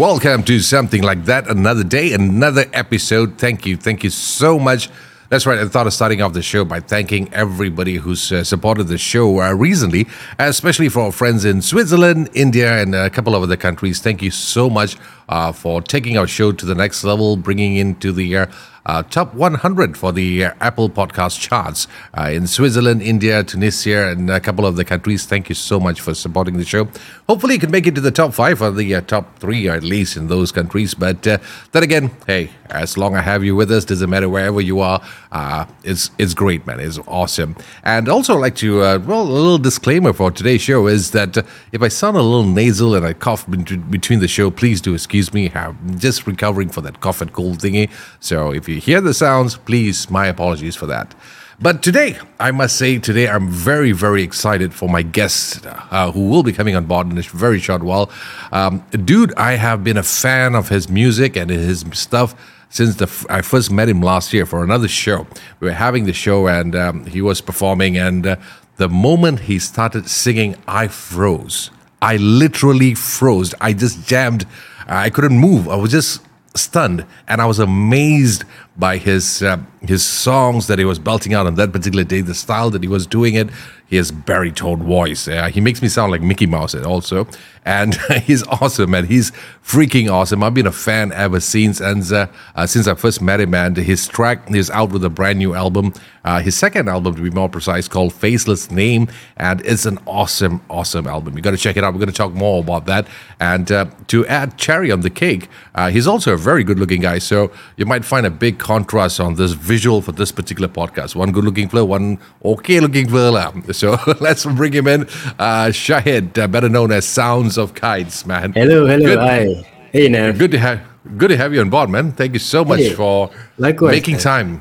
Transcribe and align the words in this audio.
Welcome 0.00 0.44
to 0.44 0.60
something 0.60 1.02
like 1.02 1.26
that. 1.26 1.46
Another 1.46 1.84
day, 1.84 2.14
another 2.14 2.64
episode. 2.72 3.36
Thank 3.36 3.66
you. 3.66 3.76
Thank 3.76 4.02
you 4.02 4.08
so 4.08 4.58
much. 4.58 4.88
That's 5.28 5.44
right. 5.44 5.58
I 5.58 5.68
thought 5.68 5.86
of 5.86 5.92
starting 5.92 6.22
off 6.22 6.32
the 6.32 6.40
show 6.40 6.64
by 6.64 6.80
thanking 6.80 7.30
everybody 7.34 7.96
who's 7.96 8.32
uh, 8.32 8.42
supported 8.42 8.84
the 8.84 8.96
show 8.96 9.42
uh, 9.42 9.52
recently, 9.52 10.06
especially 10.38 10.88
for 10.88 11.00
our 11.00 11.12
friends 11.12 11.44
in 11.44 11.60
Switzerland, 11.60 12.30
India, 12.32 12.80
and 12.80 12.94
a 12.94 13.10
couple 13.10 13.34
of 13.34 13.42
other 13.42 13.58
countries. 13.58 14.00
Thank 14.00 14.22
you 14.22 14.30
so 14.30 14.70
much 14.70 14.96
uh, 15.28 15.52
for 15.52 15.82
taking 15.82 16.16
our 16.16 16.26
show 16.26 16.50
to 16.50 16.64
the 16.64 16.74
next 16.74 17.04
level, 17.04 17.36
bringing 17.36 17.76
into 17.76 18.10
the 18.10 18.48
uh, 18.86 19.02
top 19.02 19.34
100 19.34 19.96
for 19.96 20.12
the 20.12 20.44
uh, 20.46 20.54
Apple 20.60 20.88
Podcast 20.88 21.40
charts 21.40 21.86
uh, 22.16 22.30
in 22.32 22.46
Switzerland, 22.46 23.02
India, 23.02 23.44
Tunisia, 23.44 24.08
and 24.08 24.30
a 24.30 24.40
couple 24.40 24.66
of 24.66 24.76
the 24.76 24.84
countries. 24.84 25.26
Thank 25.26 25.48
you 25.48 25.54
so 25.54 25.78
much 25.78 26.00
for 26.00 26.14
supporting 26.14 26.56
the 26.56 26.64
show. 26.64 26.88
Hopefully, 27.28 27.54
you 27.54 27.60
can 27.60 27.70
make 27.70 27.86
it 27.86 27.94
to 27.94 28.00
the 28.00 28.10
top 28.10 28.32
five 28.34 28.62
or 28.62 28.70
the 28.70 28.94
uh, 28.94 29.00
top 29.02 29.38
three, 29.38 29.68
or 29.68 29.72
at 29.72 29.82
least 29.84 30.16
in 30.16 30.28
those 30.28 30.52
countries. 30.52 30.94
But 30.94 31.26
uh, 31.26 31.38
then 31.72 31.82
again, 31.82 32.10
hey, 32.26 32.50
as 32.70 32.96
long 32.96 33.14
as 33.14 33.20
I 33.20 33.22
have 33.22 33.44
you 33.44 33.54
with 33.54 33.70
us, 33.70 33.84
doesn't 33.84 34.08
matter 34.08 34.28
wherever 34.28 34.60
you 34.60 34.80
are. 34.80 35.02
Uh, 35.32 35.66
it's 35.84 36.10
it's 36.18 36.34
great, 36.34 36.66
man. 36.66 36.80
It's 36.80 36.98
awesome. 37.06 37.56
And 37.84 38.08
also, 38.08 38.34
I'd 38.34 38.40
like 38.40 38.56
to 38.56 38.78
well, 38.78 39.22
a 39.22 39.24
little 39.24 39.58
disclaimer 39.58 40.12
for 40.12 40.30
today's 40.30 40.62
show 40.62 40.86
is 40.86 41.10
that 41.10 41.36
if 41.72 41.82
I 41.82 41.88
sound 41.88 42.16
a 42.16 42.22
little 42.22 42.44
nasal 42.44 42.94
and 42.94 43.04
I 43.04 43.12
cough 43.12 43.48
between 43.48 44.20
the 44.20 44.28
show, 44.28 44.50
please 44.50 44.80
do 44.80 44.94
excuse 44.94 45.32
me. 45.34 45.50
I'm 45.54 45.98
just 45.98 46.26
recovering 46.26 46.70
for 46.70 46.80
that 46.82 47.00
cough 47.00 47.20
and 47.20 47.32
cold 47.32 47.58
thingy. 47.58 47.90
So 48.20 48.52
if 48.52 48.68
you 48.70 48.80
hear 48.80 49.00
the 49.00 49.12
sounds, 49.12 49.56
please, 49.56 50.10
my 50.10 50.26
apologies 50.26 50.76
for 50.76 50.86
that. 50.86 51.14
But 51.62 51.82
today, 51.82 52.18
I 52.38 52.52
must 52.52 52.76
say, 52.76 52.98
today 52.98 53.28
I'm 53.28 53.50
very, 53.50 53.92
very 53.92 54.22
excited 54.22 54.72
for 54.72 54.88
my 54.88 55.02
guest 55.02 55.66
uh, 55.66 56.10
who 56.10 56.30
will 56.30 56.42
be 56.42 56.54
coming 56.54 56.74
on 56.74 56.86
board 56.86 57.10
in 57.10 57.18
a 57.18 57.22
very 57.22 57.58
short 57.58 57.82
while. 57.82 58.10
Um, 58.50 58.82
dude, 59.04 59.34
I 59.34 59.52
have 59.56 59.84
been 59.84 59.98
a 59.98 60.02
fan 60.02 60.54
of 60.54 60.70
his 60.70 60.88
music 60.88 61.36
and 61.36 61.50
his 61.50 61.84
stuff 61.92 62.34
since 62.70 62.96
the 62.96 63.04
f- 63.04 63.26
I 63.28 63.42
first 63.42 63.70
met 63.70 63.90
him 63.90 64.00
last 64.00 64.32
year 64.32 64.46
for 64.46 64.64
another 64.64 64.88
show. 64.88 65.26
We 65.58 65.68
were 65.68 65.74
having 65.74 66.06
the 66.06 66.14
show 66.14 66.48
and 66.48 66.74
um, 66.74 67.04
he 67.04 67.20
was 67.20 67.42
performing, 67.42 67.98
and 67.98 68.26
uh, 68.26 68.36
the 68.76 68.88
moment 68.88 69.40
he 69.40 69.58
started 69.58 70.08
singing, 70.08 70.56
I 70.66 70.88
froze. 70.88 71.70
I 72.00 72.16
literally 72.16 72.94
froze. 72.94 73.52
I 73.60 73.74
just 73.74 74.06
jammed. 74.06 74.46
I 74.86 75.10
couldn't 75.10 75.38
move. 75.38 75.68
I 75.68 75.76
was 75.76 75.90
just 75.90 76.22
stunned 76.54 77.06
and 77.28 77.40
I 77.40 77.46
was 77.46 77.58
amazed 77.58 78.44
by 78.76 78.96
his 78.96 79.42
uh, 79.42 79.58
his 79.82 80.04
songs 80.04 80.66
that 80.66 80.78
he 80.78 80.84
was 80.84 80.98
belting 80.98 81.32
out 81.32 81.46
on 81.46 81.54
that 81.54 81.72
particular 81.72 82.04
day, 82.04 82.20
the 82.22 82.34
style 82.34 82.70
that 82.70 82.82
he 82.82 82.88
was 82.88 83.06
doing 83.06 83.34
it. 83.34 83.50
his 83.90 84.12
baritone 84.12 84.82
voice. 84.82 85.26
Uh, 85.26 85.48
he 85.48 85.60
makes 85.60 85.82
me 85.82 85.88
sound 85.88 86.12
like 86.12 86.22
Mickey 86.22 86.46
Mouse 86.46 86.74
also, 86.76 87.26
and 87.64 87.94
he's 88.22 88.42
awesome, 88.46 88.90
man. 88.90 89.06
He's 89.06 89.32
freaking 89.64 90.10
awesome. 90.10 90.42
I've 90.42 90.54
been 90.54 90.66
a 90.66 90.72
fan 90.72 91.12
ever 91.12 91.40
since, 91.40 91.80
and 91.80 92.10
uh, 92.12 92.26
uh, 92.54 92.66
since 92.66 92.86
I 92.86 92.94
first 92.94 93.20
met 93.20 93.40
him, 93.40 93.54
and 93.54 93.76
his 93.76 94.08
track 94.08 94.50
is 94.50 94.70
out 94.70 94.90
with 94.90 95.04
a 95.04 95.10
brand 95.10 95.38
new 95.38 95.54
album. 95.54 95.92
Uh, 96.22 96.40
his 96.40 96.54
second 96.54 96.88
album, 96.88 97.14
to 97.14 97.22
be 97.22 97.30
more 97.30 97.48
precise, 97.48 97.88
called 97.88 98.12
Faceless 98.12 98.70
Name, 98.70 99.08
and 99.36 99.60
it's 99.64 99.86
an 99.86 99.98
awesome, 100.06 100.60
awesome 100.68 101.06
album. 101.06 101.36
You 101.36 101.42
got 101.42 101.52
to 101.52 101.56
check 101.56 101.76
it 101.76 101.84
out. 101.84 101.94
We're 101.94 102.00
going 102.00 102.10
to 102.10 102.14
talk 102.14 102.32
more 102.32 102.60
about 102.60 102.86
that, 102.86 103.06
and 103.38 103.70
uh, 103.70 103.86
to 104.08 104.26
add 104.26 104.58
cherry 104.58 104.90
on 104.90 105.00
the 105.00 105.10
cake, 105.10 105.48
uh, 105.74 105.90
he's 105.90 106.06
also 106.06 106.34
a 106.34 106.36
very 106.36 106.64
good-looking 106.64 107.02
guy. 107.02 107.18
So 107.18 107.52
you 107.76 107.86
might 107.86 108.04
find 108.04 108.26
a 108.26 108.30
big 108.30 108.58
contrast 108.58 109.20
on 109.20 109.36
this 109.36 109.52
visual 109.52 110.02
for 110.02 110.12
this 110.12 110.32
particular 110.32 110.68
podcast. 110.68 111.14
One 111.14 111.32
good-looking 111.32 111.68
fella, 111.68 111.84
one 111.84 112.18
okay-looking 112.44 113.08
fella. 113.08 113.52
So 113.72 113.96
let's 114.20 114.44
bring 114.44 114.72
him 114.72 114.86
in. 114.86 115.04
Shahid, 115.04 116.34
better 116.50 116.68
known 116.68 116.92
as 116.92 117.06
Sounds 117.06 117.49
of 117.56 117.74
Kites, 117.74 118.26
man. 118.26 118.52
Hello, 118.52 118.86
hello, 118.86 119.06
good, 119.06 119.18
hi. 119.18 119.66
Hey, 119.92 120.08
now. 120.08 120.32
Good 120.32 120.50
to 120.52 120.58
have 120.58 120.80
good 121.16 121.28
to 121.28 121.36
have 121.36 121.54
you 121.54 121.60
on 121.60 121.70
board, 121.70 121.90
man. 121.90 122.12
Thank 122.12 122.34
you 122.34 122.38
so 122.38 122.64
much 122.64 122.80
hey, 122.80 122.94
for 122.94 123.30
likewise, 123.58 123.92
making 123.92 124.14
man. 124.14 124.22
time. 124.22 124.60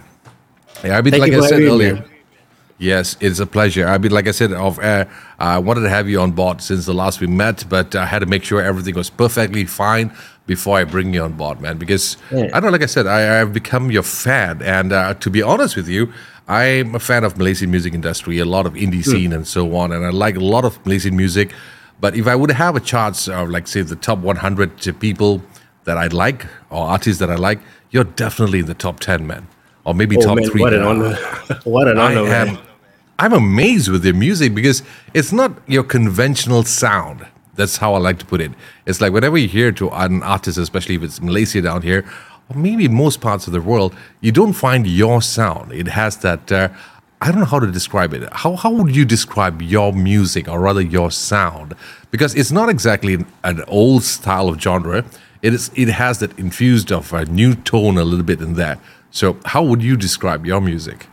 Yeah, 0.83 0.97
I 0.97 1.01
mean, 1.01 1.11
Thank 1.11 1.21
like 1.21 1.33
I 1.33 1.47
said 1.47 1.61
earlier. 1.61 2.05
Yes, 2.79 3.17
it's 3.19 3.39
a 3.39 3.45
pleasure. 3.45 3.85
I 3.85 3.97
mean, 3.97 4.11
like 4.11 4.27
I 4.27 4.31
said 4.31 4.53
off 4.53 4.79
air, 4.79 5.11
I 5.37 5.59
wanted 5.59 5.81
to 5.81 5.89
have 5.89 6.07
you 6.07 6.21
on 6.21 6.31
board 6.31 6.61
since 6.61 6.85
the 6.85 6.93
last 6.93 7.19
we 7.19 7.27
met, 7.27 7.65
but 7.67 7.93
I 7.93 8.05
had 8.05 8.19
to 8.19 8.25
make 8.25 8.43
sure 8.45 8.61
everything 8.61 8.95
was 8.95 9.09
perfectly 9.09 9.65
fine 9.65 10.13
before 10.45 10.77
I 10.77 10.85
bring 10.85 11.13
you 11.13 11.21
on 11.21 11.33
board, 11.33 11.59
man. 11.59 11.77
Because 11.77 12.15
yeah. 12.31 12.45
I 12.53 12.59
don't 12.59 12.63
know, 12.63 12.69
like 12.69 12.81
I 12.81 12.85
said, 12.85 13.05
I, 13.05 13.19
have 13.19 13.53
become 13.53 13.91
your 13.91 14.03
fan, 14.03 14.61
and 14.61 14.93
uh, 14.93 15.13
to 15.15 15.29
be 15.29 15.41
honest 15.41 15.75
with 15.75 15.89
you, 15.89 16.13
I'm 16.47 16.95
a 16.95 16.99
fan 16.99 17.25
of 17.25 17.37
Malaysian 17.37 17.69
music 17.69 17.93
industry, 17.93 18.39
a 18.39 18.45
lot 18.45 18.65
of 18.65 18.73
indie 18.73 19.03
hmm. 19.03 19.11
scene 19.11 19.33
and 19.33 19.45
so 19.45 19.75
on, 19.75 19.91
and 19.91 20.05
I 20.05 20.09
like 20.09 20.37
a 20.37 20.43
lot 20.43 20.63
of 20.63 20.83
Malaysian 20.85 21.17
music. 21.17 21.51
But 21.99 22.15
if 22.15 22.27
I 22.27 22.35
would 22.35 22.51
have 22.51 22.75
a 22.75 22.79
chance 22.79 23.27
of, 23.27 23.49
like, 23.49 23.67
say, 23.67 23.81
the 23.81 23.95
top 23.95 24.19
100 24.19 24.99
people 24.99 25.41
that 25.83 25.97
I 25.97 26.07
like 26.07 26.45
or 26.69 26.87
artists 26.87 27.19
that 27.19 27.29
I 27.29 27.35
like, 27.35 27.59
you're 27.91 28.03
definitely 28.03 28.59
in 28.59 28.65
the 28.67 28.73
top 28.73 28.99
10, 28.99 29.27
man, 29.27 29.47
or 29.83 29.93
maybe 29.93 30.17
oh, 30.17 30.21
top 30.21 30.37
man, 30.37 30.49
three. 30.49 30.61
What 30.61 30.73
an 30.73 30.83
honor! 30.83 31.15
what 31.63 31.87
an 31.87 31.97
honor, 31.97 32.21
I 32.21 32.23
am, 32.23 32.47
man. 32.47 32.59
I'm 33.17 33.33
amazed 33.33 33.89
with 33.89 34.05
your 34.05 34.13
music 34.13 34.55
because 34.55 34.81
it's 35.13 35.33
not 35.33 35.51
your 35.67 35.83
conventional 35.83 36.63
sound. 36.63 37.27
That's 37.55 37.75
how 37.75 37.95
I 37.95 37.97
like 37.97 38.17
to 38.19 38.25
put 38.25 38.39
it. 38.39 38.51
It's 38.85 39.01
like 39.01 39.11
whenever 39.11 39.37
you 39.37 39.49
hear 39.49 39.73
to 39.73 39.89
an 39.89 40.23
artist, 40.23 40.57
especially 40.57 40.95
if 40.95 41.03
it's 41.03 41.21
Malaysia 41.21 41.61
down 41.61 41.81
here, 41.81 42.05
or 42.49 42.55
maybe 42.55 42.87
most 42.87 43.19
parts 43.19 43.45
of 43.45 43.51
the 43.51 43.59
world, 43.59 43.93
you 44.21 44.31
don't 44.31 44.53
find 44.53 44.87
your 44.87 45.21
sound. 45.21 45.73
It 45.73 45.87
has 45.87 46.17
that. 46.17 46.49
Uh, 46.51 46.69
I 47.21 47.31
don't 47.31 47.39
know 47.39 47.45
how 47.45 47.59
to 47.59 47.69
describe 47.71 48.13
it. 48.13 48.31
How 48.31 48.55
how 48.55 48.71
would 48.71 48.95
you 48.95 49.03
describe 49.03 49.61
your 49.61 49.91
music, 49.91 50.47
or 50.47 50.59
rather 50.59 50.81
your 50.81 51.11
sound? 51.11 51.75
Because 52.11 52.33
it's 52.33 52.51
not 52.51 52.69
exactly 52.69 53.25
an 53.43 53.63
old 53.67 54.03
style 54.03 54.47
of 54.49 54.61
genre. 54.61 55.03
It 55.41 55.53
is. 55.53 55.69
It 55.75 55.89
has 55.89 56.19
that 56.19 56.37
infused 56.39 56.91
of 56.91 57.11
a 57.11 57.25
new 57.25 57.55
tone 57.55 57.97
a 57.97 58.03
little 58.03 58.25
bit 58.25 58.41
in 58.41 58.53
there. 58.53 58.79
So, 59.11 59.37
how 59.45 59.63
would 59.63 59.83
you 59.83 59.97
describe 59.97 60.45
your 60.45 60.61
music? 60.61 61.07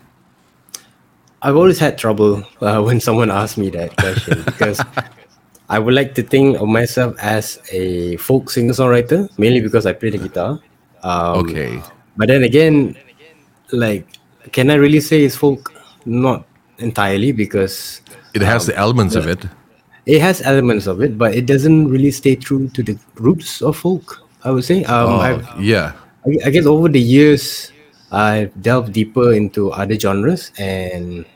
I've 1.42 1.56
always 1.56 1.78
had 1.78 1.98
trouble 1.98 2.44
uh, 2.60 2.82
when 2.86 3.00
someone 3.00 3.30
asks 3.30 3.58
me 3.58 3.70
that 3.70 3.96
question 3.96 4.42
because 4.44 4.80
I 5.68 5.80
would 5.80 5.94
like 5.94 6.14
to 6.14 6.22
think 6.22 6.60
of 6.60 6.68
myself 6.68 7.16
as 7.20 7.58
a 7.72 8.16
folk 8.18 8.50
singer 8.50 8.72
songwriter, 8.72 9.28
mainly 9.38 9.60
because 9.60 9.86
I 9.86 9.92
play 9.92 10.10
the 10.10 10.18
guitar. 10.18 10.60
Um, 11.02 11.38
okay. 11.46 11.82
But 12.16 12.28
then 12.28 12.44
again, 12.44 12.96
like, 13.72 14.06
can 14.52 14.70
I 14.70 14.74
really 14.74 15.00
say 15.00 15.24
it's 15.24 15.34
folk? 15.34 15.72
Not 16.06 16.46
entirely 16.78 17.32
because 17.32 18.00
it 18.34 18.42
has 18.42 18.62
um, 18.62 18.66
the 18.72 18.78
elements 18.78 19.14
the, 19.14 19.20
of 19.20 19.26
it. 19.26 19.44
It 20.06 20.20
has 20.20 20.40
elements 20.42 20.86
of 20.86 21.02
it, 21.02 21.18
but 21.18 21.34
it 21.34 21.46
doesn't 21.46 21.88
really 21.88 22.10
stay 22.12 22.36
true 22.36 22.68
to 22.68 22.82
the 22.82 22.96
roots 23.16 23.60
of 23.60 23.76
folk. 23.76 24.22
I 24.44 24.50
would 24.50 24.64
say. 24.64 24.84
Um, 24.84 25.18
oh, 25.18 25.56
yeah. 25.58 25.92
I, 26.24 26.46
I 26.46 26.50
guess 26.50 26.66
over 26.66 26.88
the 26.88 27.00
years, 27.00 27.72
I've 28.12 28.54
delved 28.62 28.92
deeper 28.92 29.32
into 29.32 29.72
other 29.72 29.98
genres 29.98 30.52
and 30.58 31.26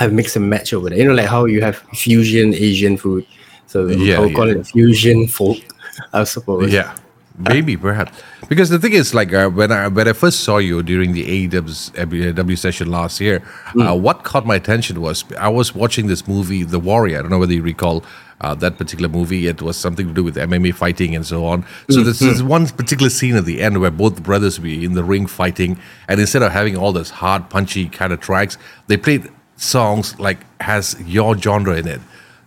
I've 0.00 0.12
mixed 0.12 0.34
and 0.34 0.50
matched 0.50 0.74
over 0.74 0.90
there. 0.90 0.98
You 0.98 1.04
know, 1.04 1.14
like 1.14 1.26
how 1.26 1.44
you 1.44 1.62
have 1.62 1.78
fusion 1.94 2.52
Asian 2.54 2.96
food. 2.96 3.26
So 3.66 3.86
yeah, 3.86 4.16
I'll 4.18 4.26
yeah. 4.26 4.34
call 4.34 4.48
it 4.48 4.66
fusion 4.66 5.28
folk, 5.28 5.58
I 6.12 6.24
suppose. 6.24 6.72
Yeah. 6.72 6.96
Maybe, 7.38 7.76
perhaps, 7.76 8.20
because 8.48 8.68
the 8.68 8.78
thing 8.78 8.92
is, 8.92 9.14
like 9.14 9.32
uh, 9.32 9.48
when 9.48 9.72
I 9.72 9.88
when 9.88 10.06
I 10.06 10.12
first 10.12 10.40
saw 10.40 10.58
you 10.58 10.82
during 10.82 11.12
the 11.12 11.48
AEW 11.48 12.58
session 12.58 12.90
last 12.90 13.20
year, 13.20 13.40
mm. 13.68 13.90
uh, 13.90 13.94
what 13.94 14.24
caught 14.24 14.44
my 14.44 14.56
attention 14.56 15.00
was 15.00 15.24
I 15.38 15.48
was 15.48 15.74
watching 15.74 16.06
this 16.06 16.28
movie, 16.28 16.64
The 16.64 16.78
Warrior. 16.78 17.18
I 17.18 17.22
don't 17.22 17.30
know 17.30 17.38
whether 17.38 17.54
you 17.54 17.62
recall 17.62 18.04
uh, 18.40 18.54
that 18.56 18.78
particular 18.78 19.08
movie. 19.08 19.46
It 19.46 19.62
was 19.62 19.76
something 19.76 20.06
to 20.08 20.12
do 20.12 20.24
with 20.24 20.36
MMA 20.36 20.74
fighting 20.74 21.14
and 21.14 21.24
so 21.24 21.46
on. 21.46 21.64
So 21.88 22.00
mm. 22.00 22.04
this 22.04 22.20
is 22.20 22.42
one 22.42 22.66
particular 22.66 23.10
scene 23.10 23.36
at 23.36 23.44
the 23.44 23.60
end 23.60 23.80
where 23.80 23.90
both 23.90 24.22
brothers 24.22 24.60
were 24.60 24.66
in 24.66 24.94
the 24.94 25.04
ring 25.04 25.26
fighting, 25.26 25.78
and 26.08 26.20
instead 26.20 26.42
of 26.42 26.52
having 26.52 26.76
all 26.76 26.92
those 26.92 27.10
hard, 27.10 27.48
punchy 27.48 27.88
kind 27.88 28.12
of 28.12 28.20
tracks, 28.20 28.58
they 28.88 28.96
played 28.96 29.30
songs 29.56 30.18
like 30.18 30.38
has 30.60 30.96
your 31.06 31.38
genre 31.38 31.76
in 31.76 31.86
it. 31.86 32.00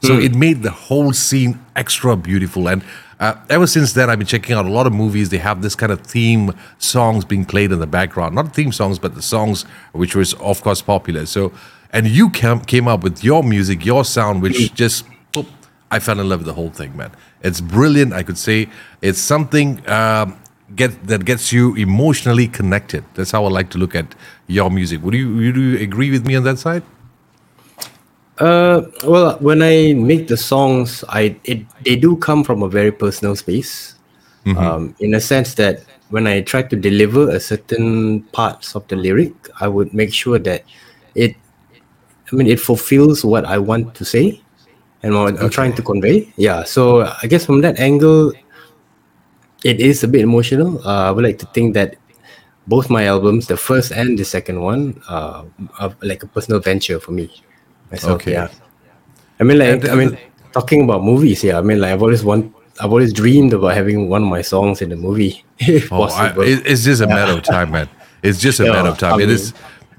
So 0.04 0.18
mm. 0.18 0.26
it 0.26 0.36
made 0.36 0.64
the 0.64 0.72
whole 0.72 1.14
scene 1.14 1.60
extra 1.76 2.16
beautiful 2.16 2.68
and 2.68 2.84
uh, 3.24 3.40
ever 3.50 3.66
since 3.66 3.94
then, 3.94 4.10
I've 4.10 4.20
been 4.20 4.28
checking 4.28 4.54
out 4.54 4.66
a 4.66 4.70
lot 4.70 4.86
of 4.86 4.92
movies. 4.92 5.30
They 5.30 5.38
have 5.38 5.62
this 5.62 5.76
kind 5.76 5.94
of 5.94 6.02
theme 6.02 6.54
songs 6.78 7.24
being 7.24 7.46
played 7.46 7.72
in 7.72 7.80
the 7.80 7.88
background, 7.88 8.36
not 8.36 8.54
theme 8.54 8.74
songs, 8.74 9.00
but 9.00 9.16
the 9.16 9.22
songs 9.22 9.64
which 9.94 10.14
was 10.14 10.34
of 10.36 10.62
course 10.62 10.82
popular. 10.82 11.26
So, 11.26 11.54
and 11.92 12.06
you 12.06 12.30
came 12.30 12.60
came 12.60 12.86
up 12.86 13.02
with 13.02 13.24
your 13.24 13.42
music, 13.42 13.86
your 13.86 14.04
sound, 14.04 14.42
which 14.42 14.58
mm. 14.58 14.74
just 14.74 15.06
oh, 15.38 15.46
I 15.90 16.00
fell 16.00 16.20
in 16.20 16.28
love 16.28 16.40
with 16.40 16.48
the 16.48 16.54
whole 16.54 16.70
thing, 16.70 16.98
man. 16.98 17.12
It's 17.42 17.62
brilliant. 17.62 18.12
I 18.12 18.24
could 18.24 18.38
say 18.38 18.68
it's 19.02 19.20
something 19.20 19.88
um, 19.90 20.38
get 20.76 21.08
that 21.08 21.24
gets 21.24 21.54
you 21.54 21.76
emotionally 21.76 22.50
connected. 22.50 23.06
That's 23.14 23.32
how 23.32 23.46
I 23.46 23.50
like 23.50 23.70
to 23.70 23.78
look 23.78 23.96
at 23.96 24.16
your 24.48 24.70
music. 24.70 25.02
Would 25.02 25.14
you 25.14 25.34
would 25.34 25.56
you 25.56 25.78
agree 25.78 26.12
with 26.12 26.28
me 26.28 26.36
on 26.36 26.44
that 26.44 26.60
side? 26.60 26.84
Uh, 28.44 28.92
well, 29.06 29.38
when 29.40 29.64
I 29.64 29.94
make 29.94 30.28
the 30.28 30.36
songs, 30.36 31.06
I 31.08 31.40
it 31.46 31.64
they 31.86 31.96
do 31.96 32.18
come 32.18 32.44
from 32.44 32.62
a 32.62 32.68
very 32.68 32.92
personal 32.92 33.38
space. 33.38 33.96
Mm-hmm. 34.44 34.60
Um, 34.60 34.96
in 35.00 35.16
a 35.16 35.22
sense 35.22 35.56
that 35.56 35.88
when 36.10 36.28
I 36.28 36.42
try 36.42 36.64
to 36.64 36.76
deliver 36.76 37.30
a 37.32 37.40
certain 37.40 38.24
parts 38.36 38.76
of 38.76 38.86
the 38.90 38.98
lyric, 38.98 39.32
I 39.62 39.70
would 39.70 39.94
make 39.94 40.14
sure 40.14 40.38
that 40.40 40.68
it, 41.16 41.38
I 42.30 42.36
mean, 42.36 42.48
it 42.48 42.60
fulfills 42.60 43.24
what 43.24 43.46
I 43.46 43.58
want 43.58 43.96
to 43.96 44.04
say 44.04 44.44
and 45.02 45.16
what 45.16 45.36
okay. 45.36 45.44
I'm 45.44 45.50
trying 45.50 45.74
to 45.80 45.82
convey. 45.82 46.28
Yeah. 46.36 46.68
So 46.68 47.08
I 47.08 47.28
guess 47.32 47.46
from 47.46 47.62
that 47.62 47.80
angle, 47.80 48.34
it 49.64 49.80
is 49.80 50.04
a 50.04 50.08
bit 50.10 50.20
emotional. 50.20 50.86
Uh, 50.86 51.08
I 51.08 51.12
would 51.12 51.24
like 51.24 51.40
to 51.40 51.48
think 51.56 51.76
that 51.76 51.96
both 52.68 52.90
my 52.90 53.06
albums, 53.06 53.48
the 53.48 53.56
first 53.56 53.94
and 53.94 54.20
the 54.20 54.26
second 54.26 54.60
one, 54.60 55.02
uh, 55.08 55.46
are 55.80 55.96
like 56.02 56.24
a 56.24 56.28
personal 56.28 56.60
venture 56.60 57.00
for 57.00 57.14
me. 57.14 57.32
Myself, 57.94 58.16
Okay. 58.22 58.34
yeah. 58.34 58.50
I 59.40 59.44
mean, 59.44 59.58
like, 59.60 59.88
I 59.90 59.96
mean, 59.96 60.18
talking 60.52 60.84
about 60.84 61.04
movies, 61.04 61.44
yeah. 61.44 61.58
I 61.58 61.62
mean, 61.62 61.80
like, 61.80 61.92
I've 61.94 62.02
always 62.02 62.24
want, 62.24 62.54
I've 62.82 62.92
always 62.92 63.14
dreamed 63.14 63.54
about 63.54 63.74
having 63.76 64.10
one 64.10 64.24
of 64.24 64.30
my 64.30 64.42
songs 64.42 64.82
in 64.82 64.92
a 64.92 64.96
movie, 64.96 65.44
if 65.60 65.92
Oh, 65.94 66.04
I, 66.04 66.08
possible. 66.08 66.44
it, 66.44 66.66
it's 66.66 66.84
just 66.84 67.02
a 67.02 67.08
matter 67.08 67.34
of 67.38 67.44
time, 67.44 67.72
man. 67.72 67.88
It's 68.24 68.40
just 68.40 68.60
a 68.60 68.64
Yeah, 68.68 68.72
matter 68.74 68.90
of 68.90 68.98
time. 68.98 69.20
I 69.20 69.24
it 69.24 69.30
is 69.30 69.54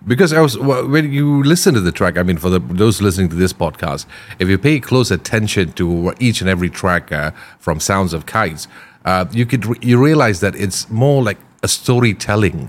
because 0.06 0.32
I 0.34 0.40
was 0.40 0.54
wh- 0.56 0.84
when 0.90 1.12
you 1.12 1.42
listen 1.44 1.72
to 1.74 1.80
the 1.80 1.92
track. 1.92 2.18
I 2.18 2.22
mean, 2.22 2.36
for 2.38 2.50
the 2.50 2.58
those 2.58 3.00
listening 3.00 3.28
to 3.30 3.36
this 3.36 3.52
podcast, 3.54 4.06
if 4.38 4.48
you 4.48 4.58
pay 4.58 4.80
close 4.80 5.10
attention 5.10 5.72
to 5.74 6.12
each 6.20 6.40
and 6.42 6.50
every 6.50 6.68
track 6.70 7.10
uh, 7.12 7.30
from 7.58 7.80
Sounds 7.80 8.12
of 8.12 8.26
Kites, 8.26 8.66
uh, 9.04 9.24
you 9.32 9.46
could 9.46 9.64
you 9.82 10.02
realize 10.02 10.40
that 10.40 10.54
it's 10.56 10.88
more 10.90 11.22
like 11.22 11.38
a 11.62 11.68
storytelling 11.68 12.68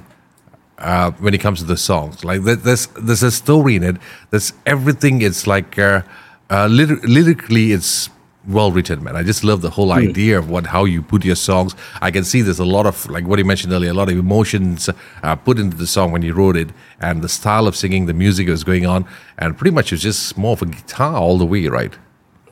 uh, 0.77 1.11
when 1.11 1.33
it 1.33 1.39
comes 1.41 1.59
to 1.59 1.65
the 1.65 1.77
songs. 1.77 2.23
Like 2.23 2.43
there's 2.43 2.87
there's 2.87 3.23
a 3.23 3.31
story 3.31 3.75
in 3.75 3.83
it. 3.83 3.97
There's 4.29 4.53
everything. 4.65 5.21
It's 5.21 5.47
like 5.47 5.79
uh, 5.79 6.01
uh, 6.49 6.67
lyri- 6.67 7.03
lyrically, 7.03 7.71
it's 7.71 8.09
well 8.47 8.71
written, 8.71 9.03
man. 9.03 9.15
I 9.15 9.23
just 9.23 9.43
love 9.43 9.61
the 9.61 9.71
whole 9.71 9.91
idea 9.91 10.37
of 10.37 10.49
what 10.49 10.67
how 10.67 10.85
you 10.85 11.01
put 11.01 11.25
your 11.25 11.35
songs. 11.35 11.75
I 12.01 12.11
can 12.11 12.23
see 12.23 12.41
there's 12.41 12.59
a 12.59 12.65
lot 12.65 12.85
of 12.85 13.09
like 13.09 13.25
what 13.25 13.39
you 13.39 13.45
mentioned 13.45 13.73
earlier, 13.73 13.91
a 13.91 13.93
lot 13.93 14.09
of 14.09 14.17
emotions 14.17 14.89
uh, 15.23 15.35
put 15.35 15.59
into 15.59 15.77
the 15.77 15.87
song 15.87 16.11
when 16.11 16.21
you 16.21 16.33
wrote 16.33 16.57
it, 16.57 16.69
and 16.99 17.21
the 17.21 17.29
style 17.29 17.67
of 17.67 17.75
singing, 17.75 18.05
the 18.05 18.13
music 18.13 18.47
was 18.47 18.63
going 18.63 18.85
on, 18.85 19.05
and 19.37 19.57
pretty 19.57 19.73
much 19.73 19.91
it's 19.91 20.03
just 20.03 20.37
more 20.37 20.53
of 20.53 20.61
a 20.61 20.67
guitar 20.67 21.15
all 21.15 21.37
the 21.37 21.45
way, 21.45 21.67
right? 21.67 21.93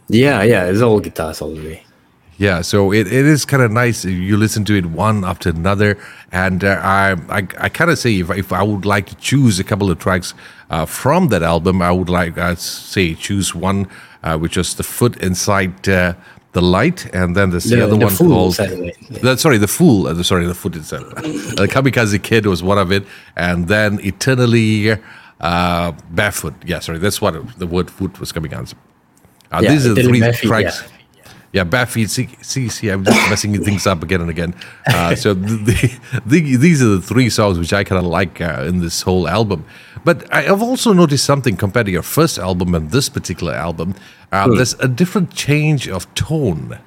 yeah, 0.09 0.43
yeah, 0.43 0.65
it's 0.65 0.81
all 0.81 0.99
guitars 0.99 1.41
all 1.41 1.53
the 1.53 1.61
way. 1.63 1.83
Yeah, 2.43 2.61
so 2.61 2.91
it, 2.91 3.07
it 3.07 3.25
is 3.35 3.45
kind 3.45 3.63
of 3.63 3.71
nice. 3.71 4.03
You 4.03 4.35
listen 4.37 4.65
to 4.65 4.73
it 4.75 4.85
one 4.87 5.23
after 5.31 5.49
another, 5.49 5.91
and 6.31 6.61
uh, 6.63 6.79
I 6.83 7.15
I, 7.39 7.41
I 7.65 7.69
kind 7.79 7.89
of 7.91 7.97
say 7.97 8.19
if, 8.19 8.29
if 8.31 8.51
I 8.51 8.63
would 8.71 8.85
like 8.85 9.05
to 9.11 9.15
choose 9.29 9.59
a 9.59 9.63
couple 9.63 9.89
of 9.91 9.97
tracks 9.99 10.33
uh, 10.69 10.85
from 10.85 11.29
that 11.29 11.41
album, 11.43 11.81
I 11.81 11.91
would 11.91 12.09
like 12.09 12.37
uh, 12.37 12.55
say 12.55 13.15
choose 13.15 13.55
one 13.55 13.87
uh, 14.23 14.37
which 14.43 14.57
was 14.57 14.75
the 14.75 14.83
foot 14.83 15.15
inside 15.27 15.87
uh, 15.87 16.13
the 16.51 16.61
light, 16.61 16.99
and 17.13 17.33
then 17.37 17.51
there's 17.51 17.63
the, 17.63 17.77
The- 17.77 17.83
other 17.85 17.95
the 17.97 18.05
one 18.05 18.15
called 18.15 18.59
Inside 18.59 18.69
the 18.71 19.19
the, 19.21 19.37
sorry 19.37 19.57
the 19.57 19.67
fool. 19.77 20.07
Uh, 20.07 20.13
the, 20.13 20.23
sorry, 20.23 20.45
the 20.45 20.53
foot 20.63 20.75
itself. 20.75 21.07
the 21.59 21.67
Kamikaze 21.73 22.21
Kid 22.21 22.45
was 22.45 22.61
one 22.61 22.77
of 22.77 22.91
it, 22.91 23.03
and 23.37 23.67
then 23.69 23.99
Eternally 24.01 24.97
uh, 25.39 25.91
Barefoot. 26.11 26.55
Yeah, 26.65 26.79
sorry, 26.79 26.99
that's 26.99 27.21
what 27.21 27.33
the 27.57 27.67
word 27.67 27.89
foot 27.89 28.19
was 28.19 28.31
coming 28.33 28.53
out. 28.53 28.73
Uh, 29.51 29.59
Yeah, 29.63 29.71
these 29.71 29.85
are 29.87 29.93
the 29.93 30.03
three 30.03 30.19
Barefoot, 30.19 30.47
tracks. 30.47 30.81
yeah. 30.81 30.87
Yeah, 31.53 31.85
feet. 31.85 32.09
See, 32.09 32.29
see, 32.41 32.67
see 32.67 32.89
I'm 32.89 33.05
just 33.05 33.29
messing 33.29 33.63
things 33.63 33.85
up 33.85 34.01
again 34.01 34.21
and 34.21 34.29
again. 34.31 34.55
Uh, 34.87 35.15
so 35.15 35.35
the, 35.35 35.99
the, 36.25 36.55
these 36.57 36.81
are 36.81 36.87
the 36.87 37.01
three 37.01 37.29
songs 37.29 37.59
which 37.59 37.71
I 37.71 37.83
kind 37.83 38.03
of 38.03 38.09
like 38.09 38.41
uh, 38.41 38.65
in 38.67 38.79
this 38.79 39.03
whole 39.03 39.27
album. 39.27 39.63
But 40.03 40.31
I 40.33 40.41
have 40.41 40.63
also 40.63 40.93
noticed 40.93 41.23
something 41.25 41.55
compared 41.55 41.85
to 41.85 41.91
your 41.91 42.01
first 42.01 42.39
album 42.39 42.73
and 42.73 42.89
this 42.89 43.07
particular 43.07 43.53
album. 43.53 43.93
Uh, 44.31 44.47
There's 44.47 44.73
a 44.79 44.87
different 44.87 45.31
change 45.35 45.87
of 45.87 46.11
tone. 46.15 46.79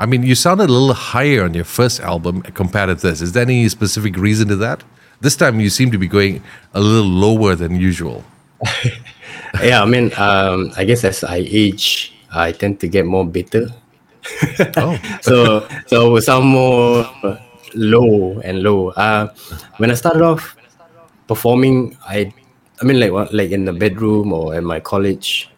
I 0.00 0.06
mean, 0.06 0.24
you 0.24 0.34
sounded 0.34 0.68
a 0.68 0.72
little 0.72 0.92
higher 0.92 1.44
on 1.44 1.54
your 1.54 1.64
first 1.64 2.00
album 2.00 2.42
compared 2.42 2.88
to 2.88 2.94
this. 2.96 3.22
Is 3.22 3.32
there 3.32 3.42
any 3.42 3.68
specific 3.68 4.16
reason 4.16 4.48
to 4.48 4.56
that? 4.56 4.82
This 5.20 5.36
time 5.36 5.60
you 5.60 5.70
seem 5.70 5.92
to 5.92 5.98
be 5.98 6.08
going 6.08 6.42
a 6.74 6.80
little 6.80 7.08
lower 7.08 7.54
than 7.54 7.76
usual. 7.76 8.24
yeah, 9.62 9.80
I 9.80 9.86
mean, 9.86 10.12
um, 10.16 10.72
I 10.76 10.82
guess 10.82 11.04
as 11.04 11.22
I 11.22 11.36
age, 11.36 12.15
I 12.36 12.52
tend 12.52 12.80
to 12.80 12.88
get 12.88 13.06
more 13.06 13.24
bitter. 13.26 13.68
Oh, 14.76 14.98
so 15.22 15.66
so 15.86 16.18
some 16.20 16.46
more 16.46 17.06
low 17.74 18.40
and 18.44 18.62
low. 18.62 18.90
Uh, 18.90 19.32
when 19.78 19.90
I 19.90 19.94
started 19.94 20.22
off 20.22 20.56
performing, 21.28 21.96
I 22.06 22.32
I 22.80 22.84
mean 22.84 23.00
like 23.00 23.12
what 23.12 23.32
like 23.32 23.50
in 23.50 23.64
the 23.64 23.72
bedroom 23.72 24.32
or 24.32 24.54
at 24.54 24.62
my 24.62 24.80
college, 24.80 25.48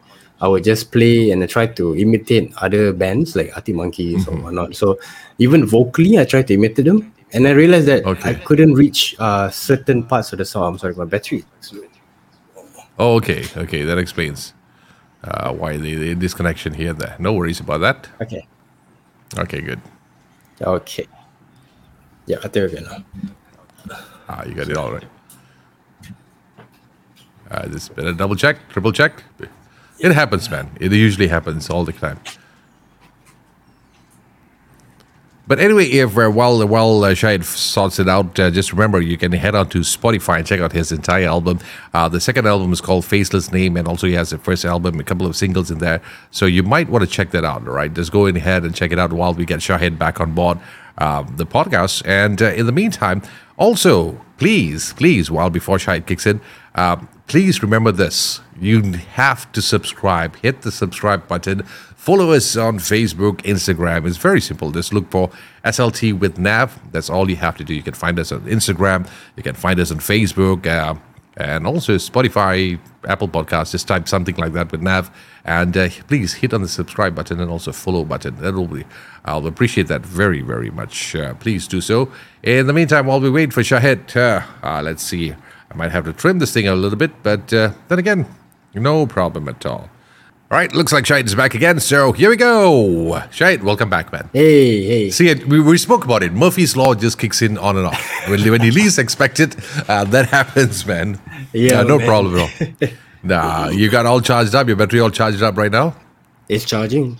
I 0.41 0.49
would 0.49 0.65
just 0.65 0.93
play 0.93 1.31
and 1.31 1.43
I 1.43 1.47
try 1.47 1.67
to 1.67 1.97
imitate 1.97 2.53
other 2.63 2.93
bands 2.93 3.35
like 3.37 3.51
Arctic 3.57 3.75
Monkeys 3.75 4.27
Mm-hmm. 4.27 4.39
or 4.39 4.43
whatnot. 4.45 4.77
So 4.77 4.99
even 5.39 5.67
vocally, 5.67 6.19
I 6.19 6.25
tried 6.25 6.47
to 6.49 6.55
imitate 6.55 6.85
them, 6.87 7.13
and 7.33 7.47
I 7.47 7.53
realized 7.53 7.87
that 7.89 8.05
Okay. 8.05 8.31
I 8.31 8.35
couldn't 8.35 8.75
reach 8.75 9.17
uh, 9.19 9.51
certain 9.51 10.05
parts 10.05 10.33
of 10.33 10.39
the 10.39 10.45
song. 10.45 10.75
I'm 10.75 10.79
sorry, 10.79 10.95
my 10.95 11.05
battery. 11.07 11.45
Oh, 12.99 13.15
okay, 13.17 13.45
okay, 13.57 13.83
that 13.85 13.97
explains 13.99 14.55
uh, 15.25 15.53
why 15.53 15.76
the, 15.76 15.94
the 15.94 16.15
disconnection 16.15 16.75
here 16.75 16.93
there. 16.93 17.17
No 17.19 17.32
worries 17.32 17.61
about 17.61 17.81
that. 17.81 18.09
Okay. 18.20 18.47
Okay, 19.37 19.61
good. 19.61 19.81
Okay. 20.61 21.06
Yeah, 22.26 22.38
we're 22.43 22.69
good 22.69 22.85
now. 22.85 23.05
Ah, 24.29 24.44
you 24.44 24.55
got 24.55 24.69
it 24.69 24.76
all 24.76 24.93
right. 24.93 25.05
Uh, 27.50 27.67
just 27.69 27.94
better 27.94 28.12
double 28.12 28.37
check, 28.37 28.59
triple 28.69 28.93
check. 28.93 29.23
It 29.99 30.12
happens, 30.12 30.50
man. 30.50 30.70
It 30.81 30.93
usually 30.93 31.29
happens 31.29 31.70
all 31.70 31.85
the 31.85 31.93
time. 31.93 32.20
But 35.49 35.61
anyway, 35.61 35.87
if 35.87 36.19
uh, 36.19 36.29
while 36.29 36.67
while 36.69 37.03
uh, 37.05 37.12
Shahid 37.12 37.43
sorts 37.43 37.99
it 37.99 38.06
out, 38.06 38.39
uh, 38.39 38.50
just 38.50 38.71
remember 38.71 39.00
you 39.00 39.17
can 39.17 39.33
head 39.33 39.55
on 39.55 39.71
to 39.71 39.79
Spotify 39.79 40.37
and 40.37 40.47
check 40.47 40.61
out 40.61 40.73
his 40.73 40.93
entire 40.93 41.27
album. 41.27 41.59
Uh, 41.95 42.06
the 42.06 42.21
second 42.21 42.47
album 42.47 42.71
is 42.71 42.83
called 42.83 43.06
Faceless 43.06 43.50
Name, 43.50 43.79
and 43.79 43.89
also 43.89 44.06
he 44.06 44.12
has 44.12 44.29
the 44.29 44.37
first 44.37 44.67
album, 44.67 45.00
a 45.00 45.05
couple 45.05 45.27
of 45.27 45.35
singles 45.35 45.71
in 45.71 45.79
there. 45.79 46.03
So 46.31 46.45
you 46.45 46.62
might 46.62 46.91
want 46.91 47.03
to 47.03 47.11
check 47.11 47.31
that 47.31 47.47
out. 47.47 47.67
All 47.67 47.73
right, 47.73 47.93
just 47.93 48.12
go 48.12 48.27
ahead 48.27 48.65
and 48.65 48.75
check 48.75 48.93
it 48.93 48.99
out 48.99 49.11
while 49.11 49.33
we 49.33 49.47
get 49.47 49.61
Shahid 49.61 49.97
back 49.97 50.21
on 50.21 50.35
board 50.35 50.59
um, 50.99 51.35
the 51.39 51.47
podcast. 51.47 52.03
And 52.05 52.43
uh, 52.43 52.53
in 52.53 52.67
the 52.67 52.73
meantime, 52.73 53.23
also 53.56 54.21
please, 54.37 54.93
please, 54.93 55.31
while 55.31 55.49
before 55.49 55.79
Shahid 55.79 56.05
kicks 56.05 56.27
in, 56.27 56.43
um, 56.75 57.09
please 57.29 57.63
remember 57.63 57.93
this: 57.93 58.41
you 58.61 58.83
have 58.93 59.51
to 59.53 59.63
subscribe. 59.63 60.37
Hit 60.37 60.63
the 60.63 60.73
subscribe 60.73 61.29
button. 61.29 61.63
Follow 61.97 62.33
us 62.33 62.57
on 62.57 62.79
Facebook, 62.79 63.43
Instagram. 63.43 64.07
It's 64.07 64.17
very 64.17 64.41
simple. 64.41 64.73
Just 64.73 64.93
look 64.93 65.11
for 65.11 65.31
SLT 65.65 66.19
with 66.19 66.39
Nav. 66.39 66.81
That's 66.91 67.11
all 67.11 67.29
you 67.29 67.37
have 67.37 67.56
to 67.58 67.65
do. 67.65 67.75
You 67.75 67.82
can 67.82 67.94
find 67.94 68.19
us 68.19 68.32
on 68.32 68.41
Instagram. 68.43 69.08
You 69.37 69.43
can 69.43 69.55
find 69.55 69.79
us 69.79 69.91
on 69.91 69.99
Facebook. 69.99 70.67
Uh, 70.67 70.99
and 71.39 71.67
also 71.67 71.94
Spotify, 71.94 72.79
Apple 73.06 73.29
Podcasts. 73.29 73.70
Just 73.70 73.87
type 73.87 74.08
something 74.08 74.35
like 74.37 74.53
that 74.53 74.73
with 74.73 74.82
Nav, 74.82 75.11
and 75.44 75.77
uh, 75.77 75.89
please 76.08 76.35
hit 76.35 76.53
on 76.53 76.63
the 76.63 76.69
subscribe 76.69 77.15
button 77.15 77.41
and 77.41 77.51
also 77.51 77.73
follow 77.73 78.05
button. 78.05 78.37
That'll 78.37 78.67
be, 78.67 78.85
I'll 79.25 79.47
appreciate 79.47 79.87
that 79.87 80.05
very, 80.05 80.43
very 80.43 80.70
much. 80.70 81.15
Uh, 81.15 81.35
please 81.35 81.69
do 81.69 81.81
so. 81.81 82.11
In 82.43 82.67
the 82.67 82.73
meantime, 82.73 83.06
while 83.06 83.20
we 83.20 83.31
wait 83.31 83.53
for 83.53 83.63
Shahid, 83.63 84.17
uh, 84.17 84.44
uh, 84.67 84.82
let's 84.82 85.03
see. 85.03 85.35
I 85.70 85.75
might 85.77 85.93
have 85.93 86.05
to 86.06 86.13
trim 86.13 86.39
this 86.39 86.53
thing 86.53 86.67
a 86.67 86.75
little 86.75 86.98
bit, 86.98 87.22
but 87.22 87.53
uh, 87.53 87.72
then 87.89 87.98
again, 87.98 88.27
no 88.75 89.06
problem 89.06 89.48
at 89.48 89.65
all. 89.67 89.91
All 90.51 90.56
right, 90.56 90.72
looks 90.75 90.94
like 90.94 91.05
Shahid 91.05 91.27
is 91.27 91.34
back 91.34 91.55
again, 91.55 91.79
so 91.79 92.13
here 92.13 92.31
we 92.31 92.37
go. 92.37 93.20
Shahid, 93.31 93.63
welcome 93.63 93.91
back, 93.91 94.10
man. 94.10 94.31
Hey, 94.32 94.82
hey. 94.87 95.10
See, 95.10 95.34
we, 95.44 95.60
we 95.60 95.77
spoke 95.77 96.06
about 96.06 96.22
it. 96.22 96.32
Murphy's 96.32 96.75
Law 96.75 96.94
just 96.94 97.19
kicks 97.19 97.43
in 97.43 97.58
on 97.58 97.77
and 97.77 97.87
off. 97.87 98.29
when, 98.29 98.41
when 98.51 98.63
you 98.63 98.72
least 98.72 98.98
expect 98.98 99.41
it, 99.41 99.56
uh, 99.91 100.05
that 100.05 100.29
happens, 100.31 100.87
man. 100.87 101.20
Yeah, 101.53 101.81
Uh, 101.81 101.82
no 101.82 101.98
man. 101.98 102.06
problem 102.06 102.34
at 102.39 102.41
all. 102.82 102.89
nah, 103.22 103.69
you 103.69 103.91
got 103.91 104.06
all 104.06 104.22
charged 104.22 104.55
up. 104.55 104.69
Your 104.69 104.77
battery 104.77 105.01
all 105.01 105.10
charged 105.10 105.43
up 105.43 105.58
right 105.58 105.70
now? 105.70 105.94
It's 106.48 106.65
charging. 106.65 107.19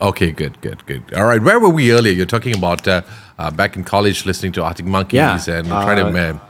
Okay, 0.00 0.32
good, 0.32 0.58
good, 0.62 0.86
good. 0.86 1.12
All 1.12 1.26
right, 1.26 1.42
where 1.42 1.60
were 1.60 1.68
we 1.68 1.92
earlier? 1.92 2.14
You're 2.14 2.24
talking 2.24 2.56
about 2.56 2.88
uh, 2.88 3.02
uh, 3.38 3.50
back 3.50 3.76
in 3.76 3.84
college 3.84 4.24
listening 4.24 4.52
to 4.52 4.64
Arctic 4.64 4.86
Monkeys 4.86 5.16
Yeah, 5.18 5.38
and 5.48 5.66
trying 5.68 5.98
to. 5.98 6.40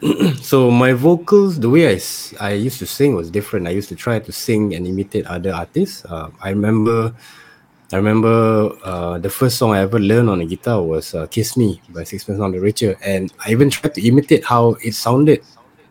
So 0.42 0.70
my 0.70 0.92
vocals, 0.92 1.58
the 1.60 1.68
way 1.68 1.92
I, 1.94 2.00
I 2.40 2.52
used 2.52 2.78
to 2.78 2.86
sing 2.86 3.14
was 3.14 3.30
different. 3.30 3.66
I 3.66 3.70
used 3.70 3.88
to 3.90 3.96
try 3.96 4.18
to 4.18 4.32
sing 4.32 4.74
and 4.74 4.86
imitate 4.86 5.26
other 5.26 5.52
artists. 5.52 6.04
Uh, 6.04 6.30
I 6.40 6.50
remember, 6.50 7.12
I 7.92 7.96
remember 7.96 8.70
uh, 8.84 9.18
the 9.18 9.30
first 9.30 9.58
song 9.58 9.72
I 9.72 9.80
ever 9.80 9.98
learned 9.98 10.30
on 10.30 10.38
the 10.38 10.46
guitar 10.46 10.82
was 10.82 11.14
uh, 11.14 11.26
"Kiss 11.26 11.56
Me" 11.56 11.80
by 11.90 12.04
Sixpence 12.04 12.38
None 12.38 12.52
the 12.52 12.60
Richer, 12.60 12.96
and 13.04 13.32
I 13.44 13.50
even 13.50 13.70
tried 13.70 13.94
to 13.94 14.02
imitate 14.06 14.44
how 14.44 14.76
it 14.84 14.94
sounded 14.94 15.42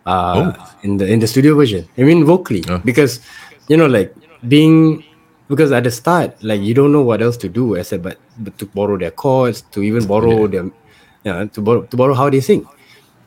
uh, 0.06 0.54
in 0.84 0.98
the 0.98 1.06
in 1.08 1.20
the 1.20 1.28
studio 1.28 1.56
version. 1.56 1.88
I 1.98 2.04
mean 2.04 2.24
vocally, 2.24 2.64
Oh. 2.70 2.78
because 2.80 3.20
you 3.68 3.76
know, 3.76 3.88
like 3.88 4.16
being 4.48 5.04
because 5.50 5.72
at 5.72 5.84
the 5.84 5.92
start, 5.92 6.32
like 6.44 6.62
you 6.62 6.74
don't 6.74 6.92
know 6.94 7.04
what 7.04 7.22
else 7.22 7.36
to 7.44 7.50
do 7.50 7.76
except 7.76 8.04
but, 8.04 8.18
but 8.40 8.58
to 8.60 8.66
borrow 8.68 8.98
their 8.98 9.12
chords, 9.12 9.64
to 9.76 9.84
even 9.84 10.08
borrow 10.08 10.48
their, 10.48 10.64
you 10.64 10.72
know, 11.34 11.48
to 11.48 11.60
borrow 11.62 11.82
to 11.84 11.98
borrow 11.98 12.14
how 12.14 12.30
they 12.30 12.40
sing. 12.40 12.66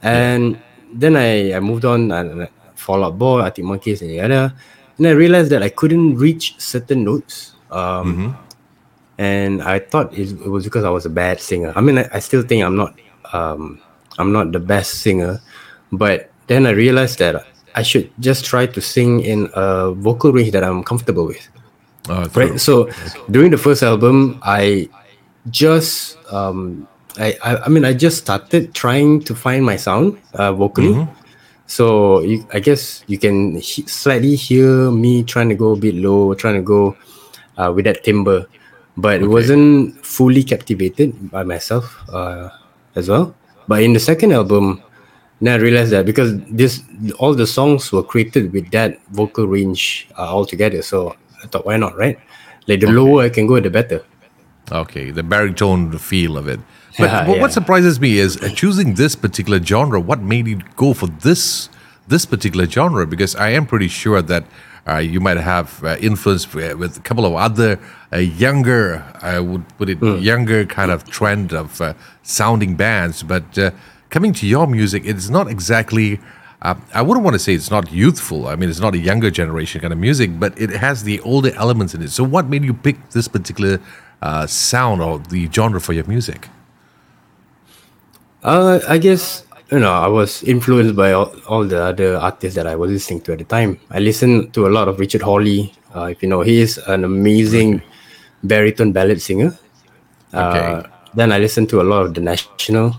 And 0.03 0.57
then 0.93 1.17
I, 1.17 1.55
I 1.55 1.61
moved 1.61 1.85
on 1.85 2.11
and 2.13 2.31
and 2.41 2.49
Fall 2.75 3.05
Out 3.05 3.19
Boy, 3.19 3.41
Arctic 3.41 3.65
Monkeys, 3.65 4.03
and 4.03 4.11
yada. 4.11 4.55
And 4.99 5.07
I 5.07 5.11
realized 5.13 5.51
that 5.51 5.63
I 5.63 5.69
couldn't 5.69 6.17
reach 6.17 6.55
certain 6.59 7.05
notes. 7.05 7.53
Um, 7.71 8.37
And 9.21 9.61
I 9.61 9.79
thought 9.81 10.17
it, 10.17 10.33
it 10.33 10.49
was 10.49 10.65
because 10.65 10.83
I 10.83 10.89
was 10.89 11.05
a 11.05 11.11
bad 11.13 11.41
singer. 11.45 11.73
I 11.77 11.83
mean, 11.85 11.99
I, 11.99 12.09
I 12.15 12.21
still 12.21 12.41
think 12.41 12.65
I'm 12.65 12.75
not 12.75 12.97
um, 13.37 13.79
I'm 14.19 14.33
not 14.33 14.53
the 14.53 14.59
best 14.61 15.05
singer, 15.05 15.41
but 15.93 16.31
then 16.49 16.65
I 16.67 16.71
realized 16.73 17.19
that 17.21 17.45
I 17.77 17.83
should 17.85 18.09
just 18.19 18.45
try 18.49 18.65
to 18.67 18.81
sing 18.81 19.21
in 19.21 19.49
a 19.53 19.93
vocal 19.93 20.33
range 20.33 20.53
that 20.57 20.65
I'm 20.65 20.83
comfortable 20.83 21.27
with. 21.29 21.45
uh, 22.09 22.29
Right. 22.35 22.57
So 22.59 22.89
during 23.31 23.51
the 23.53 23.59
first 23.61 23.83
album, 23.85 24.41
I 24.43 24.89
just 25.53 26.17
um, 26.33 26.89
I, 27.19 27.37
I 27.43 27.57
I 27.67 27.69
mean 27.69 27.85
I 27.85 27.93
just 27.93 28.19
started 28.19 28.75
trying 28.75 29.21
to 29.25 29.35
find 29.35 29.65
my 29.65 29.77
sound 29.77 30.19
uh, 30.35 30.53
vocally. 30.53 30.95
So 31.67 32.21
you, 32.21 32.47
I 32.53 32.59
guess 32.61 33.05
you 33.07 33.19
can 33.19 33.57
he- 33.57 33.87
slightly 33.87 34.35
hear 34.35 34.91
me 34.91 35.23
trying 35.23 35.49
to 35.51 35.55
go 35.55 35.73
a 35.73 35.77
bit 35.77 35.95
low, 35.95 36.35
trying 36.35 36.57
to 36.57 36.63
go 36.63 36.97
uh, 37.57 37.73
with 37.75 37.85
that 37.85 38.03
timbre, 38.03 38.47
but 38.97 39.23
it 39.23 39.27
wasn't 39.29 39.95
fully 40.05 40.43
captivated 40.43 41.31
by 41.31 41.45
myself 41.45 41.97
uh, 42.11 42.51
as 42.97 43.09
well. 43.09 43.35
But 43.69 43.83
in 43.83 43.93
the 43.93 44.01
second 44.01 44.33
album, 44.33 44.83
then 45.41 45.61
I 45.61 45.63
realized 45.63 45.93
that 45.93 46.07
because 46.07 46.35
this 46.51 46.83
all 47.19 47.35
the 47.35 47.47
songs 47.47 47.93
were 47.93 48.03
created 48.03 48.53
with 48.53 48.71
that 48.73 48.99
vocal 49.11 49.47
range 49.47 50.09
uh, 50.19 50.23
altogether. 50.27 50.83
So 50.83 51.15
I 51.43 51.47
thought, 51.47 51.67
why 51.67 51.77
not, 51.77 51.97
right? 51.97 52.19
Like 52.67 52.81
the 52.81 52.91
lower 52.91 53.23
I 53.23 53.29
can 53.31 53.47
go, 53.47 53.61
the 53.61 53.71
better. 53.71 54.03
Okay, 54.73 55.11
the 55.11 55.23
baritone 55.23 55.97
feel 55.99 56.37
of 56.37 56.49
it. 56.49 56.61
But, 56.99 57.05
Yeah, 57.11 57.29
what 57.29 57.37
yeah. 57.39 57.49
surprises 57.49 58.01
me 58.01 58.19
is 58.19 58.37
uh, 58.43 58.49
choosing 58.55 58.95
this 58.95 59.15
particular 59.17 59.63
genre. 59.63 60.01
What 60.01 60.21
made 60.21 60.47
you 60.49 60.61
go 60.77 60.93
for 60.95 61.07
this 61.07 61.69
this 62.09 62.27
particular 62.27 62.67
genre? 62.67 63.07
Because 63.07 63.37
I 63.37 63.51
am 63.51 63.67
pretty 63.67 63.89
sure 63.89 64.21
that 64.23 64.45
uh, 64.89 64.97
you 64.97 65.21
might 65.21 65.37
have 65.37 65.83
uh, 65.85 65.97
influence 66.01 66.53
with, 66.53 66.75
with 66.77 66.97
a 66.97 67.01
couple 67.01 67.25
of 67.25 67.35
other 67.35 67.79
uh, 68.13 68.17
younger, 68.19 69.05
I 69.23 69.39
would 69.39 69.65
put 69.79 69.89
it, 69.89 69.99
Hmm. 69.99 70.17
younger 70.19 70.65
kind 70.67 70.91
of 70.91 71.05
trend 71.09 71.53
of 71.53 71.81
uh, 71.81 71.93
sounding 72.23 72.75
bands. 72.75 73.23
But 73.23 73.57
uh, 73.59 73.71
coming 74.09 74.33
to 74.35 74.47
your 74.47 74.67
music, 74.67 75.03
it's 75.05 75.29
not 75.31 75.49
exactly. 75.49 76.19
Uh, 76.63 76.75
I 76.93 77.01
wouldn't 77.03 77.25
want 77.25 77.35
to 77.35 77.39
say 77.39 77.55
it's 77.55 77.71
not 77.71 77.91
youthful. 77.93 78.49
I 78.49 78.57
mean, 78.57 78.69
it's 78.69 78.81
not 78.81 78.95
a 78.95 78.99
younger 78.99 79.31
generation 79.31 79.81
kind 79.81 79.93
of 79.93 79.99
music, 79.99 80.31
but 80.41 80.59
it 80.61 80.71
has 80.71 81.05
the 81.05 81.21
older 81.21 81.53
elements 81.55 81.95
in 81.95 82.03
it. 82.03 82.11
So, 82.11 82.25
what 82.25 82.47
made 82.49 82.65
you 82.65 82.75
pick 82.75 82.97
this 83.11 83.29
particular 83.29 83.79
uh, 84.21 84.47
sound 84.47 85.01
or 85.01 85.21
the 85.21 85.49
genre 85.53 85.81
for 85.81 85.93
your 85.95 86.05
music? 86.05 86.49
Uh, 88.43 88.81
I 88.89 88.99
guess 88.99 89.45
you 89.71 89.79
know 89.79 89.93
I 89.93 90.09
was 90.09 90.43
influenced 90.45 90.97
by 90.97 91.13
all, 91.13 91.33
all 91.47 91.65
the 91.65 91.83
other 91.83 92.17
artists 92.17 92.57
that 92.57 92.67
I 92.67 92.75
was 92.77 92.91
listening 92.91 93.21
to 93.23 93.33
at 93.33 93.39
the 93.39 93.45
time. 93.45 93.79
I 93.91 93.99
listened 93.99 94.55
to 94.55 94.67
a 94.67 94.73
lot 94.73 94.89
of 94.89 94.99
Richard 94.99 95.23
Hawley. 95.23 95.73
Uh, 95.95 96.05
if 96.05 96.23
you 96.23 96.29
know, 96.29 96.41
he 96.41 96.61
is 96.61 96.79
an 96.87 97.05
amazing 97.05 97.83
baritone 98.45 98.93
ballad 98.93 99.21
singer. 99.21 99.53
Okay. 100.33 100.59
Uh, 100.59 100.83
then 101.15 101.33
I 101.33 101.39
listened 101.39 101.69
to 101.71 101.81
a 101.81 101.87
lot 101.87 102.07
of 102.07 102.15
The 102.15 102.21
National. 102.21 102.97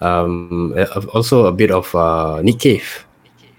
Um, 0.00 0.74
uh, 0.76 0.86
also 1.12 1.46
a 1.46 1.52
bit 1.52 1.70
of 1.70 1.92
uh, 1.94 2.40
Nick 2.42 2.60
Cave. 2.60 3.06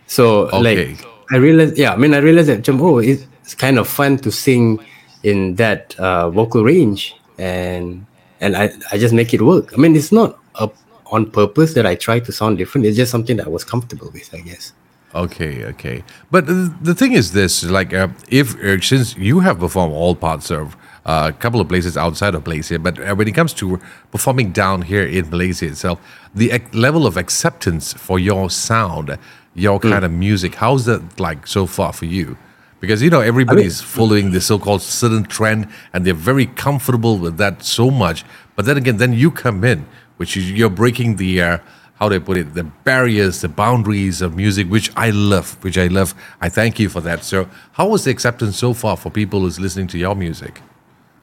So 0.08 0.48
Okay. 0.48 0.62
like 0.96 1.06
I 1.32 1.38
realized, 1.38 1.78
yeah, 1.78 1.94
I 1.94 1.98
mean 1.98 2.14
I 2.14 2.18
realized 2.20 2.50
that 2.50 2.68
oh, 2.70 3.00
it's 3.00 3.56
kind 3.58 3.78
of 3.80 3.88
fun 3.88 4.18
to 4.20 4.32
sing 4.32 4.80
in 5.24 5.56
that 5.56 5.96
uh, 6.00 6.30
vocal 6.30 6.64
range, 6.64 7.16
and 7.38 8.06
and 8.42 8.56
I 8.56 8.72
I 8.92 8.98
just 8.98 9.14
make 9.14 9.34
it 9.34 9.42
work. 9.42 9.74
I 9.74 9.78
mean 9.78 9.96
it's 9.96 10.12
not 10.12 10.38
a, 10.56 10.70
on 11.12 11.30
purpose 11.30 11.74
that 11.74 11.86
I 11.86 11.96
try 11.96 12.20
to 12.20 12.32
sound 12.32 12.58
different. 12.58 12.88
It's 12.88 12.98
just 12.98 13.12
something 13.12 13.38
that 13.38 13.46
I 13.46 13.50
was 13.50 13.64
comfortable 13.64 14.10
with, 14.12 14.34
I 14.34 14.40
guess. 14.40 14.74
Okay, 15.14 15.64
okay. 15.66 16.04
But 16.30 16.50
uh, 16.50 16.70
the 16.82 16.94
thing 16.94 17.14
is 17.14 17.32
this: 17.32 17.64
like, 17.64 17.94
uh, 17.94 18.10
if 18.30 18.62
uh, 18.62 18.82
since 18.82 19.16
you 19.16 19.40
have 19.40 19.60
performed 19.60 19.94
all 19.94 20.14
parts 20.14 20.52
of 20.52 20.76
uh, 21.06 21.32
a 21.34 21.38
couple 21.38 21.62
of 21.62 21.70
places 21.70 21.96
outside 21.96 22.36
of 22.36 22.46
Malaysia, 22.46 22.78
but 22.80 23.00
uh, 23.00 23.16
when 23.16 23.28
it 23.28 23.32
comes 23.32 23.54
to 23.54 23.80
performing 24.12 24.52
down 24.52 24.82
here 24.82 25.06
in 25.06 25.30
Malaysia 25.30 25.68
itself, 25.68 26.00
the 26.34 26.52
ac- 26.52 26.66
level 26.74 27.08
of 27.08 27.16
acceptance 27.16 27.94
for 27.94 28.20
your 28.20 28.50
sound, 28.50 29.18
your 29.54 29.80
kind 29.80 30.04
of 30.04 30.12
music, 30.12 30.56
how's 30.56 30.84
that 30.84 31.18
like 31.18 31.48
so 31.48 31.66
far 31.66 31.94
for 31.94 32.06
you? 32.06 32.38
Because 32.82 33.02
you 33.02 33.10
know 33.10 33.22
everybody's 33.22 33.80
following 33.80 34.32
the 34.32 34.42
so-called 34.42 34.82
certain 34.82 35.24
trend, 35.24 35.70
and 35.94 36.06
they're 36.06 36.14
very 36.14 36.48
comfortable 36.48 37.18
with 37.18 37.38
that 37.38 37.64
so 37.64 37.90
much. 37.90 38.26
But 38.56 38.66
then 38.66 38.76
again, 38.76 38.98
then 38.98 39.14
you 39.14 39.32
come 39.32 39.64
in, 39.64 39.88
which 40.18 40.38
is 40.38 40.52
you're 40.52 40.70
breaking 40.70 41.16
the 41.18 41.42
uh, 41.42 41.58
how 41.96 42.10
do 42.10 42.16
I 42.16 42.20
put 42.20 42.38
it, 42.38 42.54
the 42.54 42.64
barriers, 42.64 43.42
the 43.42 43.48
boundaries 43.48 44.22
of 44.22 44.36
music, 44.36 44.68
which 44.68 44.92
I 44.98 45.12
love, 45.12 45.64
which 45.64 45.78
I 45.78 45.88
love. 45.88 46.14
I 46.42 46.50
thank 46.50 46.78
you 46.78 46.90
for 46.90 47.02
that. 47.02 47.24
So, 47.24 47.50
how 47.72 47.88
was 47.88 48.04
the 48.04 48.12
acceptance 48.12 48.58
so 48.58 48.74
far 48.74 48.98
for 48.98 49.10
people 49.10 49.42
who's 49.42 49.60
listening 49.60 49.88
to 49.88 49.98
your 49.98 50.16
music? 50.16 50.62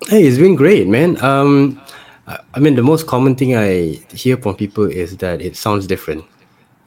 Hey, 0.08 0.24
it's 0.24 0.38
been 0.38 0.56
great, 0.56 0.88
man. 0.88 1.22
Um, 1.22 1.80
I 2.26 2.58
mean, 2.58 2.74
the 2.74 2.82
most 2.82 3.06
common 3.06 3.34
thing 3.34 3.54
I 3.54 4.00
hear 4.14 4.36
from 4.36 4.56
people 4.56 4.84
is 4.84 5.18
that 5.18 5.42
it 5.42 5.56
sounds 5.56 5.86
different, 5.86 6.24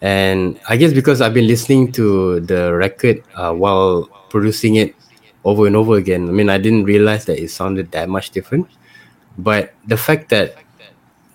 and 0.02 0.60
I 0.68 0.78
guess 0.78 0.92
because 0.94 1.22
I've 1.22 1.34
been 1.34 1.48
listening 1.48 1.92
to 1.94 2.40
the 2.40 2.74
record 2.74 3.24
uh, 3.36 3.54
while 3.54 4.08
producing 4.30 4.76
it 4.76 4.96
over 5.44 5.68
and 5.68 5.76
over 5.76 5.96
again. 5.96 6.28
I 6.28 6.32
mean, 6.32 6.50
I 6.50 6.58
didn't 6.58 6.86
realize 6.86 7.26
that 7.26 7.38
it 7.38 7.52
sounded 7.52 7.92
that 7.92 8.10
much 8.10 8.32
different, 8.32 8.68
but 9.38 9.74
the 9.86 9.98
fact 9.98 10.30
that 10.30 10.56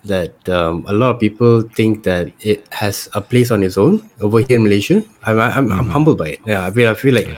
that 0.05 0.33
um, 0.49 0.85
a 0.87 0.93
lot 0.93 1.15
of 1.15 1.19
people 1.19 1.61
think 1.61 2.03
that 2.03 2.31
it 2.41 2.65
has 2.73 3.09
a 3.13 3.21
place 3.21 3.51
on 3.51 3.63
its 3.63 3.77
own 3.77 4.09
over 4.19 4.39
here 4.39 4.57
in 4.57 4.63
Malaysia. 4.63 5.03
I'm 5.23 5.39
I'm, 5.39 5.71
I'm 5.71 5.89
humbled 5.89 6.17
by 6.17 6.37
it. 6.37 6.39
Yeah, 6.45 6.65
I 6.65 6.71
feel 6.71 6.89
I 6.89 6.95
feel 6.95 7.13
like 7.13 7.29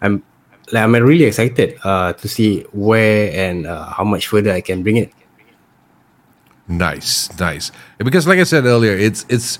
I'm 0.00 0.22
like 0.70 0.82
I'm 0.82 0.94
really 0.94 1.24
excited 1.24 1.78
uh, 1.84 2.12
to 2.14 2.28
see 2.28 2.62
where 2.72 3.32
and 3.34 3.66
uh, 3.66 3.90
how 3.90 4.04
much 4.04 4.28
further 4.28 4.52
I 4.52 4.60
can 4.60 4.82
bring 4.82 4.96
it. 4.96 5.12
Nice, 6.68 7.28
nice. 7.38 7.72
Because, 7.98 8.26
like 8.26 8.38
I 8.38 8.44
said 8.44 8.64
earlier, 8.64 8.96
it's 8.96 9.26
it's 9.28 9.58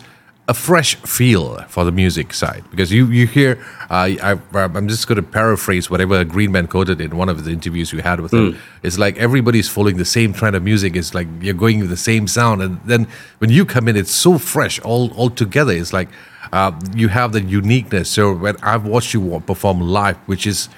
a 0.48 0.54
fresh 0.54 0.96
feel 0.96 1.62
for 1.68 1.84
the 1.84 1.92
music 1.92 2.34
side. 2.34 2.64
Because 2.70 2.90
you 2.92 3.06
you 3.06 3.26
hear, 3.26 3.64
uh, 3.90 4.10
I, 4.22 4.40
I'm 4.54 4.88
just 4.88 5.06
going 5.06 5.16
to 5.16 5.22
paraphrase 5.22 5.88
whatever 5.88 6.24
Greenman 6.24 6.66
quoted 6.66 7.00
in 7.00 7.16
one 7.16 7.28
of 7.28 7.44
the 7.44 7.52
interviews 7.52 7.92
you 7.92 8.00
had 8.00 8.20
with 8.20 8.32
him. 8.32 8.58
It's 8.82 8.98
like 8.98 9.16
everybody's 9.18 9.68
following 9.68 9.98
the 9.98 10.04
same 10.04 10.32
trend 10.32 10.56
of 10.56 10.62
music. 10.62 10.96
It's 10.96 11.14
like 11.14 11.28
you're 11.40 11.54
going 11.54 11.80
with 11.80 11.90
the 11.90 11.96
same 11.96 12.26
sound, 12.26 12.60
and 12.60 12.80
then 12.84 13.06
when 13.38 13.50
you 13.50 13.64
come 13.64 13.88
in, 13.88 13.96
it's 13.96 14.10
so 14.10 14.38
fresh 14.38 14.80
all 14.80 15.12
all 15.12 15.30
together. 15.30 15.72
It's 15.72 15.92
like 15.92 16.08
uh, 16.52 16.72
you 16.94 17.08
have 17.08 17.32
the 17.32 17.42
uniqueness. 17.42 18.10
So 18.10 18.34
when 18.34 18.56
I've 18.62 18.84
watched 18.84 19.14
you 19.14 19.42
perform 19.46 19.80
live, 19.80 20.16
which 20.26 20.46
is 20.46 20.68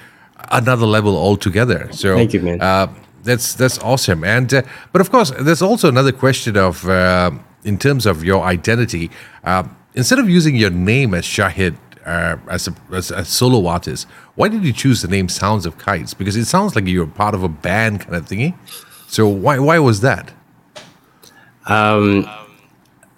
another 0.51 0.85
level 0.85 1.17
altogether. 1.17 1.89
So 1.91 2.15
Thank 2.15 2.33
you, 2.33 2.41
man. 2.41 2.61
uh, 2.61 2.93
that's 3.23 3.55
that's 3.55 3.79
awesome. 3.79 4.23
And 4.23 4.53
uh, 4.53 4.61
but 4.91 5.01
of 5.01 5.09
course, 5.09 5.31
there's 5.31 5.61
also 5.61 5.89
another 5.89 6.11
question 6.11 6.55
of 6.55 6.87
uh, 6.87 7.31
in 7.65 7.77
terms 7.77 8.05
of 8.05 8.23
your 8.23 8.43
identity. 8.43 9.11
Uh, 9.43 9.63
instead 9.95 10.19
of 10.19 10.29
using 10.29 10.55
your 10.55 10.69
name 10.69 11.13
as 11.13 11.25
Shahid 11.25 11.75
uh, 12.05 12.37
as, 12.49 12.67
a, 12.67 12.75
as 12.93 13.11
a 13.11 13.25
solo 13.25 13.67
artist, 13.67 14.07
why 14.35 14.47
did 14.47 14.63
you 14.63 14.71
choose 14.71 15.01
the 15.01 15.07
name 15.07 15.27
Sounds 15.27 15.65
of 15.65 15.77
Kites? 15.77 16.13
Because 16.13 16.35
it 16.35 16.45
sounds 16.45 16.75
like 16.75 16.85
you're 16.85 17.07
part 17.07 17.33
of 17.33 17.43
a 17.43 17.49
band 17.49 18.01
kind 18.01 18.15
of 18.15 18.25
thingy. 18.25 18.55
So 19.07 19.27
why 19.27 19.59
why 19.59 19.79
was 19.79 20.01
that? 20.01 20.33
Um, 21.67 22.29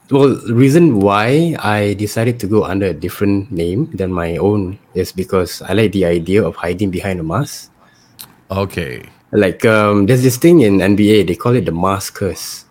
well, 0.10 0.36
the 0.36 0.54
reason 0.54 1.02
why 1.02 1.56
I 1.60 1.94
decided 1.96 2.40
to 2.40 2.48
go 2.48 2.64
under 2.64 2.88
a 2.88 2.94
different 2.94 3.52
name 3.52 3.92
than 3.92 4.12
my 4.14 4.38
own 4.38 4.80
is 4.94 5.12
because 5.12 5.62
I 5.62 5.74
like 5.74 5.92
the 5.92 6.06
idea 6.06 6.44
of 6.44 6.56
hiding 6.56 6.92
behind 6.92 7.20
a 7.20 7.24
mask. 7.24 7.72
Okay. 8.50 9.04
Like 9.32 9.66
um, 9.66 10.06
there's 10.06 10.24
this 10.24 10.38
thing 10.38 10.62
in 10.62 10.78
NBA 10.78 11.28
they 11.28 11.36
call 11.36 11.56
it 11.56 11.66
the 11.66 11.74
mask 11.74 12.16
curse. 12.16 12.64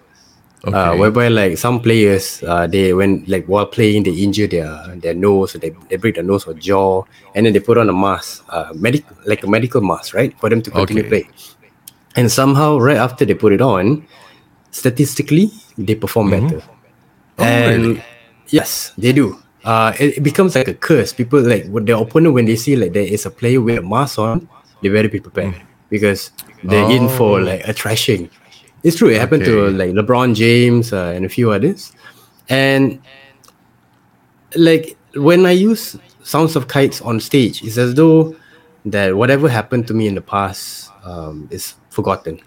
Okay. 0.66 0.74
uh, 0.76 0.96
whereby 0.96 1.28
like 1.28 1.56
some 1.56 1.78
players 1.78 2.42
uh, 2.42 2.66
they 2.66 2.92
when 2.92 3.22
like 3.28 3.46
while 3.46 3.66
playing 3.66 4.02
they 4.02 4.10
injure 4.10 4.48
their 4.48 4.66
their 4.98 5.14
nose 5.14 5.54
or 5.54 5.58
they, 5.58 5.70
they 5.88 5.94
break 5.96 6.16
their 6.16 6.24
nose 6.24 6.44
or 6.44 6.54
jaw 6.54 7.04
and 7.34 7.46
then 7.46 7.52
they 7.52 7.60
put 7.60 7.78
on 7.78 7.88
a 7.88 7.92
mask 7.92 8.42
uh, 8.50 8.72
medic 8.74 9.04
like 9.26 9.44
a 9.44 9.46
medical 9.46 9.80
mask 9.80 10.12
right 10.14 10.34
for 10.40 10.50
them 10.50 10.60
to 10.60 10.70
continue 10.70 11.04
Okay. 11.06 11.22
play. 11.22 11.24
And 12.16 12.32
somehow 12.32 12.78
right 12.78 12.96
after 12.96 13.24
they 13.24 13.34
put 13.34 13.52
it 13.52 13.60
on 13.60 14.06
statistically 14.72 15.52
they 15.78 15.94
perform 15.94 16.30
better. 16.30 16.60
Oh, 17.38 17.44
and 17.44 17.82
really? 17.86 18.02
yes 18.48 18.90
they 18.98 19.12
do. 19.12 19.38
Uh, 19.62 19.92
it, 20.00 20.18
it 20.18 20.22
becomes 20.22 20.54
like 20.56 20.66
a 20.68 20.74
curse. 20.74 21.12
People 21.12 21.42
like 21.42 21.66
with 21.70 21.86
their 21.86 21.96
opponent 21.96 22.34
when 22.34 22.46
they 22.46 22.56
see 22.56 22.74
like 22.74 22.92
there 22.92 23.06
is 23.06 23.26
a 23.26 23.30
player 23.30 23.60
with 23.60 23.78
a 23.78 23.82
mask 23.82 24.18
on 24.18 24.48
they 24.82 24.88
better 24.88 25.08
be 25.08 25.20
prepared. 25.20 25.54
Because 25.90 26.32
they're 26.64 26.90
in 26.90 27.06
for 27.08 27.40
like 27.40 27.62
a 27.68 27.72
trashing 27.72 28.30
it's 28.86 28.96
true. 28.96 29.10
It 29.10 29.18
happened 29.18 29.44
to 29.44 29.70
like 29.70 29.90
LeBron 29.90 30.34
James 30.34 30.92
uh, 30.92 31.12
and 31.14 31.26
a 31.26 31.28
few 31.28 31.50
others. 31.50 31.92
And 32.48 33.02
like 34.54 34.96
when 35.14 35.44
I 35.44 35.50
use 35.50 35.96
sounds 36.22 36.54
of 36.54 36.68
kites 36.68 37.00
on 37.02 37.18
stage, 37.20 37.62
it's 37.66 37.78
as 37.78 37.94
though 37.94 38.36
that 38.86 39.16
whatever 39.16 39.48
happened 39.48 39.86
to 39.88 39.94
me 39.94 40.06
in 40.06 40.14
the 40.14 40.20
past 40.22 40.90
um, 41.04 41.48
is 41.50 41.74
forgotten. 41.90 42.40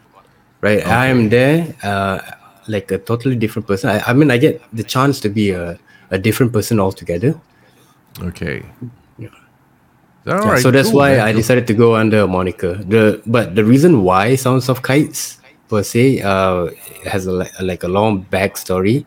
Right? 0.61 0.85
I 0.87 1.07
am 1.07 1.29
there 1.29 1.75
uh, 1.83 2.19
like 2.67 2.91
a 2.91 2.97
totally 2.97 3.35
different 3.35 3.67
person. 3.67 3.89
I, 3.89 3.99
I 4.07 4.13
mean, 4.13 4.31
I 4.31 4.37
get 4.37 4.61
the 4.71 4.83
chance 4.83 5.19
to 5.21 5.29
be 5.29 5.51
a, 5.51 5.79
a 6.11 6.17
different 6.17 6.53
person 6.53 6.79
altogether. 6.79 7.39
Okay. 8.21 8.63
Yeah. 9.17 9.27
All 10.27 10.35
Yeah, 10.35 10.51
right, 10.51 10.61
so 10.61 10.71
that's 10.71 10.89
cool, 10.89 10.99
why 10.99 11.17
man. 11.17 11.27
I 11.27 11.31
decided 11.31 11.67
to 11.67 11.73
go 11.73 11.95
under 11.95 12.21
a 12.21 12.27
moniker. 12.27 12.75
The 12.75 13.21
but 13.25 13.55
the 13.55 13.63
reason 13.63 14.03
why 14.03 14.35
Sounds 14.35 14.69
of 14.69 14.83
Kites 14.83 15.38
per 15.69 15.83
se 15.83 16.21
uh 16.21 16.67
has 17.05 17.27
a, 17.27 17.31
like 17.61 17.83
a 17.83 17.87
long 17.87 18.25
backstory. 18.25 19.05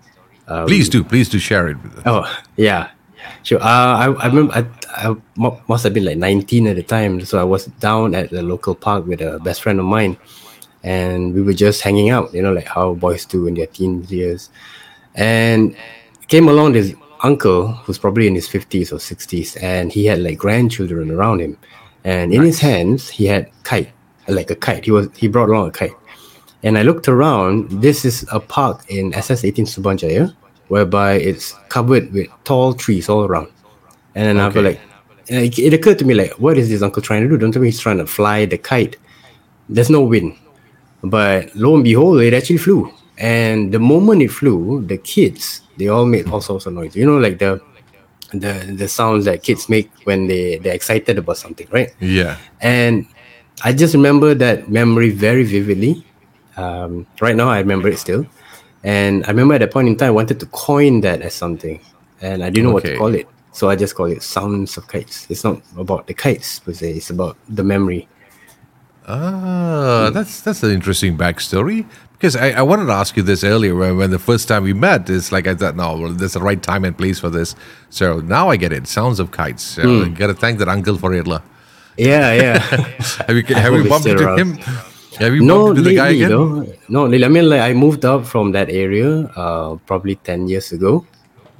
Um, 0.48 0.66
Please 0.66 0.88
do, 0.88 1.04
please 1.04 1.28
do 1.28 1.38
share 1.38 1.68
it 1.68 1.82
with 1.82 1.98
us. 1.98 2.02
Oh 2.06 2.24
yeah, 2.56 2.90
sure. 3.42 3.60
Uh, 3.60 3.94
I 4.04 4.04
I 4.12 4.26
remember 4.26 4.52
I, 4.54 4.64
I 5.08 5.16
must 5.68 5.84
have 5.84 5.94
been 5.94 6.04
like 6.04 6.18
19 6.18 6.66
at 6.66 6.76
the 6.76 6.82
time, 6.82 7.20
so 7.24 7.38
I 7.38 7.44
was 7.44 7.66
down 7.80 8.14
at 8.14 8.30
the 8.30 8.42
local 8.42 8.74
park 8.74 9.06
with 9.06 9.20
a 9.20 9.38
best 9.40 9.62
friend 9.62 9.78
of 9.78 9.86
mine, 9.86 10.16
and 10.82 11.34
we 11.34 11.42
were 11.42 11.52
just 11.52 11.82
hanging 11.82 12.10
out, 12.10 12.34
you 12.34 12.42
know, 12.42 12.52
like 12.52 12.66
how 12.66 12.94
boys 12.94 13.24
do 13.24 13.46
in 13.46 13.54
their 13.54 13.66
teen 13.68 14.02
years. 14.08 14.50
And 15.14 15.76
came 16.28 16.48
along 16.48 16.72
this 16.72 16.94
uncle 17.22 17.68
who's 17.68 17.98
probably 17.98 18.26
in 18.26 18.34
his 18.34 18.48
50s 18.48 18.92
or 18.92 18.96
60s, 18.96 19.62
and 19.62 19.92
he 19.92 20.06
had 20.06 20.18
like 20.20 20.38
grandchildren 20.38 21.10
around 21.10 21.40
him. 21.40 21.56
And 22.04 22.32
in 22.34 22.42
his 22.42 22.58
hands, 22.58 23.08
he 23.08 23.26
had 23.26 23.50
kite, 23.62 23.92
like 24.26 24.50
a 24.50 24.56
kite. 24.56 24.84
He 24.84 24.90
was 24.90 25.08
he 25.16 25.28
brought 25.28 25.48
along 25.50 25.68
a 25.68 25.70
kite. 25.70 25.94
And 26.62 26.78
I 26.78 26.82
looked 26.82 27.08
around. 27.08 27.70
This 27.70 28.04
is 28.04 28.24
a 28.30 28.40
park 28.40 28.84
in 28.88 29.12
SS18 29.12 29.66
Subang 29.66 29.96
Jaya, 29.96 30.28
whereby 30.68 31.14
it's 31.14 31.52
covered 31.68 32.12
with 32.12 32.28
tall 32.44 32.74
trees 32.74 33.08
all 33.08 33.24
around. 33.24 33.48
And 34.14 34.26
then 34.26 34.38
I 34.38 34.46
was 34.46 34.56
like, 34.56 34.80
it, 35.26 35.58
it 35.58 35.74
occurred 35.74 35.98
to 36.00 36.04
me 36.04 36.14
like, 36.14 36.32
what 36.38 36.56
is 36.58 36.68
this 36.68 36.82
uncle 36.82 37.02
trying 37.02 37.22
to 37.22 37.28
do? 37.28 37.36
Don't 37.38 37.52
tell 37.52 37.62
me 37.62 37.68
he's 37.68 37.80
trying 37.80 37.98
to 37.98 38.06
fly 38.06 38.46
the 38.46 38.58
kite. 38.58 38.96
There's 39.68 39.90
no 39.90 40.02
wind. 40.02 40.36
But 41.02 41.54
lo 41.56 41.74
and 41.74 41.84
behold, 41.84 42.20
it 42.20 42.34
actually 42.34 42.58
flew. 42.58 42.92
And 43.18 43.72
the 43.72 43.78
moment 43.78 44.22
it 44.22 44.30
flew, 44.30 44.84
the 44.86 44.98
kids 44.98 45.62
they 45.76 45.88
all 45.88 46.06
made 46.06 46.28
all 46.28 46.40
sorts 46.40 46.66
of 46.66 46.74
noise. 46.74 46.94
You 46.96 47.06
know, 47.06 47.18
like 47.18 47.38
the 47.38 47.60
the 48.32 48.74
the 48.76 48.88
sounds 48.88 49.24
that 49.24 49.42
kids 49.42 49.68
make 49.68 49.90
when 50.04 50.26
they 50.26 50.58
they're 50.58 50.74
excited 50.74 51.18
about 51.18 51.36
something, 51.36 51.66
right? 51.70 51.94
Yeah. 52.00 52.38
And 52.60 53.06
I 53.64 53.72
just 53.72 53.94
remember 53.94 54.34
that 54.34 54.70
memory 54.70 55.10
very 55.10 55.44
vividly. 55.44 56.06
Um, 56.56 57.06
right 57.20 57.36
now, 57.36 57.48
I 57.48 57.58
remember 57.58 57.88
it 57.88 57.98
still. 57.98 58.26
And 58.84 59.24
I 59.24 59.28
remember 59.28 59.54
at 59.54 59.60
that 59.60 59.72
point 59.72 59.88
in 59.88 59.96
time, 59.96 60.08
I 60.08 60.10
wanted 60.10 60.40
to 60.40 60.46
coin 60.46 61.00
that 61.02 61.22
as 61.22 61.34
something, 61.34 61.80
and 62.20 62.42
I 62.42 62.50
didn't 62.50 62.68
know 62.68 62.74
what 62.74 62.84
to 62.84 62.96
call 62.96 63.14
it. 63.14 63.28
So 63.52 63.68
I 63.70 63.76
just 63.76 63.94
call 63.94 64.06
it 64.06 64.22
sounds 64.22 64.76
of 64.76 64.88
kites. 64.88 65.26
It's 65.30 65.44
not 65.44 65.60
about 65.76 66.06
the 66.06 66.14
kites 66.14 66.58
per 66.58 66.72
se. 66.72 66.92
It's 66.92 67.10
about 67.10 67.36
the 67.48 67.62
memory. 67.62 68.08
Ah, 69.06 70.10
that's 70.12 70.40
that's 70.40 70.62
an 70.62 70.70
interesting 70.70 71.16
backstory. 71.18 71.84
Because 72.12 72.36
I, 72.36 72.50
I 72.50 72.62
wanted 72.62 72.86
to 72.86 72.92
ask 72.92 73.16
you 73.16 73.22
this 73.24 73.42
earlier 73.42 73.74
when, 73.74 73.96
when 73.96 74.10
the 74.10 74.18
first 74.18 74.46
time 74.46 74.62
we 74.62 74.72
met. 74.72 75.10
It's 75.10 75.32
like 75.32 75.48
I 75.48 75.56
thought, 75.56 75.74
no, 75.74 75.96
well, 75.98 76.12
there's 76.12 76.34
the 76.34 76.40
right 76.40 76.62
time 76.62 76.84
and 76.84 76.96
place 76.96 77.18
for 77.18 77.28
this. 77.28 77.56
So 77.90 78.20
now 78.20 78.48
I 78.48 78.56
get 78.56 78.72
it. 78.72 78.86
Sounds 78.86 79.18
of 79.18 79.32
kites. 79.32 79.62
So 79.64 79.82
Hmm. 79.82 80.14
Got 80.14 80.28
to 80.28 80.34
thank 80.34 80.58
that 80.60 80.68
uncle 80.68 80.96
for 80.96 81.12
it. 81.14 81.26
Yeah, 81.26 81.40
yeah. 81.98 82.58
Have 83.26 83.36
you 83.36 83.42
have 83.54 83.74
you 83.74 83.88
bumped 83.88 84.06
into 84.06 84.24
around. 84.24 84.38
him? 84.38 84.58
Have 85.18 85.34
you 85.34 85.42
no, 85.42 85.66
bumped 85.66 85.84
the 85.84 85.94
guy 85.94 86.10
again? 86.10 86.30
though. 86.30 86.66
No. 86.88 87.04
I 87.06 87.28
mean, 87.28 87.48
like 87.48 87.60
I 87.60 87.72
moved 87.72 88.04
up 88.04 88.24
from 88.26 88.52
that 88.52 88.70
area 88.70 89.26
uh, 89.36 89.76
probably 89.86 90.16
ten 90.16 90.48
years 90.48 90.72
ago. 90.72 91.06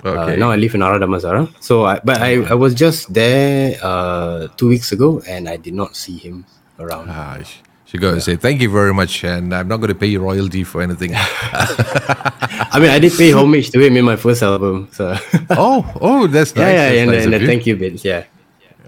Uh, 0.05 0.09
Okay. 0.11 0.37
now 0.37 0.51
I 0.51 0.57
live 0.57 0.75
in 0.75 0.83
Ara 0.83 0.99
Damansara. 0.99 1.47
So, 1.63 1.85
I, 1.85 2.01
but 2.03 2.21
I, 2.21 2.43
I 2.51 2.55
was 2.55 2.75
just 2.75 3.15
there 3.15 3.79
uh, 3.83 4.49
two 4.57 4.67
weeks 4.69 4.91
ago, 4.91 5.23
and 5.29 5.49
I 5.49 5.57
did 5.57 5.75
not 5.75 5.95
see 5.95 6.19
him 6.19 6.45
around. 6.81 7.07
Ah, 7.09 7.39
sh- 7.41 7.63
she 7.85 7.99
goes 7.99 8.15
to 8.15 8.21
say 8.21 8.37
thank 8.37 8.61
you 8.61 8.69
very 8.69 8.93
much, 8.93 9.23
and 9.23 9.55
I'm 9.55 9.69
not 9.69 9.77
going 9.77 9.95
to 9.95 9.95
pay 9.95 10.09
you 10.09 10.19
royalty 10.21 10.65
for 10.65 10.83
anything. 10.83 11.13
I 11.15 12.79
mean, 12.81 12.91
I 12.91 12.99
did 12.99 13.13
pay 13.13 13.31
homage 13.31 13.71
to 13.71 13.79
him 13.79 13.97
in 13.97 14.05
my 14.05 14.17
first 14.17 14.43
album. 14.43 14.89
So, 14.91 15.15
oh, 15.51 15.87
oh, 16.01 16.27
that's 16.27 16.57
nice. 16.57 16.67
yeah, 16.67 16.73
yeah, 16.73 16.89
that's 16.89 16.99
and, 16.99 17.11
nice 17.13 17.25
and 17.25 17.33
the 17.35 17.47
thank 17.47 17.67
you 17.67 17.77
bits, 17.77 18.05
yeah. 18.05 18.25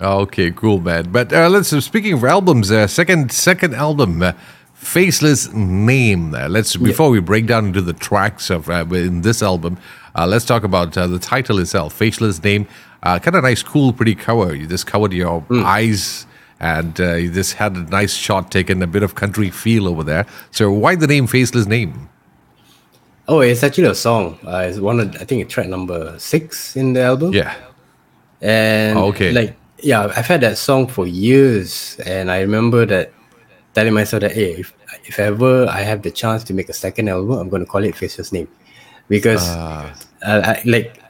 Okay, 0.05 0.51
cool, 0.51 0.81
man. 0.81 1.11
But 1.11 1.33
uh, 1.33 1.49
let's 1.49 1.73
uh, 1.73 1.81
speaking 1.81 2.13
of 2.13 2.25
albums, 2.25 2.71
uh, 2.71 2.87
second 2.87 3.33
second 3.33 3.75
album, 3.75 4.23
uh, 4.23 4.33
Faceless 4.75 5.51
Name. 5.55 6.35
Uh, 6.35 6.49
let's 6.49 6.77
before 6.77 7.09
we 7.11 7.21
break 7.21 7.47
down 7.47 7.67
into 7.67 7.81
the 7.81 7.95
tracks 7.95 8.51
of 8.51 8.69
uh, 8.69 8.85
in 8.91 9.23
this 9.23 9.43
album, 9.43 9.79
uh, 10.15 10.27
let's 10.27 10.45
talk 10.45 10.63
about 10.63 10.97
uh, 10.99 11.07
the 11.07 11.19
title 11.19 11.59
itself, 11.59 11.95
Faceless 11.95 12.43
Name. 12.43 12.67
Uh, 13.03 13.19
kind 13.19 13.35
of 13.37 13.43
nice, 13.45 13.63
cool, 13.63 13.93
pretty 13.95 14.15
cover. 14.15 14.55
You 14.55 14.67
just 14.67 14.87
covered 14.87 15.13
your 15.13 15.41
Hmm. 15.41 15.63
eyes. 15.65 16.27
And 16.61 16.99
uh, 17.01 17.15
you 17.15 17.31
just 17.31 17.55
had 17.55 17.75
a 17.77 17.81
nice 17.81 18.15
shot 18.15 18.51
taken, 18.51 18.81
a 18.81 18.87
bit 18.87 19.03
of 19.03 19.17
country 19.17 19.51
feel 19.51 19.87
over 19.89 20.03
there. 20.03 20.25
So, 20.51 20.71
why 20.73 20.95
the 20.95 21.07
name 21.07 21.27
Faceless 21.27 21.67
Name? 21.67 22.09
Oh, 23.29 23.41
it's 23.41 23.63
actually 23.63 23.89
a 23.89 23.95
song. 23.95 24.39
Uh, 24.47 24.59
it's 24.69 24.79
one 24.79 25.01
of, 25.01 25.15
I 25.17 25.25
think, 25.25 25.43
it's 25.43 25.53
track 25.53 25.67
number 25.67 26.17
six 26.19 26.75
in 26.77 26.93
the 26.95 27.03
album. 27.03 27.35
Yeah. 27.35 27.55
And 28.41 28.97
Oh, 28.97 29.07
okay. 29.09 29.33
like 29.33 29.57
yeah, 29.79 30.13
I've 30.17 30.27
had 30.27 30.41
that 30.43 30.59
song 30.59 30.87
for 30.87 31.07
years, 31.07 31.99
and 32.07 32.31
I 32.31 32.41
remember 32.41 32.87
that 32.87 33.13
telling 33.75 33.95
myself 33.95 34.23
that 34.23 34.33
hey, 34.33 34.61
if 34.61 34.73
if 35.05 35.19
ever 35.19 35.67
I 35.69 35.83
have 35.83 36.03
the 36.03 36.11
chance 36.11 36.45
to 36.45 36.55
make 36.55 36.69
a 36.69 36.73
second 36.73 37.09
album, 37.09 37.39
I'm 37.39 37.49
going 37.49 37.65
to 37.65 37.69
call 37.69 37.85
it 37.85 37.97
Faceless 37.97 38.33
Name, 38.33 38.49
because 39.09 39.43
Ah. 39.45 39.93
uh, 40.23 40.55
I, 40.55 40.63
like 40.65 41.01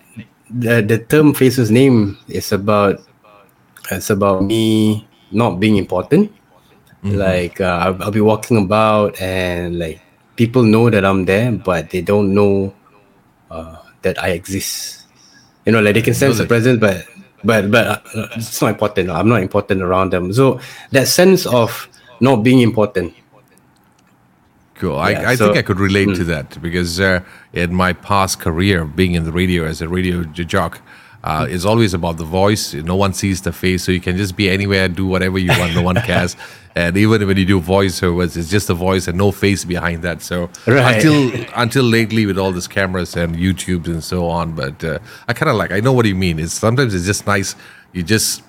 the 0.51 0.83
the 0.83 0.99
term 0.99 1.35
Faceless 1.35 1.71
Name 1.71 2.19
is 2.29 2.53
about 2.53 3.01
it's 3.91 4.11
about 4.11 4.43
me 4.43 5.07
not 5.31 5.61
being 5.61 5.77
important. 5.77 6.33
Mm-hmm. 7.05 7.21
Like 7.21 7.61
uh, 7.61 7.79
I'll, 7.85 8.03
I'll 8.05 8.17
be 8.17 8.25
walking 8.25 8.57
about, 8.57 9.21
and 9.21 9.79
like 9.79 10.01
people 10.37 10.63
know 10.65 10.89
that 10.89 11.05
I'm 11.05 11.27
there, 11.27 11.53
but 11.53 11.91
they 11.91 12.01
don't 12.01 12.33
know 12.35 12.73
uh, 13.51 13.77
that 14.03 14.17
I 14.17 14.31
exist. 14.31 15.05
You 15.67 15.73
know, 15.73 15.81
like 15.81 15.95
they 15.95 16.03
can 16.03 16.15
sense 16.15 16.39
the 16.39 16.47
presence, 16.49 16.81
but 16.81 17.05
but 17.45 17.71
but 17.71 17.87
uh, 18.15 18.29
it's 18.37 18.61
not 18.63 18.69
important. 18.71 19.11
I'm 19.11 19.29
not 19.29 19.41
important 19.43 19.83
around 19.83 20.13
them. 20.13 20.33
So 20.33 20.61
that 20.93 21.07
sense 21.09 21.47
of 21.47 21.89
not 22.21 22.37
being 22.43 22.61
important. 22.61 23.15
Cool. 24.77 24.97
I, 24.97 25.11
Yeah, 25.11 25.29
I 25.31 25.35
so- 25.37 25.47
think 25.47 25.59
I 25.59 25.63
could 25.63 25.79
relate 25.79 26.15
to 26.17 26.25
that 26.25 26.61
because 26.61 26.99
uh, 27.01 27.21
in 27.53 27.75
my 27.75 27.93
past 27.93 28.41
career, 28.41 28.85
being 28.85 29.15
in 29.15 29.25
the 29.25 29.33
radio 29.33 29.65
as 29.65 29.81
a 29.81 29.89
radio 29.89 30.25
jock, 30.25 30.81
uh, 31.25 31.47
it's 31.49 31.65
always 31.65 31.95
about 31.95 32.17
the 32.19 32.25
voice. 32.25 32.75
No 32.75 32.97
one 32.97 33.13
sees 33.15 33.41
the 33.41 33.53
face, 33.53 33.83
so 33.85 33.91
you 33.93 34.01
can 34.01 34.17
just 34.17 34.37
be 34.37 34.47
anywhere, 34.51 34.89
do 34.89 35.07
whatever 35.07 35.39
you 35.39 35.49
want. 35.59 35.75
No 35.75 35.83
one 35.83 35.97
cares. 36.13 36.37
And 36.77 36.97
even 36.97 37.27
when 37.27 37.37
you 37.37 37.47
do 37.47 37.61
voiceovers, 37.61 38.37
it's 38.37 38.51
just 38.51 38.67
the 38.67 38.75
voice 38.75 39.09
and 39.09 39.17
no 39.17 39.31
face 39.33 39.65
behind 39.65 40.03
that. 40.03 40.21
So 40.23 40.51
Right. 40.67 40.97
until 40.97 41.47
until 41.57 41.85
lately, 41.85 42.27
with 42.27 42.37
all 42.39 42.53
these 42.53 42.69
cameras 42.69 43.17
and 43.17 43.37
YouTubes 43.37 43.87
and 43.87 44.03
so 44.05 44.27
on, 44.29 44.55
but 44.55 44.85
uh, 44.85 44.99
I 45.29 45.33
kind 45.33 45.49
of 45.51 45.57
like. 45.57 45.73
I 45.73 45.81
know 45.81 45.93
what 45.93 46.05
you 46.07 46.15
mean. 46.17 46.39
It's 46.39 46.53
sometimes 46.53 46.95
it's 46.95 47.07
just 47.07 47.27
nice. 47.27 47.55
You 47.95 48.03
just 48.03 48.43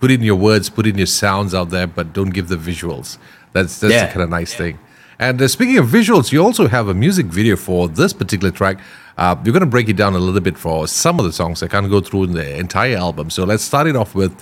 put 0.00 0.10
in 0.10 0.20
your 0.22 0.36
words, 0.36 0.68
put 0.68 0.86
in 0.86 0.96
your 0.98 1.06
sounds 1.06 1.54
out 1.54 1.70
there, 1.70 1.86
but 1.86 2.12
don't 2.12 2.30
give 2.30 2.48
the 2.48 2.56
visuals. 2.56 3.18
That's 3.54 3.78
that's 3.80 3.94
Yeah. 3.94 4.06
the 4.06 4.12
kind 4.12 4.22
of 4.22 4.30
nice 4.30 4.52
thing. 4.54 4.78
And 5.20 5.40
uh, 5.42 5.48
speaking 5.48 5.78
of 5.78 5.86
visuals, 5.86 6.30
you 6.32 6.40
also 6.44 6.68
have 6.68 6.86
a 6.88 6.94
music 6.94 7.26
video 7.26 7.56
for 7.56 7.88
this 7.88 8.12
particular 8.12 8.52
track. 8.52 8.78
Uh, 9.18 9.34
you're 9.44 9.52
going 9.52 9.60
to 9.60 9.66
break 9.66 9.88
it 9.88 9.96
down 9.96 10.14
a 10.14 10.18
little 10.18 10.40
bit 10.40 10.56
for 10.56 10.86
some 10.86 11.18
of 11.18 11.24
the 11.24 11.32
songs. 11.32 11.62
I 11.62 11.66
can't 11.68 11.90
go 11.90 12.00
through 12.00 12.28
the 12.28 12.56
entire 12.56 12.96
album. 12.96 13.30
So 13.30 13.42
let's 13.44 13.64
start 13.64 13.88
it 13.88 13.96
off 13.96 14.14
with 14.14 14.32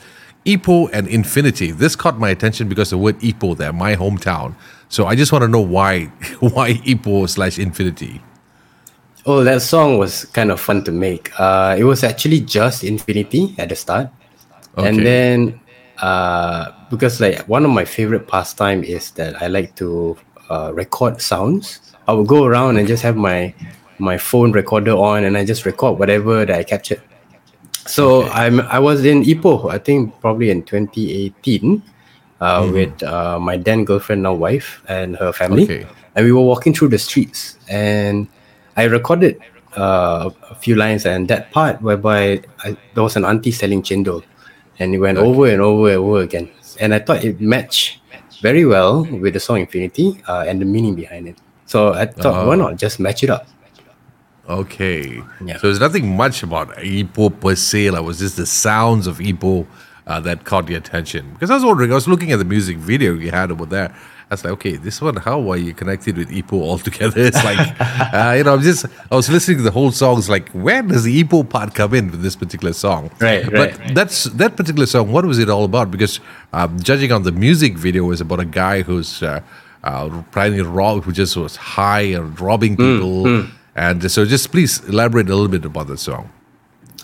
Ipoh 0.45 0.91
and 0.93 1.09
Infinity. 1.09 1.73
This 1.73 1.97
caught 1.97 2.19
my 2.19 2.29
attention 2.29 2.69
because 2.69 2.91
the 2.91 2.99
word 2.99 3.19
Ipoh 3.21 3.57
there, 3.57 3.73
my 3.73 3.97
hometown. 3.97 4.55
So 4.89 5.07
I 5.07 5.17
just 5.17 5.33
want 5.33 5.43
to 5.43 5.49
know 5.49 5.61
why 5.62 6.05
why 6.41 6.75
Ipoh 6.75 7.29
slash 7.29 7.59
Infinity. 7.59 8.21
Oh, 9.25 9.43
that 9.43 9.62
song 9.62 9.99
was 9.99 10.25
kind 10.27 10.53
of 10.53 10.61
fun 10.61 10.85
to 10.85 10.93
make. 10.93 11.33
Uh, 11.41 11.75
it 11.77 11.83
was 11.85 12.05
actually 12.05 12.41
just 12.41 12.85
Infinity 12.85 13.55
at 13.59 13.71
the 13.71 13.75
start, 13.77 14.09
Okay. 14.79 14.89
and 14.89 14.99
then 15.05 15.61
uh, 15.99 16.71
because 16.91 17.21
like 17.21 17.41
one 17.49 17.65
of 17.65 17.71
my 17.73 17.85
favorite 17.85 18.29
pastime 18.29 18.85
is 18.85 19.11
that 19.12 19.43
I 19.43 19.49
like 19.49 19.75
to 19.77 20.17
uh, 20.49 20.71
record 20.75 21.21
sounds. 21.21 21.81
I 22.07 22.12
would 22.12 22.29
go 22.29 22.45
around 22.45 22.77
and 22.77 22.87
just 22.87 23.03
have 23.03 23.17
my 23.17 23.53
my 23.99 24.19
phone 24.19 24.53
recorder 24.53 24.93
on, 24.93 25.25
and 25.25 25.37
I 25.37 25.45
just 25.45 25.65
record 25.67 25.99
whatever 25.99 26.45
that 26.45 26.59
I 26.59 26.65
captured. 26.65 27.03
So 27.87 28.25
I'm 28.31 28.61
I 28.61 28.79
was 28.79 29.05
in 29.05 29.23
Ipoh, 29.23 29.71
I 29.71 29.79
think 29.79 30.19
probably 30.21 30.51
in 30.51 30.63
2018, 30.65 31.83
uh, 32.41 32.69
with 32.73 33.03
uh, 33.03 33.39
my 33.39 33.57
then 33.57 33.85
girlfriend, 33.85 34.23
now 34.23 34.35
wife, 34.35 34.83
and 34.89 35.17
her 35.17 35.33
family, 35.33 35.65
Okay. 35.65 35.87
and 36.15 36.25
we 36.27 36.33
were 36.33 36.43
walking 36.43 36.75
through 36.75 36.89
the 36.89 36.99
streets, 36.99 37.59
and 37.69 38.27
I 38.77 38.85
recorded 38.85 39.39
uh, 39.77 40.31
a 40.51 40.55
few 40.57 40.75
lines, 40.75 41.07
and 41.07 41.29
that 41.29 41.53
part 41.53 41.81
whereby 41.81 42.43
I, 42.65 42.77
there 42.95 43.05
was 43.05 43.17
an 43.17 43.25
auntie 43.25 43.53
selling 43.53 43.83
chendol, 43.83 44.25
and 44.79 44.95
it 44.95 44.99
went 44.99 45.19
over 45.19 45.47
and 45.47 45.61
over 45.63 45.89
and 45.89 45.99
over 45.99 46.23
again, 46.23 46.51
and 46.81 46.93
I 46.93 46.99
thought 46.99 47.25
it 47.25 47.41
matched 47.41 48.01
very 48.43 48.67
well 48.67 49.05
with 49.07 49.33
the 49.33 49.41
song 49.41 49.61
Infinity 49.61 50.21
uh, 50.29 50.45
and 50.47 50.61
the 50.61 50.67
meaning 50.67 50.95
behind 50.95 51.29
it. 51.29 51.39
So 51.67 51.95
I 51.95 52.07
thought, 52.07 52.47
why 52.47 52.55
not 52.57 52.77
just 52.77 53.01
match 53.01 53.23
it 53.25 53.31
up? 53.31 53.47
Okay. 54.49 55.23
Yeah. 55.45 55.57
So 55.59 55.67
there's 55.69 55.81
nothing 55.81 56.17
much 56.17 56.43
about 56.43 56.69
Ipoh 56.77 57.41
per 57.41 57.55
se. 57.57 57.91
Like, 57.91 58.01
it 58.03 58.05
was 58.05 58.19
just 58.19 58.37
the 58.37 58.47
sounds 58.47 59.07
of 59.07 59.19
Ipoh 59.19 59.67
uh, 60.07 60.21
that 60.21 60.45
caught 60.45 60.69
your 60.69 60.79
attention. 60.79 61.33
Because 61.33 61.51
I 61.51 61.55
was 61.55 61.65
wondering, 61.65 61.91
I 61.93 61.95
was 61.97 62.07
looking 62.09 62.33
at 62.33 62.39
the 62.39 62.45
music 62.45 62.77
video 62.77 63.15
you 63.15 63.31
had 63.31 63.51
over 63.51 63.67
there. 63.67 63.95
I 64.29 64.35
was 64.35 64.43
like, 64.45 64.53
okay, 64.55 64.75
this 64.77 65.01
one, 65.01 65.15
how 65.17 65.49
are 65.53 65.57
you 65.57 65.73
connected 65.73 66.17
with 66.17 66.31
Ipoh 66.31 66.61
altogether? 66.61 67.15
It's 67.29 67.45
like, 67.45 67.59
uh, 67.81 68.35
you 68.37 68.43
know, 68.43 68.55
I'm 68.55 68.61
just, 68.63 68.85
I 69.11 69.15
was 69.15 69.29
listening 69.31 69.59
to 69.59 69.63
the 69.63 69.71
whole 69.71 69.93
song. 69.93 70.19
It's 70.19 70.29
like, 70.29 70.49
where 70.51 70.83
does 70.83 71.05
the 71.05 71.23
Ipoh 71.23 71.49
part 71.49 71.75
come 71.77 71.95
in 71.95 72.11
with 72.11 72.23
this 72.23 72.35
particular 72.35 72.73
song? 72.73 73.11
Right, 73.21 73.45
right 73.45 73.53
But 73.53 73.79
right. 73.79 73.95
that's 73.95 74.25
that 74.25 74.57
particular 74.57 74.87
song. 74.87 75.13
What 75.13 75.25
was 75.27 75.39
it 75.39 75.49
all 75.49 75.65
about? 75.65 75.93
Because 75.93 76.19
um, 76.53 76.79
judging 76.81 77.13
on 77.13 77.23
the 77.23 77.31
music 77.33 77.75
video, 77.79 78.03
was 78.05 78.21
about 78.21 78.41
a 78.41 78.45
guy 78.45 78.83
who's 78.83 79.23
uh, 79.23 79.41
uh, 79.85 80.23
planning 80.33 80.59
to 80.59 80.69
rob, 80.69 81.05
who 81.05 81.13
just 81.13 81.37
was 81.37 81.55
high 81.55 82.01
and 82.19 82.39
robbing 82.41 82.75
Hmm, 82.75 82.83
people. 82.99 83.47
And 83.77 84.11
so, 84.11 84.25
just 84.25 84.51
please 84.51 84.81
elaborate 84.89 85.29
a 85.29 85.37
little 85.37 85.53
bit 85.53 85.65
about 85.65 85.87
the 85.87 85.99
song. 85.99 86.33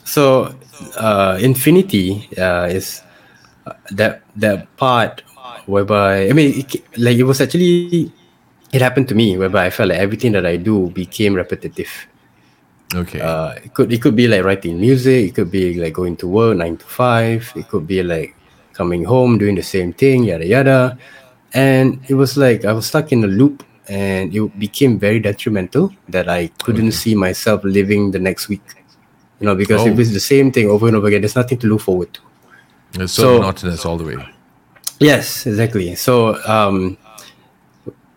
So, 0.05 0.57
uh, 0.97 1.39
Infinity 1.41 2.29
uh, 2.39 2.69
is 2.73 3.03
uh, 3.67 3.75
that 3.93 4.23
that 4.37 4.75
part 4.77 5.23
whereby 5.67 6.29
I 6.29 6.33
mean, 6.33 6.61
it, 6.61 6.83
like 6.99 7.17
it 7.17 7.25
was 7.25 7.41
actually 7.41 8.11
it 8.73 8.81
happened 8.81 9.07
to 9.09 9.15
me 9.15 9.37
whereby 9.37 9.67
I 9.67 9.71
felt 9.71 9.91
like 9.91 9.99
everything 9.99 10.33
that 10.33 10.47
I 10.47 10.57
do 10.57 10.89
became 10.91 11.35
repetitive. 11.35 11.93
Okay. 12.95 13.21
Uh, 13.21 13.53
it 13.63 13.75
could 13.75 13.93
it 13.93 14.01
could 14.01 14.17
be 14.17 14.27
like 14.27 14.45
writing 14.45 14.81
music. 14.81 15.29
It 15.29 15.35
could 15.35 15.51
be 15.51 15.75
like 15.75 15.93
going 15.93 16.17
to 16.17 16.27
work 16.27 16.57
nine 16.57 16.77
to 16.79 16.87
five. 16.87 17.53
It 17.55 17.69
could 17.69 17.87
be 17.87 18.03
like 18.03 18.35
coming 18.73 19.05
home 19.05 19.39
doing 19.39 19.55
the 19.55 19.63
same 19.63 19.93
thing, 19.93 20.25
yada 20.25 20.47
yada. 20.47 20.99
And 21.53 22.01
it 22.09 22.15
was 22.15 22.37
like 22.37 22.65
I 22.65 22.73
was 22.73 22.87
stuck 22.87 23.13
in 23.13 23.25
a 23.25 23.29
loop, 23.29 23.63
and 23.89 24.35
it 24.35 24.59
became 24.59 24.99
very 24.99 25.19
detrimental 25.21 25.93
that 26.09 26.29
I 26.29 26.49
couldn't 26.63 26.93
see 26.93 27.15
myself 27.15 27.65
living 27.65 28.11
the 28.13 28.19
next 28.19 28.49
week. 28.49 28.63
You 29.41 29.47
know, 29.47 29.55
because 29.57 29.85
if 29.87 29.97
Oh. 29.97 30.01
it's 30.01 30.13
the 30.13 30.21
same 30.21 30.53
thing 30.53 30.69
over 30.69 30.87
and 30.87 30.97
over 30.97 31.09
again, 31.09 31.21
there's 31.21 31.35
nothing 31.37 31.59
to 31.59 31.67
look 31.67 31.81
forward 31.81 32.13
to. 32.15 32.21
it's 33.03 33.13
so, 33.15 33.23
so- 33.23 33.39
monotonous 33.41 33.85
all 33.85 33.97
the 33.97 34.05
way. 34.05 34.17
Yes, 35.01 35.47
exactly. 35.47 35.95
So 35.97 36.37
um, 36.47 36.97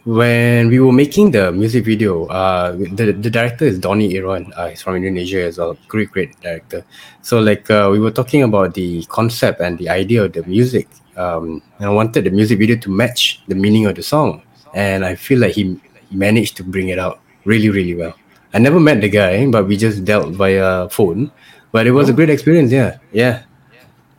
when 0.03 0.67
we 0.67 0.79
were 0.79 0.91
making 0.91 1.31
the 1.31 1.51
music 1.51 1.83
video, 1.85 2.27
uh, 2.27 2.73
the 2.73 3.11
the 3.13 3.29
director 3.29 3.65
is 3.65 3.79
Donny 3.79 4.13
Irwan. 4.13 4.51
Uh, 4.55 4.69
he's 4.69 4.81
from 4.83 4.95
Indonesia 4.97 5.41
as 5.41 5.57
well. 5.57 5.75
Great, 5.87 6.11
great 6.11 6.39
director. 6.41 6.85
So 7.23 7.39
like 7.39 7.71
uh, 7.71 7.89
we 7.91 7.99
were 7.99 8.11
talking 8.11 8.43
about 8.43 8.75
the 8.75 9.03
concept 9.05 9.61
and 9.61 9.79
the 9.79 9.89
idea 9.89 10.23
of 10.25 10.33
the 10.33 10.43
music. 10.43 10.87
Um, 11.17 11.63
and 11.79 11.87
I 11.87 11.89
wanted 11.89 12.25
the 12.25 12.29
music 12.29 12.59
video 12.59 12.75
to 12.77 12.89
match 12.91 13.41
the 13.47 13.55
meaning 13.55 13.87
of 13.87 13.95
the 13.95 14.03
song, 14.03 14.43
and 14.75 15.03
I 15.05 15.15
feel 15.15 15.39
like 15.39 15.53
he 15.55 15.79
managed 16.11 16.55
to 16.57 16.63
bring 16.63 16.89
it 16.89 16.99
out 16.99 17.19
really, 17.45 17.69
really 17.69 17.95
well. 17.95 18.13
I 18.53 18.59
never 18.59 18.79
met 18.79 19.01
the 19.01 19.09
guy, 19.09 19.45
but 19.49 19.65
we 19.67 19.75
just 19.77 20.05
dealt 20.05 20.33
via 20.35 20.87
phone. 20.89 21.31
But 21.71 21.87
it 21.87 21.91
was 21.91 22.07
a 22.09 22.13
great 22.13 22.29
experience. 22.29 22.71
Yeah, 22.71 22.99
yeah. 23.11 23.43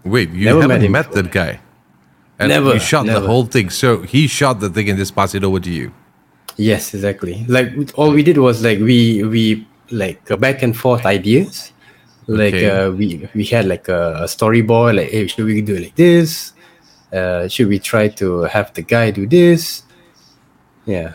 Wait, 0.04 0.30
you 0.30 0.44
Never 0.44 0.60
haven't 0.62 0.82
him 0.82 0.92
met, 0.92 1.12
that 1.12 1.30
guy? 1.30 1.60
And 2.38 2.48
Never, 2.50 2.74
You 2.74 2.80
shot 2.80 3.06
the 3.06 3.12
never. 3.14 3.26
whole 3.26 3.46
thing. 3.46 3.70
So 3.70 4.02
he 4.02 4.26
shot 4.26 4.60
the 4.60 4.68
thing 4.68 4.90
and 4.90 4.98
just 4.98 5.14
passed 5.14 5.34
it 5.34 5.42
over 5.42 5.58
to 5.60 5.70
you. 5.70 5.90
Yes, 6.56 6.92
exactly. 6.94 7.44
Like 7.48 7.72
all 7.96 8.10
we 8.12 8.22
did 8.22 8.38
was 8.38 8.62
like 8.62 8.78
we 8.78 9.22
we 9.24 9.66
like 9.90 10.20
back 10.38 10.62
and 10.62 10.76
forth 10.76 11.06
ideas. 11.06 11.72
Like 12.28 12.54
Okay. 12.54 12.68
uh, 12.70 12.90
we 12.90 13.28
we 13.34 13.44
had 13.44 13.64
like 13.66 13.88
a, 13.88 14.20
a 14.24 14.28
storyboard. 14.28 14.96
Like, 14.96 15.10
hey, 15.10 15.26
should 15.28 15.46
we 15.46 15.60
do 15.62 15.76
it 15.76 15.82
like 15.84 15.96
this? 15.96 16.52
Uh, 17.12 17.48
should 17.48 17.68
we 17.68 17.78
try 17.78 18.08
to 18.20 18.42
have 18.52 18.74
the 18.74 18.82
guy 18.82 19.10
do 19.10 19.26
this? 19.26 19.82
Yeah. 20.86 21.14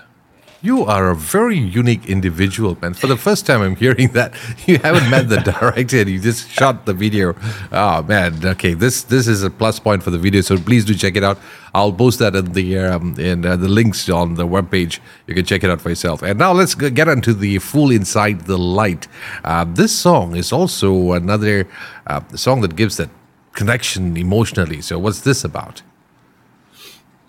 You 0.64 0.86
are 0.86 1.10
a 1.10 1.16
very 1.16 1.58
unique 1.58 2.08
individual, 2.08 2.78
man. 2.80 2.94
For 2.94 3.08
the 3.08 3.18
first 3.18 3.48
time, 3.48 3.64
I'm 3.64 3.76
hearing 3.76 4.10
that 4.10 4.36
you 4.68 4.78
haven't 4.78 5.10
met 5.10 5.28
the 5.28 5.38
director 5.60 6.08
you 6.08 6.20
just 6.20 6.52
shot 6.52 6.86
the 6.86 6.94
video. 6.94 7.34
Oh 7.72 8.04
man, 8.04 8.46
okay, 8.46 8.76
this 8.76 9.02
this 9.02 9.28
is 9.28 9.42
a 9.42 9.50
plus 9.50 9.80
point 9.80 10.04
for 10.04 10.12
the 10.12 10.20
video. 10.20 10.42
So 10.42 10.58
please 10.60 10.86
do 10.86 10.94
check 10.94 11.16
it 11.16 11.24
out. 11.24 11.40
I'll 11.74 11.92
post 11.92 12.20
that 12.20 12.36
in 12.36 12.54
the 12.54 12.78
um, 12.78 13.20
in 13.20 13.44
uh, 13.44 13.56
the 13.56 13.70
links 13.70 14.08
on 14.08 14.36
the 14.36 14.46
webpage. 14.46 15.00
You 15.26 15.34
can 15.34 15.46
check 15.46 15.64
it 15.64 15.72
out 15.72 15.82
for 15.82 15.90
yourself. 15.90 16.22
And 16.22 16.38
now 16.38 16.52
let's 16.52 16.76
get 16.76 17.08
into 17.08 17.34
the 17.34 17.58
fool 17.58 17.90
inside 17.90 18.42
the 18.42 18.60
light. 18.60 19.08
Uh, 19.44 19.66
this 19.68 19.98
song 19.98 20.36
is 20.36 20.52
also 20.52 21.14
another 21.14 21.68
uh, 22.06 22.22
song 22.36 22.62
that 22.62 22.76
gives 22.76 22.98
that 22.98 23.10
connection 23.54 24.16
emotionally. 24.16 24.82
So 24.82 25.00
what's 25.00 25.22
this 25.22 25.44
about? 25.44 25.82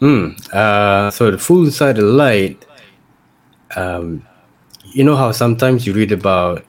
Uh, 0.03 1.11
so 1.11 1.31
the 1.31 1.39
fool 1.39 1.65
inside 1.65 1.97
the 1.97 2.03
light. 2.03 2.65
Um, 3.77 4.27
you 4.93 5.05
know 5.05 5.17
how 5.17 5.33
sometimes 5.33 5.87
you 5.87 5.95
read 5.95 6.13
about 6.13 6.65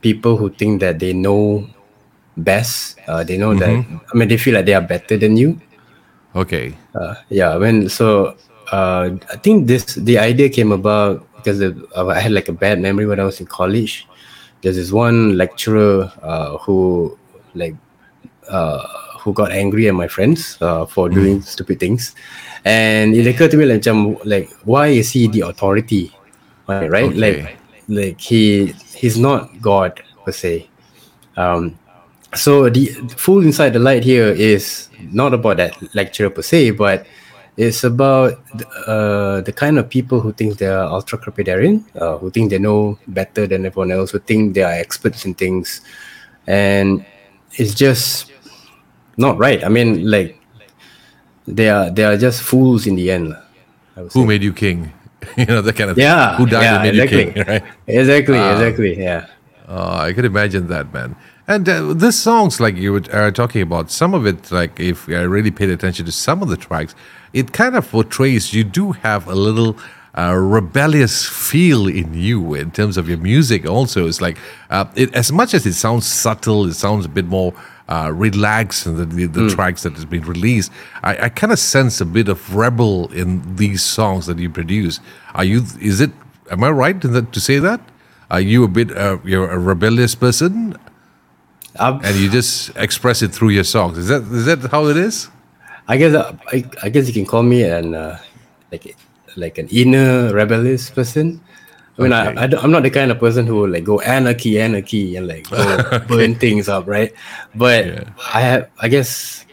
people 0.00 0.36
who 0.36 0.50
think 0.50 0.80
that 0.80 0.98
they 0.98 1.12
know 1.12 1.68
best. 2.36 2.98
Uh, 3.06 3.22
they 3.22 3.36
know 3.36 3.54
that 3.54 3.68
I 3.68 4.16
mean 4.16 4.28
they 4.28 4.36
feel 4.36 4.54
like 4.54 4.66
they 4.66 4.74
are 4.74 4.80
better 4.80 5.16
than 5.16 5.36
you. 5.36 5.60
Okay. 6.34 6.76
Uh, 6.94 7.14
yeah, 7.28 7.56
when 7.56 7.88
so 7.88 8.36
uh, 8.72 9.10
I 9.30 9.36
think 9.36 9.66
this 9.66 9.94
the 9.94 10.18
idea 10.18 10.48
came 10.48 10.72
about 10.72 11.26
because 11.36 11.60
of, 11.60 11.84
uh, 11.96 12.08
I 12.08 12.20
had 12.20 12.32
like 12.32 12.48
a 12.48 12.52
bad 12.52 12.80
memory 12.80 13.06
when 13.06 13.20
I 13.20 13.24
was 13.24 13.40
in 13.40 13.46
college. 13.46 14.06
There's 14.62 14.76
this 14.76 14.92
one 14.92 15.36
lecturer 15.36 16.12
uh, 16.22 16.58
who 16.58 17.18
like 17.54 17.74
uh, 18.48 18.86
who 19.20 19.32
got 19.32 19.52
angry 19.52 19.88
at 19.88 19.94
my 19.94 20.08
friends 20.08 20.56
uh, 20.60 20.86
for 20.86 21.08
doing 21.08 21.42
stupid 21.42 21.78
things, 21.78 22.14
and 22.64 23.14
it 23.14 23.26
occurred 23.26 23.50
to 23.52 23.56
me 23.56 23.66
like, 23.66 23.86
like 24.24 24.50
why 24.64 24.88
is 24.88 25.10
he 25.10 25.28
the 25.28 25.42
authority, 25.42 26.12
right? 26.66 26.90
right? 26.90 27.10
Okay. 27.12 27.20
Like 27.20 27.58
like 27.88 28.20
he 28.20 28.72
he's 28.94 29.18
not 29.18 29.60
God 29.60 30.02
per 30.24 30.32
se. 30.32 30.68
Um, 31.36 31.78
so 32.34 32.70
the 32.70 32.86
fool 33.16 33.42
inside 33.42 33.70
the 33.70 33.78
light 33.78 34.04
here 34.04 34.28
is 34.28 34.88
not 35.12 35.34
about 35.34 35.56
that 35.58 35.76
lecturer 35.94 36.30
per 36.30 36.42
se, 36.42 36.72
but 36.72 37.06
it's 37.56 37.84
about 37.84 38.40
uh, 38.86 39.40
the 39.42 39.52
kind 39.54 39.78
of 39.78 39.90
people 39.90 40.20
who 40.20 40.32
think 40.32 40.58
they 40.58 40.66
are 40.68 40.88
ultracrepidarian, 40.88 41.84
uh, 42.00 42.16
who 42.18 42.30
think 42.30 42.50
they 42.50 42.58
know 42.58 42.98
better 43.08 43.46
than 43.46 43.66
everyone 43.66 43.90
else, 43.90 44.12
who 44.12 44.18
think 44.18 44.54
they 44.54 44.62
are 44.62 44.72
experts 44.72 45.24
in 45.24 45.34
things, 45.34 45.82
and 46.46 47.04
it's 47.58 47.74
just 47.74 48.30
not 49.20 49.38
right. 49.38 49.62
I 49.64 49.68
mean, 49.68 50.10
like 50.10 50.40
they 51.46 51.68
are 51.70 51.90
they 51.90 52.04
are 52.04 52.16
just 52.16 52.42
fools 52.42 52.86
in 52.86 52.96
the 52.96 53.10
end. 53.10 53.36
Who 54.12 54.26
made 54.26 54.42
you 54.42 54.52
king? 54.52 54.92
you 55.36 55.46
know 55.46 55.60
that 55.60 55.76
kind 55.76 55.90
of 55.90 55.98
Yeah, 55.98 56.36
Who 56.36 56.46
died 56.46 56.62
yeah, 56.62 56.74
and 56.74 56.82
made 56.82 56.94
exactly. 57.02 57.26
you 57.26 57.32
king, 57.32 57.44
right? 57.48 57.64
Exactly, 57.86 58.38
exactly. 58.38 58.98
Yeah. 58.98 59.26
Oh, 59.68 59.98
I 59.98 60.12
could 60.12 60.24
imagine 60.24 60.68
that, 60.68 60.92
man. 60.92 61.14
And 61.46 61.68
uh, 61.68 61.94
this 61.94 62.18
songs, 62.18 62.60
like 62.60 62.76
you 62.76 62.92
were 62.92 63.02
uh, 63.12 63.30
talking 63.30 63.60
about, 63.60 63.90
some 63.90 64.14
of 64.14 64.26
it, 64.26 64.50
like 64.50 64.80
if 64.80 65.08
I 65.08 65.22
really 65.22 65.50
paid 65.50 65.68
attention 65.70 66.06
to 66.06 66.12
some 66.12 66.42
of 66.42 66.48
the 66.48 66.56
tracks, 66.56 66.94
it 67.32 67.52
kind 67.52 67.76
of 67.76 67.90
portrays 67.90 68.54
you 68.54 68.64
do 68.64 68.92
have 68.92 69.26
a 69.28 69.34
little 69.34 69.76
uh, 70.16 70.34
rebellious 70.34 71.26
feel 71.26 71.86
in 71.86 72.14
you 72.14 72.54
in 72.54 72.70
terms 72.70 72.96
of 72.96 73.08
your 73.08 73.18
music. 73.18 73.66
Also, 73.66 74.06
it's 74.06 74.20
like 74.20 74.38
uh, 74.70 74.86
it, 74.94 75.14
as 75.14 75.30
much 75.32 75.52
as 75.54 75.66
it 75.66 75.74
sounds 75.74 76.06
subtle, 76.06 76.66
it 76.66 76.74
sounds 76.74 77.04
a 77.04 77.08
bit 77.08 77.26
more 77.26 77.52
uh, 77.90 78.10
relaxed 78.14 78.86
in 78.86 78.96
the, 78.96 79.04
the, 79.04 79.26
the 79.26 79.50
tracks 79.50 79.82
that 79.82 79.92
has 79.94 80.04
been 80.04 80.22
released. 80.22 80.70
I, 81.02 81.26
I 81.26 81.28
kind 81.28 81.52
of 81.52 81.58
sense 81.58 82.00
a 82.00 82.06
bit 82.06 82.28
of 82.28 82.54
rebel 82.54 83.12
in 83.12 83.56
these 83.56 83.82
songs 83.82 84.26
that 84.26 84.38
you 84.38 84.48
produce. 84.48 85.00
Are 85.34 85.44
you? 85.44 85.64
Is 85.80 86.00
it? 86.00 86.12
Am 86.50 86.62
I 86.64 86.70
right 86.70 87.00
that, 87.00 87.32
to 87.32 87.40
say 87.40 87.58
that? 87.58 87.80
Are 88.30 88.40
you 88.40 88.64
a 88.64 88.68
bit? 88.68 88.96
Uh, 88.96 89.18
you're 89.24 89.50
a 89.50 89.58
rebellious 89.58 90.14
person, 90.14 90.76
Um, 91.78 92.00
and 92.02 92.16
you 92.16 92.28
just 92.30 92.70
express 92.76 93.22
it 93.22 93.32
through 93.32 93.50
your 93.50 93.64
songs. 93.64 93.98
Is 93.98 94.08
that 94.08 94.22
is 94.22 94.44
that 94.46 94.70
how 94.70 94.86
it 94.86 94.96
is? 94.96 95.28
I 95.88 95.96
guess 95.96 96.14
uh, 96.14 96.36
I, 96.52 96.64
I 96.82 96.88
guess 96.88 97.06
you 97.06 97.14
can 97.14 97.26
call 97.26 97.42
me 97.42 97.62
an 97.62 97.94
uh, 97.94 98.18
like 98.72 98.96
like 99.36 99.58
an 99.58 99.68
inner 99.70 100.32
rebellious 100.34 100.90
person. 100.90 101.40
I 102.00 102.02
mean, 102.02 102.12
Okay. 102.12 102.40
I, 102.40 102.44
I, 102.44 102.62
I'm 102.62 102.70
not 102.70 102.82
the 102.82 102.90
kind 102.90 103.10
of 103.10 103.18
person 103.18 103.46
who 103.46 103.56
will 103.56 103.68
like 103.68 103.84
go 103.84 104.00
anarchy, 104.00 104.58
anarchy, 104.60 105.16
and 105.16 105.28
like 105.28 105.50
go 105.50 105.98
burn 106.08 106.34
things 106.34 106.68
up, 106.68 106.86
right? 106.86 107.12
But 107.54 108.08
I 108.32 108.40
have, 108.40 108.70
I 108.80 108.88
guess, 108.88 109.44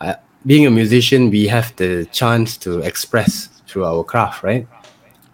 I, 0.00 0.16
being 0.46 0.66
a 0.66 0.70
musician, 0.70 1.30
we 1.30 1.48
have 1.48 1.74
the 1.76 2.06
chance 2.12 2.56
to 2.58 2.80
express 2.80 3.48
through 3.66 3.84
our 3.84 4.04
craft, 4.04 4.42
right? 4.44 4.66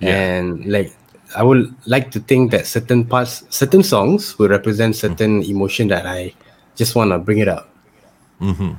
Yeah. 0.01 0.17
And 0.17 0.65
like, 0.65 0.95
I 1.37 1.43
would 1.43 1.75
like 1.87 2.11
to 2.13 2.21
think 2.21 2.51
that 2.53 2.67
certain 2.67 3.05
parts, 3.05 3.45
certain 3.51 3.83
songs 3.83 4.39
will 4.39 4.49
represent 4.49 4.95
mm-hmm. 4.95 5.13
certain 5.13 5.43
emotion 5.43 5.89
that 5.89 6.07
I 6.07 6.33
just 6.77 6.95
want 6.95 7.11
to 7.11 7.19
bring 7.19 7.39
it 7.39 7.49
out. 7.49 7.69
Mm-hmm. 8.41 8.73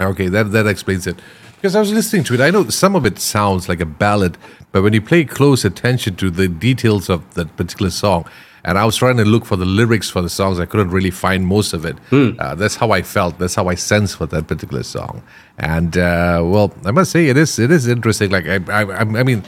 Okay, 0.00 0.28
that 0.28 0.52
that 0.52 0.66
explains 0.66 1.06
it. 1.06 1.20
Because 1.56 1.74
I 1.74 1.80
was 1.80 1.92
listening 1.92 2.22
to 2.24 2.34
it, 2.34 2.40
I 2.40 2.50
know 2.50 2.68
some 2.68 2.94
of 2.94 3.04
it 3.04 3.18
sounds 3.18 3.68
like 3.68 3.80
a 3.80 3.86
ballad, 3.86 4.38
but 4.72 4.82
when 4.82 4.92
you 4.92 5.00
pay 5.00 5.24
close 5.24 5.64
attention 5.64 6.16
to 6.16 6.30
the 6.30 6.48
details 6.48 7.08
of 7.08 7.34
that 7.34 7.56
particular 7.56 7.90
song, 7.90 8.24
and 8.64 8.76
I 8.76 8.84
was 8.84 8.96
trying 8.96 9.16
to 9.16 9.24
look 9.24 9.44
for 9.46 9.56
the 9.56 9.64
lyrics 9.64 10.10
for 10.10 10.20
the 10.20 10.28
songs, 10.28 10.60
I 10.60 10.66
couldn't 10.66 10.90
really 10.90 11.10
find 11.10 11.46
most 11.46 11.72
of 11.72 11.84
it. 11.84 11.96
Uh, 12.38 12.54
that's 12.54 12.76
how 12.76 12.90
I 12.90 13.02
felt. 13.02 13.38
That's 13.38 13.54
how 13.54 13.68
I 13.68 13.76
sensed 13.76 14.16
for 14.16 14.26
that 14.26 14.46
particular 14.46 14.82
song. 14.82 15.22
And 15.58 15.96
uh, 15.96 16.42
well, 16.44 16.74
I 16.84 16.90
must 16.90 17.10
say 17.12 17.28
it 17.28 17.36
is 17.36 17.58
it 17.58 17.70
is 17.70 17.86
interesting. 17.86 18.30
Like 18.30 18.46
I 18.46 18.56
I, 18.68 18.82
I 18.90 19.22
mean. 19.22 19.42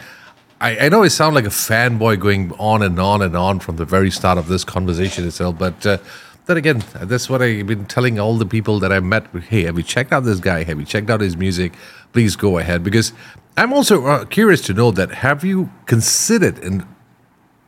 I, 0.62 0.78
I 0.78 0.88
know 0.90 1.02
I 1.02 1.08
sound 1.08 1.34
like 1.34 1.46
a 1.46 1.48
fanboy 1.48 2.20
going 2.20 2.52
on 2.58 2.82
and 2.82 3.00
on 3.00 3.22
and 3.22 3.34
on 3.34 3.60
from 3.60 3.76
the 3.76 3.86
very 3.86 4.10
start 4.10 4.36
of 4.36 4.46
this 4.48 4.62
conversation 4.62 5.26
itself, 5.26 5.56
but 5.56 5.86
uh, 5.86 5.96
then 6.44 6.58
again, 6.58 6.84
that's 7.00 7.30
what 7.30 7.40
I've 7.40 7.66
been 7.66 7.86
telling 7.86 8.18
all 8.18 8.36
the 8.36 8.44
people 8.44 8.78
that 8.80 8.92
I 8.92 9.00
met. 9.00 9.24
Hey, 9.48 9.62
have 9.62 9.78
you 9.78 9.82
checked 9.82 10.12
out 10.12 10.24
this 10.24 10.38
guy? 10.38 10.64
Have 10.64 10.78
you 10.78 10.84
checked 10.84 11.08
out 11.08 11.22
his 11.22 11.34
music? 11.34 11.72
Please 12.12 12.36
go 12.36 12.58
ahead 12.58 12.82
because 12.82 13.12
I'm 13.56 13.72
also 13.72 14.06
uh, 14.06 14.24
curious 14.24 14.60
to 14.62 14.74
know 14.74 14.90
that 14.92 15.10
have 15.10 15.44
you 15.44 15.70
considered 15.86 16.58
and 16.58 16.86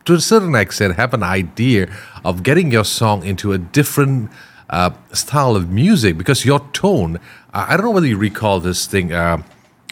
to 0.04 0.14
a 0.14 0.20
certain 0.20 0.54
extent 0.54 0.96
have 0.96 1.14
an 1.14 1.22
idea 1.22 1.88
of 2.24 2.42
getting 2.42 2.72
your 2.72 2.84
song 2.84 3.24
into 3.24 3.52
a 3.52 3.58
different 3.58 4.30
uh, 4.70 4.90
style 5.12 5.54
of 5.54 5.70
music? 5.70 6.18
Because 6.18 6.44
your 6.44 6.60
tone 6.72 7.18
uh, 7.54 7.66
i 7.68 7.76
don't 7.76 7.84
know 7.84 7.92
whether 7.92 8.06
you 8.06 8.16
recall 8.16 8.60
this 8.60 8.86
thing 8.86 9.12
uh, 9.12 9.40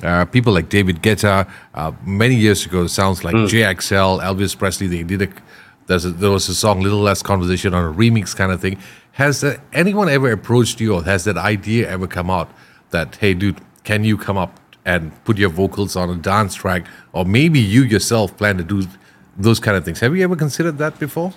uh, 0.03 0.25
people 0.25 0.53
like 0.53 0.69
david 0.69 1.03
guetta 1.03 1.49
uh, 1.75 1.93
many 2.05 2.35
years 2.35 2.65
ago 2.65 2.87
sounds 2.87 3.23
like 3.23 3.35
jxl 3.35 4.23
elvis 4.23 4.57
presley 4.57 4.87
they 4.87 5.03
did 5.03 5.21
a 5.21 5.29
there's 5.91 6.05
a, 6.05 6.11
there 6.11 6.31
was 6.31 6.49
a 6.49 6.55
song 6.55 6.81
little 6.83 7.01
less 7.01 7.21
conversation 7.21 7.75
on 7.75 7.85
a 7.85 7.93
remix 7.93 8.35
kind 8.35 8.53
of 8.53 8.61
thing. 8.61 8.79
Has 9.13 9.43
uh, 9.43 9.59
anyone 9.73 10.09
ever 10.09 10.31
approached 10.31 10.81
you 10.81 10.95
or 10.95 11.03
has 11.03 11.25
that 11.25 11.37
idea 11.37 11.91
ever 11.91 12.07
come 12.07 12.31
out 12.31 12.49
that 12.91 13.17
hey 13.17 13.35
dude 13.35 13.61
can 13.91 14.05
you 14.05 14.17
come 14.17 14.39
up 14.39 14.53
and 14.85 15.03
put 15.25 15.37
your 15.37 15.51
vocals 15.51 15.97
on 15.97 16.09
a 16.11 16.15
dance 16.15 16.55
track, 16.55 16.83
or 17.13 17.25
maybe 17.25 17.59
you 17.59 17.83
yourself 17.83 18.37
plan 18.37 18.57
to 18.57 18.63
do 18.63 18.87
those 19.37 19.59
kind 19.59 19.77
of 19.77 19.85
things. 19.85 19.99
Have 19.99 20.17
you 20.17 20.23
ever 20.23 20.37
considered 20.37 20.79
that 20.79 21.01
before? 21.01 21.33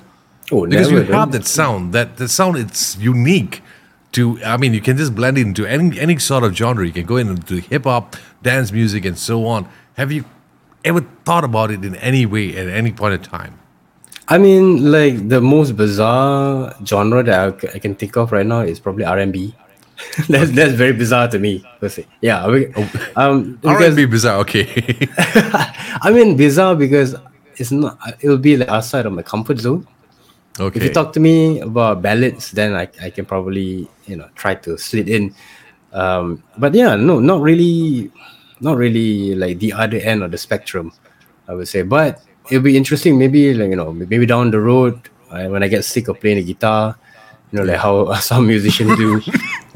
Oh, 0.51 0.67
because 0.67 0.91
you 0.91 0.99
eh? 0.99 1.05
have 1.05 1.29
man. 1.29 1.31
that 1.31 1.45
sound. 1.47 1.93
That 1.95 2.17
the 2.17 2.27
sound 2.27 2.57
it's 2.57 2.95
unique. 2.97 3.63
To 4.11 4.23
I 4.45 4.57
mean, 4.57 4.75
you 4.75 4.81
can 4.81 4.97
just 4.97 5.15
blend 5.15 5.39
it 5.39 5.47
into 5.47 5.65
any 5.65 5.99
any 5.99 6.19
sort 6.19 6.43
of 6.43 6.55
genre. 6.55 6.85
You 6.85 6.95
can 6.99 7.07
go 7.07 7.17
into 7.17 7.55
hip 7.55 7.85
hop, 7.85 8.15
dance 8.43 8.71
music, 8.71 9.03
and 9.05 9.17
so 9.17 9.47
on. 9.47 9.67
Have 9.97 10.11
you 10.11 10.23
ever 10.85 11.01
thought 11.25 11.43
about 11.43 11.71
it 11.71 11.83
in 11.83 11.95
any 11.95 12.27
way 12.27 12.55
at 12.55 12.67
any 12.67 12.91
point 12.91 13.15
in 13.15 13.21
time? 13.21 13.57
I 14.27 14.37
mean, 14.37 14.91
like 14.91 15.27
the 15.27 15.41
most 15.41 15.75
bizarre 15.75 16.75
genre 16.85 17.23
that 17.23 17.65
I 17.73 17.79
can 17.79 17.95
think 17.95 18.15
of 18.15 18.31
right 18.31 18.45
now 18.45 18.61
is 18.61 18.79
probably 18.79 19.05
R 19.05 19.17
and 19.17 19.33
B. 19.33 19.55
That's 20.29 20.51
that's 20.51 20.73
very 20.73 20.93
bizarre 20.93 21.27
to 21.29 21.39
me. 21.39 21.63
se. 21.81 22.05
Yeah, 22.21 22.45
I 22.45 22.47
mean, 22.51 22.73
um, 23.15 23.55
because 23.61 23.87
and 23.87 23.95
B 23.95 24.05
bizarre. 24.05 24.39
Okay. 24.41 24.67
I 26.01 26.11
mean 26.11 26.35
bizarre 26.35 26.75
because 26.75 27.15
it's 27.57 27.71
not. 27.71 27.97
It'll 28.21 28.37
be 28.37 28.57
like 28.57 28.69
outside 28.69 29.05
of 29.05 29.13
my 29.13 29.21
comfort 29.21 29.59
zone. 29.59 29.87
okay. 30.59 30.77
If 30.77 30.83
you 30.83 30.93
talk 30.93 31.13
to 31.13 31.19
me 31.19 31.59
about 31.61 32.01
ballads, 32.01 32.51
then 32.51 32.75
I, 32.75 32.89
I 33.01 33.09
can 33.09 33.25
probably 33.25 33.87
you 34.05 34.15
know 34.15 34.29
try 34.35 34.55
to 34.55 34.77
slid 34.77 35.09
in. 35.09 35.33
Um, 35.93 36.43
but 36.57 36.73
yeah, 36.73 36.95
no, 36.95 37.19
not 37.19 37.41
really, 37.41 38.11
not 38.59 38.77
really 38.77 39.35
like 39.35 39.59
the 39.59 39.73
other 39.73 39.97
end 39.97 40.23
of 40.23 40.31
the 40.31 40.37
spectrum, 40.37 40.91
I 41.47 41.53
would 41.53 41.67
say. 41.67 41.83
But 41.83 42.21
it'll 42.49 42.63
be 42.63 42.77
interesting. 42.77 43.17
Maybe 43.17 43.53
like 43.53 43.69
you 43.69 43.75
know 43.77 43.93
maybe 43.93 44.25
down 44.25 44.51
the 44.51 44.59
road 44.59 45.09
when 45.29 45.63
I 45.63 45.67
get 45.67 45.85
sick 45.85 46.07
of 46.07 46.19
playing 46.19 46.37
the 46.37 46.43
guitar, 46.43 46.97
you 47.53 47.59
know 47.59 47.65
like 47.65 47.79
how 47.79 48.13
some 48.19 48.47
musicians 48.47 48.97
do, 48.97 49.21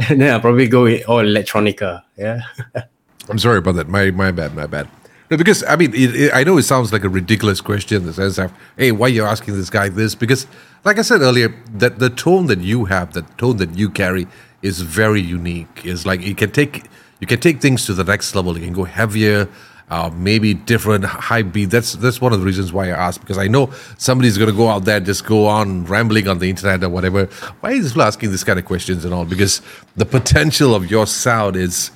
and 0.10 0.20
then 0.22 0.34
I'll 0.34 0.42
probably 0.42 0.68
go 0.68 0.84
with 0.84 1.08
all 1.08 1.24
electronica. 1.24 2.04
Yeah. 2.18 2.42
I'm 3.30 3.38
sorry 3.38 3.60
about 3.60 3.76
that. 3.76 3.88
My 3.88 4.12
my 4.12 4.32
bad. 4.32 4.56
My 4.56 4.66
bad. 4.66 4.90
No, 5.30 5.38
because 5.38 5.64
I 5.64 5.76
mean, 5.76 5.94
it, 5.94 6.16
it, 6.16 6.32
I 6.34 6.44
know 6.44 6.58
it 6.58 6.64
sounds 6.64 6.92
like 6.92 7.04
a 7.04 7.10
ridiculous 7.10 7.62
question 7.62 7.98
in 7.98 8.06
the 8.06 8.14
sense 8.14 8.38
of, 8.38 8.52
hey, 8.78 8.94
why 8.94 9.10
you 9.10 9.26
asking 9.26 9.56
this 9.56 9.70
guy 9.70 9.90
this? 9.90 10.16
Because, 10.16 10.48
like 10.86 10.98
I 10.98 11.02
said 11.02 11.22
earlier, 11.22 11.54
that 11.74 12.00
the 12.00 12.10
tone 12.10 12.48
that 12.48 12.62
you 12.62 12.86
have, 12.86 13.12
the 13.12 13.24
tone 13.38 13.58
that 13.58 13.78
you 13.78 13.90
carry, 13.90 14.26
is 14.62 14.82
very 14.82 15.22
unique. 15.22 15.82
It's 15.84 16.06
like 16.06 16.22
you 16.22 16.34
can 16.34 16.52
take 16.52 16.86
you 17.20 17.28
can 17.28 17.40
take 17.40 17.62
things 17.62 17.86
to 17.86 17.94
the 17.94 18.04
next 18.04 18.34
level. 18.34 18.58
You 18.58 18.64
can 18.64 18.74
go 18.74 18.86
heavier, 18.86 19.48
uh, 19.90 20.10
maybe 20.14 20.54
different 20.54 21.06
high 21.06 21.42
beat. 21.42 21.70
That's 21.70 21.94
that's 21.94 22.20
one 22.20 22.34
of 22.34 22.40
the 22.40 22.46
reasons 22.46 22.74
why 22.74 22.88
I 22.88 23.08
asked 23.08 23.22
because 23.22 23.38
I 23.38 23.48
know 23.48 23.72
somebody's 23.98 24.38
going 24.38 24.50
to 24.50 24.56
go 24.56 24.68
out 24.68 24.86
there 24.86 25.00
just 25.00 25.26
go 25.26 25.46
on 25.48 25.86
rambling 25.86 26.28
on 26.28 26.40
the 26.40 26.50
internet 26.50 26.84
or 26.84 26.90
whatever. 26.90 27.26
Why 27.62 27.72
is 27.72 27.94
this 27.94 28.02
asking 28.02 28.32
this 28.32 28.44
kind 28.44 28.60
of 28.60 28.66
questions 28.66 29.06
and 29.06 29.14
all? 29.14 29.26
Because 29.26 29.62
the 29.96 30.06
potential 30.06 30.76
of 30.76 30.92
your 30.92 31.08
sound 31.08 31.56
is 31.56 31.92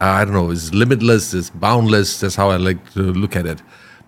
uh, 0.00 0.04
I 0.04 0.24
don't 0.24 0.32
know, 0.32 0.50
is 0.50 0.72
limitless, 0.72 1.34
is 1.34 1.50
boundless. 1.50 2.20
That's 2.20 2.34
how 2.34 2.50
I 2.50 2.56
like 2.56 2.90
to 2.92 3.00
look 3.00 3.36
at 3.36 3.44
it. 3.44 3.62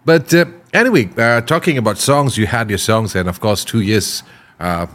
But 0.05 0.33
uh, 0.33 0.47
anyway, 0.73 1.11
uh, 1.18 1.42
talking 1.42 1.77
about 1.77 1.99
songs, 1.99 2.38
you 2.38 2.47
had 2.47 2.71
your 2.71 2.79
songs, 2.79 3.14
and 3.14 3.29
of 3.29 3.40
course, 3.40 3.64
two 3.64 3.83
years, 3.83 4.23
uh, 4.59 4.87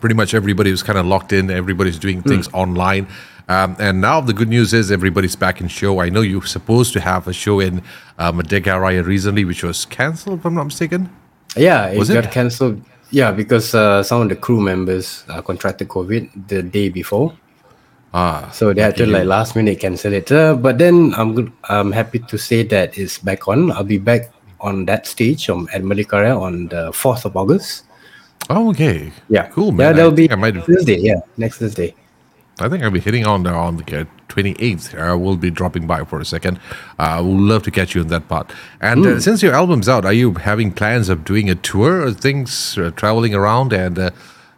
pretty 0.00 0.14
much 0.14 0.34
everybody 0.34 0.70
was 0.70 0.82
kind 0.82 0.98
of 0.98 1.06
locked 1.06 1.32
in. 1.32 1.50
Everybody's 1.50 1.98
doing 1.98 2.22
things 2.22 2.48
online. 2.52 3.06
Um, 3.48 3.76
and 3.78 4.00
now 4.00 4.20
the 4.20 4.32
good 4.32 4.48
news 4.48 4.72
is 4.74 4.90
everybody's 4.90 5.36
back 5.36 5.60
in 5.60 5.68
show. 5.68 6.00
I 6.00 6.08
know 6.08 6.20
you 6.20 6.40
were 6.40 6.46
supposed 6.46 6.92
to 6.94 7.00
have 7.00 7.28
a 7.28 7.32
show 7.32 7.60
in 7.60 7.80
uh, 8.18 8.32
Raya 8.32 9.04
recently, 9.04 9.44
which 9.44 9.62
was 9.62 9.84
cancelled, 9.84 10.40
if 10.40 10.44
I'm 10.46 10.54
not 10.54 10.64
mistaken. 10.64 11.10
Yeah, 11.56 11.86
it 11.86 11.98
Was 11.98 12.10
got 12.10 12.30
cancelled. 12.32 12.82
Yeah, 13.10 13.30
because 13.30 13.72
uh, 13.74 14.02
some 14.02 14.22
of 14.22 14.28
the 14.28 14.36
crew 14.36 14.60
members 14.60 15.24
uh, 15.28 15.40
contracted 15.42 15.88
COVID 15.88 16.48
the 16.48 16.62
day 16.62 16.88
before. 16.88 17.32
Ah, 18.12 18.50
So 18.52 18.72
they 18.72 18.82
had 18.82 18.96
to 18.96 19.06
like 19.06 19.26
last 19.26 19.54
minute 19.54 19.78
cancel 19.78 20.12
it. 20.12 20.32
Uh, 20.32 20.54
but 20.56 20.78
then 20.78 21.14
I'm 21.16 21.34
good. 21.34 21.52
I'm 21.68 21.92
happy 21.92 22.18
to 22.18 22.36
say 22.38 22.62
that 22.64 22.98
it's 22.98 23.18
back 23.18 23.46
on. 23.46 23.70
I'll 23.70 23.84
be 23.84 23.98
back 23.98 24.32
on 24.60 24.86
that 24.86 25.06
stage 25.06 25.48
um, 25.50 25.68
at 25.72 25.82
Malikaria 25.82 26.34
on 26.40 26.66
the 26.68 26.92
fourth 26.92 27.24
of 27.24 27.36
August. 27.36 27.84
oh, 28.50 28.70
okay. 28.70 29.12
Yeah, 29.28 29.46
Cool, 29.48 29.70
man. 29.72 29.86
Yeah, 29.86 29.92
that'll 29.92 30.10
be 30.12 30.30
I 30.30 30.34
might- 30.34 30.56
Thursday. 30.64 30.98
Yeah, 30.98 31.20
next 31.36 31.58
Thursday. 31.58 31.94
I 32.58 32.68
think 32.70 32.82
I'll 32.82 32.90
be 32.90 33.00
hitting 33.00 33.26
on 33.26 33.42
there 33.42 33.54
on 33.54 33.76
the 33.76 34.00
uh, 34.00 34.04
28th. 34.28 34.98
I 34.98 35.14
will 35.14 35.36
be 35.36 35.50
dropping 35.50 35.86
by 35.86 36.04
for 36.04 36.20
a 36.20 36.24
second. 36.24 36.58
I 36.98 37.18
uh, 37.18 37.22
would 37.22 37.40
love 37.40 37.62
to 37.64 37.70
catch 37.70 37.94
you 37.94 38.00
in 38.00 38.08
that 38.08 38.28
part. 38.28 38.50
And 38.80 39.04
uh, 39.04 39.20
since 39.20 39.42
your 39.42 39.54
album's 39.54 39.88
out, 39.88 40.06
are 40.06 40.12
you 40.12 40.32
having 40.34 40.72
plans 40.72 41.10
of 41.10 41.24
doing 41.24 41.50
a 41.50 41.54
tour 41.54 42.06
or 42.06 42.12
things, 42.12 42.78
uh, 42.78 42.92
traveling 42.92 43.34
around 43.34 43.74
and 43.74 43.98
uh, 43.98 44.10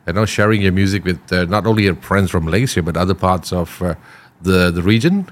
you 0.06 0.12
know 0.12 0.24
sharing 0.24 0.62
your 0.62 0.72
music 0.72 1.04
with 1.04 1.20
uh, 1.32 1.44
not 1.46 1.66
only 1.66 1.84
your 1.84 1.96
friends 1.96 2.30
from 2.30 2.44
Malaysia 2.44 2.82
but 2.82 2.96
other 2.96 3.14
parts 3.14 3.52
of 3.52 3.82
uh, 3.82 3.94
the 4.42 4.70
the 4.70 4.82
region? 4.82 5.28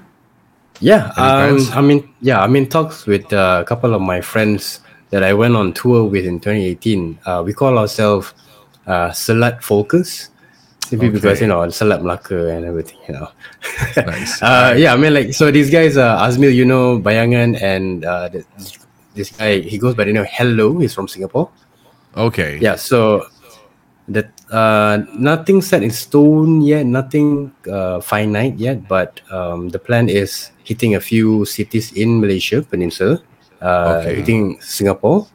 Yeah, 0.79 1.11
um. 1.17 1.59
I 1.73 1.81
mean. 1.81 2.13
Yeah, 2.21 2.41
I'm 2.41 2.55
in 2.55 2.67
talks 2.67 3.05
with 3.05 3.31
uh, 3.33 3.59
a 3.63 3.65
couple 3.65 3.93
of 3.93 4.01
my 4.01 4.21
friends 4.21 4.81
that 5.09 5.23
I 5.23 5.33
went 5.33 5.55
on 5.55 5.73
tour 5.73 6.03
with 6.03 6.25
in 6.25 6.39
2018. 6.39 7.19
Uh, 7.25 7.43
we 7.45 7.53
call 7.53 7.77
ourselves 7.77 8.33
uh, 8.85 9.09
Selat 9.09 9.63
Focus, 9.63 10.29
simply 10.87 11.09
because 11.11 11.37
Okay. 11.37 11.45
you 11.45 11.51
know 11.51 11.67
Selat 11.67 11.99
Melaka 11.99 12.49
and 12.55 12.63
everything. 12.65 12.97
You 13.07 13.13
know. 13.19 13.27
Nice. 14.07 14.39
uh, 14.41 14.73
yeah, 14.77 14.93
I 14.93 14.97
mean 14.97 15.13
like 15.13 15.33
so 15.35 15.51
these 15.51 15.69
guys 15.69 15.97
are 15.97 16.15
Azmil, 16.27 16.53
you 16.53 16.65
know, 16.65 16.99
Bayangan, 16.99 17.59
and 17.61 18.05
uh, 18.05 18.29
this, 18.31 18.45
this 19.15 19.29
guy 19.35 19.59
he 19.59 19.77
goes 19.77 19.95
by 19.95 20.05
the 20.05 20.13
name 20.13 20.25
Hello. 20.29 20.79
He's 20.79 20.93
from 20.95 21.07
Singapore. 21.07 21.49
Okay. 22.15 22.57
Yeah, 22.63 22.75
so 22.79 23.27
that 24.07 24.31
uh, 24.49 25.03
nothing 25.13 25.61
set 25.61 25.83
in 25.83 25.91
stone 25.91 26.61
yet, 26.63 26.85
nothing 26.87 27.51
uh, 27.67 27.99
finite 27.99 28.55
yet, 28.57 28.87
but 28.87 29.19
um, 29.29 29.69
the 29.69 29.77
plan 29.79 30.07
is 30.09 30.49
hitting 30.63 30.95
a 30.95 31.01
few 31.03 31.43
cities 31.45 31.91
in 31.93 32.19
Malaysia 32.23 32.63
Peninsula, 32.63 33.19
uh, 33.61 33.99
Okay. 33.99 34.23
hitting 34.23 34.55
Singapore, 34.63 35.27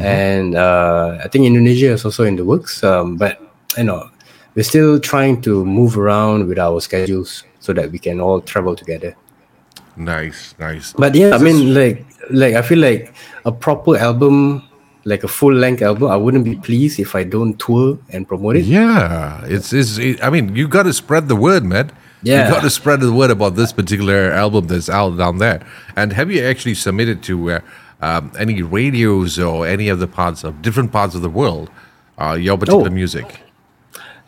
and 0.00 0.56
uh, 0.56 1.18
I 1.22 1.28
think 1.28 1.44
Indonesia 1.46 1.92
is 1.92 2.04
also 2.04 2.24
in 2.24 2.36
the 2.36 2.44
works. 2.44 2.82
Um, 2.82 3.16
but 3.16 3.38
you 3.76 3.84
know, 3.84 4.08
we're 4.54 4.62
still 4.62 4.98
trying 5.00 5.40
to 5.42 5.64
move 5.64 5.96
around 5.98 6.48
with 6.48 6.58
our 6.58 6.80
schedules 6.80 7.44
so 7.60 7.72
that 7.72 7.90
we 7.92 7.98
can 7.98 8.20
all 8.20 8.40
travel 8.40 8.74
together. 8.76 9.16
Nice. 9.96 10.54
Nice. 10.58 10.92
But 10.92 11.14
yeah, 11.14 11.34
I 11.34 11.38
mean, 11.38 11.74
like, 11.74 12.06
like 12.30 12.54
I 12.54 12.62
feel 12.62 12.78
like 12.78 13.12
a 13.44 13.52
proper 13.52 13.96
album, 13.96 14.62
like 15.04 15.24
a 15.24 15.28
full 15.28 15.52
length 15.52 15.82
album, 15.82 16.10
I 16.10 16.16
wouldn't 16.16 16.44
be 16.44 16.54
pleased 16.56 17.00
if 17.00 17.14
I 17.14 17.24
don't 17.24 17.58
tour 17.58 17.98
and 18.10 18.26
promote 18.26 18.56
it. 18.56 18.64
Yeah, 18.64 19.44
it's, 19.46 19.72
it's 19.72 19.98
it, 19.98 20.22
I 20.22 20.30
mean, 20.30 20.54
you 20.54 20.68
got 20.68 20.84
to 20.84 20.92
spread 20.92 21.28
the 21.28 21.36
word, 21.36 21.64
man. 21.64 21.90
Yeah. 22.22 22.48
You 22.48 22.54
got 22.54 22.62
to 22.62 22.70
spread 22.70 23.00
the 23.00 23.12
word 23.12 23.30
about 23.30 23.54
this 23.54 23.72
particular 23.72 24.32
album 24.32 24.66
that's 24.66 24.88
out 24.88 25.16
down 25.18 25.38
there. 25.38 25.64
And 25.96 26.12
have 26.12 26.30
you 26.30 26.44
actually 26.44 26.74
submitted 26.74 27.22
to 27.24 27.50
uh, 27.52 27.60
um, 28.00 28.32
any 28.38 28.62
radios 28.62 29.38
or 29.38 29.66
any 29.66 29.88
other 29.90 30.06
parts 30.06 30.42
of 30.44 30.60
different 30.62 30.90
parts 30.92 31.14
of 31.14 31.22
the 31.22 31.30
world 31.30 31.70
uh, 32.18 32.36
your 32.38 32.58
particular 32.58 32.90
Oh. 32.90 32.92
music? 32.92 33.40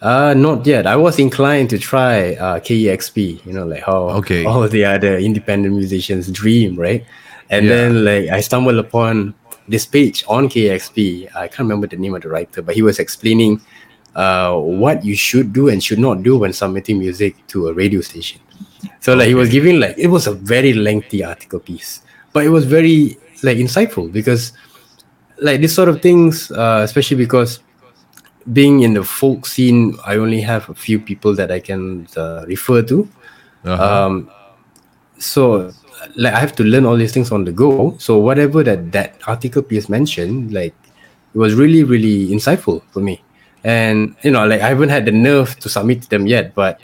Uh, 0.01 0.33
not 0.35 0.65
yet. 0.67 0.87
I 0.87 0.97
was 0.97 1.19
inclined 1.19 1.69
to 1.71 1.79
try 1.79 2.35
uh, 2.35 2.59
KEXP, 2.61 3.45
you 3.45 3.53
know, 3.53 3.67
like 3.67 3.83
how 3.85 4.09
Okay. 4.21 4.45
all 4.49 4.67
the 4.69 4.85
other 4.85 5.19
independent 5.19 5.75
musicians 5.75 6.31
dream, 6.31 6.77
right? 6.77 7.05
And 7.51 7.67
Yeah. 7.67 7.75
then 7.77 8.05
like 8.05 8.29
I 8.31 8.41
stumbled 8.41 8.79
upon 8.79 9.35
this 9.69 9.85
page 9.85 10.25
on 10.27 10.49
KEXP. 10.49 11.29
I 11.37 11.49
can't 11.49 11.61
remember 11.69 11.87
the 11.87 11.97
name 11.97 12.15
of 12.15 12.23
the 12.23 12.29
writer, 12.29 12.63
but 12.63 12.75
he 12.75 12.83
was 12.83 12.99
explaining 12.99 13.61
uh, 14.17 14.57
what 14.57 15.05
you 15.05 15.15
should 15.15 15.53
do 15.53 15.69
and 15.69 15.83
should 15.85 15.99
not 15.99 16.23
do 16.23 16.39
when 16.39 16.53
submitting 16.53 16.99
music 16.99 17.37
to 17.49 17.69
a 17.69 17.75
radio 17.75 18.01
station. 18.01 18.41
So 19.01 19.15
like 19.15 19.29
he 19.29 19.35
was 19.35 19.51
giving 19.51 19.79
like 19.81 19.97
it 19.99 20.09
was 20.09 20.27
a 20.27 20.33
very 20.33 20.73
lengthy 20.73 21.23
article 21.23 21.61
piece, 21.61 22.01
but 22.33 22.45
it 22.45 22.49
was 22.49 22.65
very 22.65 23.19
like 23.43 23.59
insightful 23.59 24.11
because 24.11 24.53
like 25.39 25.61
this 25.61 25.75
sort 25.75 25.89
of 25.89 26.01
things, 26.03 26.51
uh, 26.51 26.81
especially 26.85 27.17
because 27.19 27.61
being 28.53 28.81
in 28.83 28.95
the 28.95 29.05
folk 29.05 29.47
scene, 29.47 29.97
I 30.05 30.17
only 30.17 30.41
have 30.41 30.69
a 30.69 30.75
few 30.75 30.99
people 30.99 31.35
that 31.35 31.51
I 31.51 31.61
can 31.61 32.09
uh, 32.17 32.45
refer 32.47 32.83
to. 32.83 33.09
Uh-huh. 33.65 34.07
Um, 34.07 34.31
so 35.19 35.73
like 36.17 36.35
I 36.35 36.41
have 36.41 36.55
to 36.57 36.65
learn 36.65 36.87
all 36.87 36.97
these 36.97 37.13
things 37.13 37.31
on 37.31 37.45
the 37.45 37.53
go. 37.53 37.97
So 37.99 38.19
whatever 38.19 38.63
that 38.63 38.93
that 38.93 39.21
article 39.27 39.63
piece 39.63 39.89
mentioned, 39.89 40.53
like 40.53 40.75
it 41.35 41.39
was 41.39 41.55
really 41.55 41.85
really 41.85 42.29
insightful 42.29 42.83
for 42.91 43.01
me. 43.01 43.23
And 43.65 44.17
you 44.23 44.31
know, 44.31 44.47
like 44.47 44.61
I 44.63 44.69
haven't 44.69 44.89
had 44.89 45.05
the 45.05 45.13
nerve 45.13 45.59
to 45.61 45.69
submit 45.69 46.03
to 46.03 46.11
them 46.11 46.27
yet, 46.27 46.55
but 46.55 46.81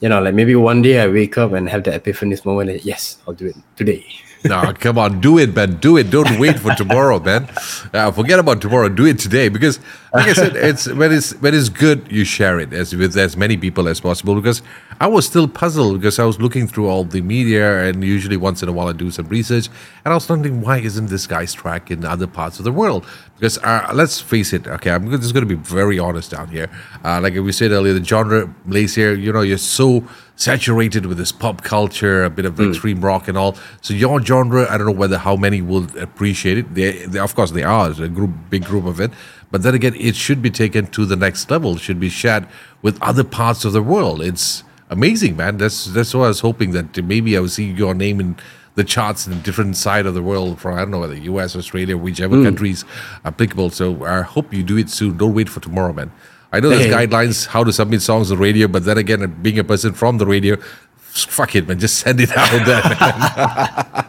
you 0.00 0.08
know, 0.08 0.20
like 0.20 0.34
maybe 0.34 0.54
one 0.54 0.80
day 0.82 1.00
I 1.00 1.08
wake 1.08 1.36
up 1.36 1.52
and 1.52 1.68
have 1.68 1.84
the 1.84 1.90
epiphanous 1.92 2.44
moment. 2.44 2.70
That, 2.70 2.84
yes, 2.84 3.18
I'll 3.26 3.34
do 3.34 3.46
it 3.46 3.56
today. 3.76 4.06
No, 4.44 4.72
come 4.74 4.98
on, 4.98 5.20
do 5.20 5.38
it, 5.38 5.54
man. 5.54 5.76
Do 5.76 5.96
it. 5.96 6.10
Don't 6.10 6.38
wait 6.38 6.58
for 6.58 6.74
tomorrow, 6.74 7.18
man. 7.18 7.48
Uh, 7.92 8.10
forget 8.10 8.38
about 8.38 8.60
tomorrow. 8.60 8.88
Do 8.88 9.06
it 9.06 9.18
today 9.18 9.48
because 9.48 9.80
like 10.12 10.28
I 10.28 10.32
said, 10.32 10.56
it's 10.56 10.88
when 10.88 11.12
it's 11.12 11.34
when 11.40 11.54
it's 11.54 11.68
good, 11.68 12.10
you 12.10 12.24
share 12.24 12.58
it 12.58 12.72
as 12.72 12.94
with 12.94 13.16
as 13.16 13.36
many 13.36 13.56
people 13.56 13.88
as 13.88 14.00
possible. 14.00 14.34
Because 14.34 14.62
I 15.00 15.06
was 15.06 15.26
still 15.26 15.46
puzzled 15.48 16.00
because 16.00 16.18
I 16.18 16.24
was 16.24 16.40
looking 16.40 16.66
through 16.66 16.88
all 16.88 17.04
the 17.04 17.20
media, 17.20 17.84
and 17.84 18.02
usually 18.02 18.36
once 18.36 18.62
in 18.62 18.68
a 18.68 18.72
while 18.72 18.88
I 18.88 18.92
do 18.92 19.10
some 19.10 19.28
research, 19.28 19.68
and 20.04 20.12
I 20.12 20.14
was 20.14 20.28
wondering 20.28 20.62
why 20.62 20.78
isn't 20.78 21.06
this 21.06 21.26
guy's 21.26 21.52
track 21.52 21.90
in 21.90 22.04
other 22.04 22.26
parts 22.26 22.58
of 22.58 22.64
the 22.64 22.72
world? 22.72 23.04
Because 23.34 23.58
uh, 23.58 23.90
let's 23.94 24.20
face 24.20 24.52
it, 24.52 24.66
okay, 24.66 24.90
I'm 24.90 25.10
just 25.10 25.34
going 25.34 25.46
to 25.46 25.56
be 25.56 25.62
very 25.62 25.98
honest 25.98 26.30
down 26.30 26.48
here. 26.48 26.70
Uh, 27.04 27.20
like 27.20 27.34
we 27.34 27.52
said 27.52 27.70
earlier, 27.70 27.92
the 27.92 28.04
genre 28.04 28.52
lays 28.66 28.94
here. 28.94 29.14
You 29.14 29.32
know, 29.32 29.42
you're 29.42 29.58
so 29.58 30.04
saturated 30.38 31.04
with 31.06 31.18
this 31.18 31.32
pop 31.32 31.62
culture, 31.64 32.22
a 32.24 32.30
bit 32.30 32.44
of 32.46 32.56
Hmm. 32.56 32.68
extreme 32.70 33.00
rock 33.00 33.26
and 33.28 33.36
all. 33.36 33.56
So 33.82 33.92
your 33.92 34.22
genre, 34.24 34.66
I 34.70 34.78
don't 34.78 34.86
know 34.86 34.92
whether 34.92 35.18
how 35.18 35.34
many 35.36 35.60
will 35.60 35.86
appreciate 36.00 36.56
it. 36.58 36.74
They, 36.74 37.06
they 37.06 37.18
of 37.18 37.34
course, 37.34 37.50
they 37.50 37.64
are 37.64 37.90
a 37.90 38.08
group, 38.08 38.30
big 38.48 38.64
group 38.64 38.86
of 38.86 39.00
it. 39.00 39.10
But 39.50 39.62
then 39.64 39.74
again, 39.74 39.94
it 39.98 40.14
should 40.14 40.40
be 40.40 40.50
taken 40.50 40.86
to 40.96 41.04
the 41.04 41.16
next 41.16 41.50
level. 41.50 41.74
It 41.74 41.80
should 41.80 41.98
be 41.98 42.08
shared 42.08 42.46
with 42.82 43.02
other 43.02 43.24
parts 43.24 43.64
of 43.64 43.72
the 43.72 43.82
world. 43.82 44.22
It's 44.22 44.62
amazing, 44.90 45.36
man. 45.36 45.56
That's 45.58 45.86
that's 45.86 46.14
what 46.14 46.26
I 46.26 46.28
was 46.28 46.40
hoping 46.40 46.70
that 46.72 46.88
maybe 47.04 47.36
I 47.36 47.40
would 47.40 47.50
see 47.50 47.64
your 47.72 47.94
name 47.94 48.20
in 48.20 48.36
the 48.76 48.84
charts 48.84 49.26
in 49.26 49.32
a 49.32 49.36
different 49.46 49.76
side 49.76 50.06
of 50.06 50.14
the 50.14 50.22
world 50.22 50.60
from 50.60 50.74
I 50.76 50.80
don't 50.82 50.92
know 50.92 51.00
whether 51.00 51.16
US, 51.32 51.56
Australia, 51.56 51.96
whichever 51.96 52.36
Hmm. 52.36 52.44
countries 52.44 52.84
applicable. 53.24 53.70
So 53.70 54.04
I 54.04 54.20
hope 54.22 54.54
you 54.54 54.62
do 54.62 54.76
it 54.78 54.88
soon. 54.88 55.16
Don't 55.16 55.34
wait 55.34 55.48
for 55.48 55.58
tomorrow, 55.60 55.92
man. 55.92 56.12
I 56.52 56.60
know 56.60 56.70
there's 56.70 56.86
Hey. 56.86 57.06
guidelines 57.06 57.46
how 57.46 57.62
to 57.64 57.72
submit 57.72 58.00
songs 58.02 58.30
on 58.32 58.38
radio, 58.38 58.68
but 58.68 58.84
then 58.84 58.98
again, 58.98 59.36
being 59.42 59.58
a 59.58 59.64
person 59.64 59.92
from 59.92 60.18
the 60.18 60.26
radio, 60.26 60.56
fuck 60.98 61.54
it, 61.54 61.68
man. 61.68 61.78
Just 61.78 61.98
send 61.98 62.20
it 62.20 62.30
out 62.36 62.50
there, 62.66 62.82
man. 62.82 64.04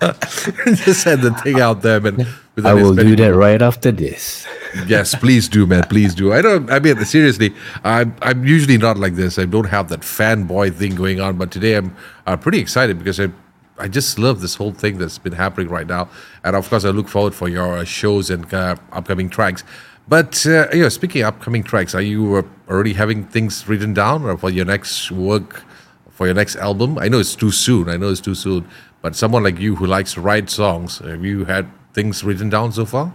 just 0.76 1.02
send 1.02 1.22
the 1.22 1.32
thing 1.42 1.60
out 1.60 1.82
there, 1.82 2.00
man. 2.00 2.26
I 2.64 2.74
will 2.74 2.94
do 2.94 3.16
that 3.16 3.34
right 3.34 3.60
after 3.62 3.90
this. 3.92 4.46
yes, 4.86 5.14
please 5.14 5.48
do, 5.48 5.66
man. 5.66 5.82
Please 5.84 6.14
do. 6.14 6.32
I 6.32 6.42
don't. 6.42 6.70
I 6.70 6.78
mean, 6.78 7.04
seriously, 7.04 7.54
I'm 7.84 8.14
I'm 8.22 8.44
usually 8.44 8.78
not 8.78 8.96
like 8.98 9.14
this. 9.14 9.38
I 9.38 9.44
don't 9.46 9.66
have 9.68 9.88
that 9.88 10.00
fanboy 10.00 10.74
thing 10.74 10.94
going 10.94 11.20
on, 11.20 11.36
but 11.36 11.50
today 11.50 11.74
I'm 11.76 11.94
uh, 12.26 12.36
pretty 12.36 12.58
excited 12.58 12.98
because 12.98 13.18
I 13.20 13.30
I 13.78 13.88
just 13.88 14.18
love 14.18 14.40
this 14.42 14.54
whole 14.54 14.72
thing 14.72 14.98
that's 14.98 15.18
been 15.18 15.32
happening 15.32 15.68
right 15.68 15.86
now, 15.86 16.08
and 16.44 16.54
of 16.54 16.68
course 16.68 16.84
I 16.84 16.90
look 16.90 17.08
forward 17.08 17.34
for 17.34 17.48
your 17.48 17.84
shows 17.86 18.30
and 18.30 18.52
uh, 18.52 18.76
upcoming 18.92 19.28
tracks. 19.30 19.64
But 20.10 20.44
uh, 20.44 20.66
know, 20.74 20.88
speaking 20.88 21.22
of 21.22 21.28
upcoming 21.28 21.62
tracks, 21.62 21.94
are 21.94 22.02
you 22.02 22.34
uh, 22.34 22.42
already 22.68 22.94
having 22.94 23.24
things 23.26 23.68
written 23.68 23.94
down 23.94 24.24
or 24.24 24.36
for 24.36 24.50
your 24.50 24.64
next 24.64 25.12
work, 25.12 25.62
for 26.10 26.26
your 26.26 26.34
next 26.34 26.56
album? 26.56 26.98
I 26.98 27.06
know 27.08 27.20
it's 27.20 27.36
too 27.36 27.52
soon. 27.52 27.88
I 27.88 27.96
know 27.96 28.10
it's 28.10 28.20
too 28.20 28.34
soon. 28.34 28.66
But 29.02 29.14
someone 29.14 29.44
like 29.44 29.60
you 29.60 29.76
who 29.76 29.86
likes 29.86 30.14
to 30.14 30.20
write 30.20 30.50
songs, 30.50 30.98
have 30.98 31.24
you 31.24 31.44
had 31.44 31.70
things 31.94 32.24
written 32.24 32.50
down 32.50 32.72
so 32.72 32.84
far? 32.86 33.12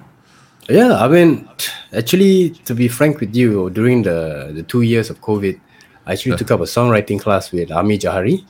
Yeah, 0.70 0.96
I 0.96 1.10
mean, 1.10 1.50
actually, 1.92 2.52
to 2.64 2.74
be 2.74 2.88
frank 2.88 3.20
with 3.20 3.36
you, 3.36 3.70
during 3.72 4.04
the, 4.04 4.54
the 4.56 4.64
two 4.64 4.82
years 4.82 5.10
of 5.10 5.20
COVID, 5.20 5.60
I 6.06 6.14
actually 6.14 6.38
took 6.38 6.50
up 6.52 6.62
a 6.62 6.64
songwriting 6.64 7.20
class 7.20 7.52
with 7.52 7.72
Amir 7.72 7.98
Jahari. 7.98 8.46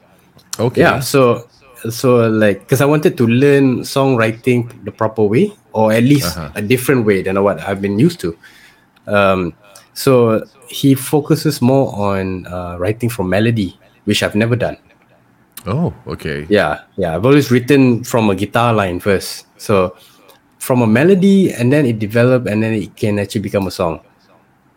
Okay. 0.59 0.81
Yeah, 0.81 0.99
so 0.99 1.49
so 1.89 2.29
like 2.29 2.59
because 2.59 2.81
I 2.81 2.85
wanted 2.85 3.17
to 3.17 3.25
learn 3.25 3.81
songwriting 3.81 4.85
the 4.85 4.91
proper 4.91 5.23
way, 5.23 5.51
or 5.75 5.91
at 5.91 6.03
least 6.03 6.37
a 6.55 6.61
different 6.61 7.05
way 7.05 7.21
than 7.21 7.35
what 7.43 7.59
I've 7.59 7.81
been 7.81 7.99
used 7.99 8.21
to. 8.21 8.37
Um, 9.07 9.53
so 9.93 10.47
he 10.69 10.95
focuses 10.95 11.61
more 11.61 11.93
on 11.93 12.47
uh, 12.47 12.77
writing 12.79 13.09
from 13.09 13.29
melody, 13.29 13.77
which 14.05 14.23
I've 14.23 14.35
never 14.35 14.55
done. 14.55 14.77
Oh, 15.67 15.93
okay. 16.07 16.47
Yeah, 16.47 16.83
yeah. 16.95 17.13
I've 17.13 17.25
always 17.25 17.51
written 17.51 18.05
from 18.05 18.29
a 18.29 18.35
guitar 18.35 18.71
line 18.73 19.01
first. 19.01 19.47
So 19.57 19.97
from 20.59 20.81
a 20.81 20.87
melody 20.87 21.51
and 21.51 21.73
then 21.73 21.85
it 21.85 21.99
developed 21.99 22.47
and 22.47 22.63
then 22.63 22.73
it 22.73 22.95
can 22.95 23.19
actually 23.19 23.41
become 23.41 23.67
a 23.67 23.71
song. 23.71 23.99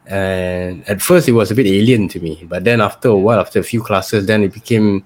And 0.07 0.83
at 0.89 1.01
first 1.01 1.29
it 1.29 1.33
was 1.33 1.53
a 1.53 1.55
bit 1.55 1.67
alien 1.67 2.09
to 2.09 2.19
me, 2.19 2.45
but 2.49 2.65
then 2.65 2.81
after 2.81 3.09
a 3.09 3.17
while, 3.17 3.39
after 3.39 3.61
a 3.61 3.63
few 3.63 3.83
classes, 3.83 4.27
then 4.27 4.43
it 4.43 4.53
became 4.53 5.05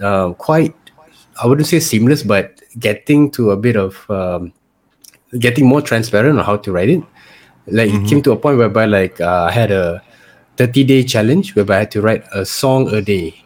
uh, 0.00 0.32
quite, 0.32 0.74
I 1.42 1.46
wouldn't 1.46 1.66
say 1.66 1.80
seamless, 1.80 2.22
but 2.22 2.62
getting 2.78 3.30
to 3.32 3.50
a 3.50 3.56
bit 3.56 3.76
of, 3.76 4.08
um, 4.08 4.52
getting 5.38 5.66
more 5.66 5.82
transparent 5.82 6.38
on 6.38 6.44
how 6.44 6.56
to 6.56 6.72
write 6.72 6.88
it. 6.90 7.02
Like 7.66 7.90
it 7.90 8.06
came 8.08 8.22
to 8.22 8.32
a 8.32 8.36
point 8.36 8.58
whereby 8.58 8.84
like 8.84 9.20
uh, 9.20 9.48
I 9.48 9.52
had 9.52 9.70
a 9.70 10.02
30 10.56 10.84
day 10.84 11.02
challenge 11.02 11.54
whereby 11.56 11.76
I 11.76 11.78
had 11.80 11.90
to 11.92 12.02
write 12.02 12.24
a 12.32 12.44
song 12.44 12.88
a 12.94 13.00
day 13.00 13.42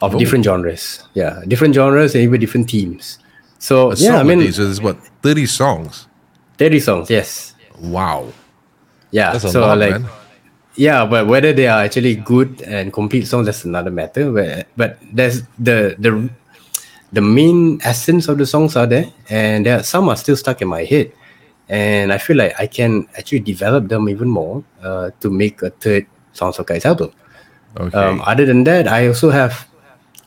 of 0.00 0.18
different 0.18 0.44
genres. 0.44 1.02
Yeah, 1.14 1.42
different 1.46 1.74
genres 1.74 2.14
and 2.14 2.24
even 2.24 2.40
different 2.40 2.70
themes. 2.70 3.18
So 3.58 3.92
A 3.92 3.94
yeah, 3.94 4.18
I 4.18 4.22
mean, 4.24 4.50
so 4.52 4.64
there's 4.64 4.80
what 4.80 4.96
thirty 5.22 5.46
songs. 5.46 6.08
30 6.58 6.80
songs. 6.80 7.10
Yes. 7.10 7.54
Wow, 7.80 8.28
Yeah. 9.10 9.36
so 9.38 9.60
lot, 9.60 9.78
like, 9.78 10.00
man. 10.00 10.06
yeah, 10.76 11.04
but 11.06 11.26
whether 11.26 11.52
they 11.52 11.66
are 11.66 11.82
actually 11.82 12.14
good 12.16 12.62
and 12.62 12.92
complete 12.92 13.26
songs, 13.26 13.46
that's 13.46 13.64
another 13.64 13.90
matter. 13.90 14.30
But 14.30 14.68
but 14.76 14.98
there's 15.12 15.42
the 15.58 15.96
the 15.98 16.30
the 17.12 17.20
main 17.20 17.80
essence 17.84 18.28
of 18.28 18.38
the 18.38 18.46
songs 18.46 18.76
are 18.76 18.86
there, 18.86 19.06
and 19.28 19.66
there 19.66 19.78
are, 19.80 19.82
some 19.82 20.08
are 20.08 20.16
still 20.16 20.36
stuck 20.36 20.62
in 20.62 20.68
my 20.68 20.84
head, 20.84 21.12
and 21.68 22.12
I 22.12 22.18
feel 22.18 22.36
like 22.36 22.54
I 22.58 22.66
can 22.66 23.06
actually 23.18 23.40
develop 23.40 23.88
them 23.88 24.08
even 24.08 24.28
more 24.28 24.64
uh, 24.82 25.10
to 25.20 25.30
make 25.30 25.62
a 25.62 25.70
third 25.70 26.06
Sounds 26.32 26.58
of 26.58 26.66
Kites 26.66 26.86
album. 26.86 27.12
Okay, 27.76 27.96
Um, 27.96 28.22
other 28.24 28.46
than 28.46 28.64
that, 28.64 28.88
I 28.88 29.06
also 29.08 29.30
have 29.30 29.68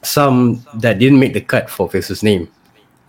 some 0.04 0.62
that 0.76 1.00
didn't 1.00 1.20
make 1.20 1.34
the 1.34 1.42
cut 1.42 1.70
for 1.70 1.90
Faceless 1.90 2.22
Name, 2.24 2.48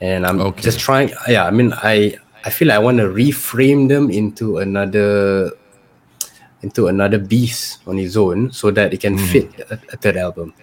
and 0.00 0.26
I'm 0.26 0.40
Okay. 0.40 0.62
just 0.62 0.80
trying. 0.80 1.12
Yeah, 1.28 1.44
I 1.46 1.50
mean, 1.50 1.72
I 1.76 2.16
I 2.44 2.50
feel 2.50 2.68
like 2.68 2.76
I 2.76 2.80
want 2.80 2.98
to 2.98 3.08
reframe 3.08 3.88
them 3.88 4.10
into 4.10 4.58
another 4.58 5.52
into 6.62 6.88
another 6.88 7.18
beast 7.18 7.80
on 7.86 7.98
its 7.98 8.16
own, 8.16 8.50
so 8.52 8.70
that 8.70 8.92
it 8.94 9.00
can 9.00 9.16
fit 9.16 9.52
a, 9.70 9.78
a 9.92 9.96
third 9.96 10.16
album. 10.16 10.54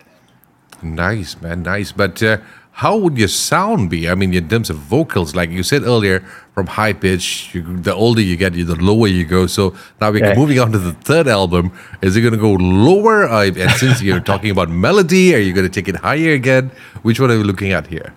nice, 0.81 1.39
man, 1.41 1.63
nice. 1.63 1.91
But 1.91 2.21
uh, 2.23 2.37
how 2.73 2.97
would 2.97 3.17
your 3.17 3.27
sound 3.27 3.89
be? 3.91 4.09
I 4.09 4.15
mean, 4.15 4.33
in 4.33 4.49
terms 4.49 4.69
of 4.69 4.77
vocals, 4.77 5.35
like 5.35 5.51
you 5.51 5.61
said 5.61 5.83
earlier, 5.83 6.21
from 6.55 6.65
high 6.67 6.93
pitch, 6.93 7.53
you, 7.53 7.61
the 7.61 7.93
older 7.93 8.19
you 8.21 8.35
get, 8.35 8.53
the 8.53 8.75
lower 8.75 9.07
you 9.07 9.25
go. 9.25 9.45
So 9.47 9.75
now 10.01 10.09
we're 10.11 10.23
Right. 10.25 10.35
moving 10.37 10.59
on 10.59 10.71
to 10.71 10.79
the 10.79 10.93
third 10.93 11.27
album. 11.27 11.71
Is 12.01 12.15
it 12.15 12.21
going 12.21 12.33
to 12.33 12.39
go 12.39 12.53
lower? 12.53 13.25
Uh, 13.29 13.45
and 13.45 13.71
since 13.71 14.01
you're 14.01 14.19
talking 14.31 14.49
about 14.49 14.69
melody, 14.69 15.35
are 15.35 15.39
you 15.39 15.53
going 15.53 15.67
to 15.67 15.71
take 15.71 15.87
it 15.87 15.97
higher 15.97 16.33
again? 16.33 16.71
Which 17.03 17.19
one 17.19 17.29
are 17.31 17.37
we 17.37 17.43
looking 17.43 17.71
at 17.73 17.87
here? 17.87 18.13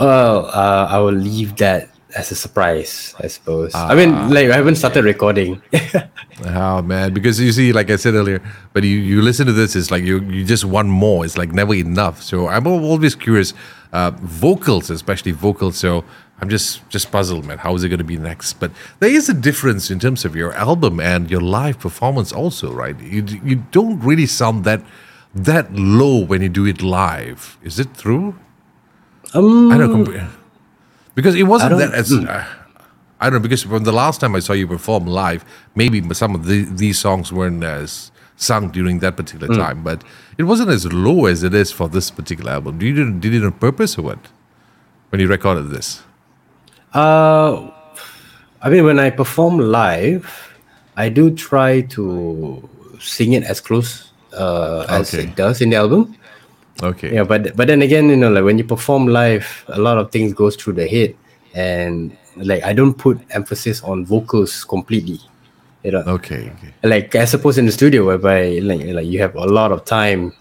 Well, 0.00 0.46
uh, 0.46 0.88
I 0.90 0.98
will 0.98 1.12
leave 1.14 1.54
that 1.56 1.88
as 2.14 2.30
a 2.30 2.34
surprise, 2.34 3.14
I 3.18 3.26
suppose. 3.26 3.74
I 3.74 3.94
mean, 3.94 4.30
like 4.30 4.50
I 4.50 4.56
haven't 4.56 4.76
started 4.76 5.04
recording. 5.04 5.60
Oh 6.46 6.82
man, 6.82 7.14
because 7.14 7.38
you 7.38 7.52
see, 7.52 7.72
like 7.72 7.90
I 7.90 7.96
said 7.96 8.14
earlier, 8.14 8.42
but 8.72 8.82
you, 8.82 8.98
you 8.98 9.22
listen 9.22 9.46
to 9.46 9.52
this, 9.52 9.76
it's 9.76 9.92
like 9.92 10.02
you 10.02 10.18
you 10.24 10.44
just 10.44 10.64
want 10.64 10.88
more. 10.88 11.24
It's 11.24 11.38
like 11.38 11.52
never 11.52 11.74
enough. 11.74 12.22
So 12.22 12.48
I'm 12.48 12.66
always 12.66 13.14
curious, 13.14 13.54
uh, 13.92 14.10
vocals, 14.20 14.90
especially 14.90 15.30
vocals. 15.30 15.76
So 15.78 16.04
I'm 16.40 16.48
just 16.48 16.82
just 16.88 17.12
puzzled, 17.12 17.44
man. 17.46 17.58
How 17.58 17.74
is 17.76 17.84
it 17.84 17.88
going 17.88 18.02
to 18.02 18.04
be 18.04 18.18
next? 18.18 18.54
But 18.54 18.72
there 18.98 19.10
is 19.10 19.28
a 19.28 19.34
difference 19.34 19.92
in 19.92 20.00
terms 20.00 20.24
of 20.24 20.34
your 20.34 20.52
album 20.54 20.98
and 20.98 21.30
your 21.30 21.40
live 21.40 21.78
performance, 21.78 22.32
also, 22.32 22.72
right? 22.72 22.98
You 23.00 23.22
you 23.44 23.56
don't 23.70 24.00
really 24.00 24.26
sound 24.26 24.64
that 24.64 24.82
that 25.36 25.72
low 25.72 26.18
when 26.24 26.42
you 26.42 26.48
do 26.48 26.66
it 26.66 26.82
live. 26.82 27.58
Is 27.62 27.78
it 27.78 27.94
true? 27.94 28.34
um, 29.34 29.70
I 29.70 29.78
don't 29.78 29.92
compare 29.92 30.28
because 31.14 31.34
it 31.34 31.44
wasn't 31.44 31.78
that 31.78 31.92
as 31.94 32.12
uh, 32.12 32.44
I 33.20 33.30
don't 33.30 33.34
know 33.34 33.40
because 33.48 33.62
from 33.62 33.84
the 33.84 33.92
last 33.92 34.20
time 34.20 34.34
I 34.34 34.40
saw 34.40 34.52
you 34.52 34.66
perform 34.66 35.06
live, 35.06 35.44
maybe 35.74 36.02
some 36.14 36.34
of 36.34 36.44
the, 36.46 36.64
these 36.64 36.98
songs 36.98 37.32
weren't 37.32 37.62
as 37.64 38.10
sung 38.36 38.70
during 38.70 38.98
that 38.98 39.16
particular 39.16 39.46
Hmm. 39.54 39.60
time, 39.60 39.82
but 39.84 40.02
it 40.38 40.42
wasn't 40.44 40.70
as 40.70 40.84
low 40.92 41.26
as 41.26 41.42
it 41.42 41.54
is 41.54 41.70
for 41.72 41.88
this 41.88 42.10
particular 42.10 42.50
album. 42.52 42.78
Did 42.78 42.96
you 42.96 43.12
did 43.12 43.32
it 43.34 43.44
on 43.44 43.52
purpose 43.52 43.96
or 43.98 44.02
what? 44.02 44.18
When 45.10 45.20
you 45.20 45.28
recorded 45.28 45.70
this, 45.70 46.02
Uh, 46.92 47.70
I 48.62 48.70
mean, 48.70 48.84
when 48.84 48.98
I 48.98 49.10
perform 49.10 49.58
live, 49.58 50.26
I 50.96 51.08
do 51.08 51.30
try 51.34 51.82
to 51.96 52.68
sing 53.00 53.32
it 53.34 53.42
as 53.44 53.60
close 53.60 54.10
uh, 54.32 54.86
as 54.88 55.12
Okay. 55.14 55.24
it 55.24 55.36
does 55.36 55.60
in 55.60 55.70
the 55.70 55.76
album. 55.76 56.14
Okay, 56.82 57.14
Yeah, 57.14 57.24
but 57.24 57.54
but 57.56 57.66
then 57.68 57.82
again, 57.82 58.08
you 58.08 58.16
know, 58.16 58.30
like 58.30 58.44
when 58.44 58.58
you 58.58 58.64
perform 58.64 59.06
live, 59.08 59.64
a 59.68 59.78
lot 59.80 59.98
of 59.98 60.10
things 60.10 60.32
goes 60.32 60.56
through 60.56 60.74
the 60.74 60.86
head, 60.88 61.14
and 61.54 62.16
like 62.36 62.62
I 62.64 62.72
don't 62.72 62.94
put 62.94 63.20
emphasis 63.30 63.82
on 63.82 64.04
vocals 64.04 64.64
completely. 64.64 65.20
You 65.84 65.92
know, 65.92 66.02
okay, 66.18 66.50
okay. 66.56 66.72
like 66.82 67.14
I 67.14 67.26
suppose 67.26 67.58
in 67.58 67.66
the 67.66 67.72
studio 67.72 68.06
whereby 68.06 68.58
like 68.62 68.84
like 68.86 69.06
you 69.06 69.20
have 69.20 69.34
a 69.36 69.44
lot 69.46 69.70
of 69.70 69.84
time 69.84 70.32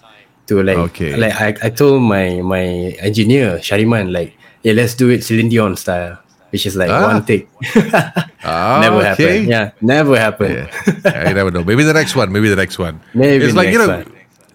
to 0.47 0.63
like 0.63 0.77
Okay. 0.77 1.15
like 1.15 1.35
I, 1.39 1.67
I 1.67 1.69
told 1.69 2.01
my 2.01 2.41
my 2.41 2.95
engineer 3.03 3.57
Shariman 3.59 4.11
like 4.11 4.35
yeah 4.63 4.71
let's 4.73 4.95
do 4.95 5.09
it 5.09 5.23
Celine 5.23 5.49
Dion 5.49 5.75
style 5.75 6.17
which 6.51 6.65
is 6.65 6.75
like 6.75 6.89
Ah. 6.89 7.07
one 7.11 7.25
take 7.25 7.47
Ah, 8.43 8.79
never 8.81 8.97
okay. 8.97 9.07
happened 9.07 9.47
yeah 9.47 9.71
never 9.81 10.15
happened 10.17 10.69
Yeah, 11.03 11.27
you 11.29 11.35
never 11.35 11.51
know. 11.51 11.63
Maybe 11.63 11.83
the 11.83 11.93
next 11.93 12.15
one. 12.15 12.31
Maybe 12.31 12.47
the 12.49 12.55
next 12.55 12.79
one. 12.79 12.99
Maybe 13.13 13.43
it's 13.45 13.55
like 13.55 13.69
you 13.71 13.79
know, 13.79 13.87
one. 14.03 14.11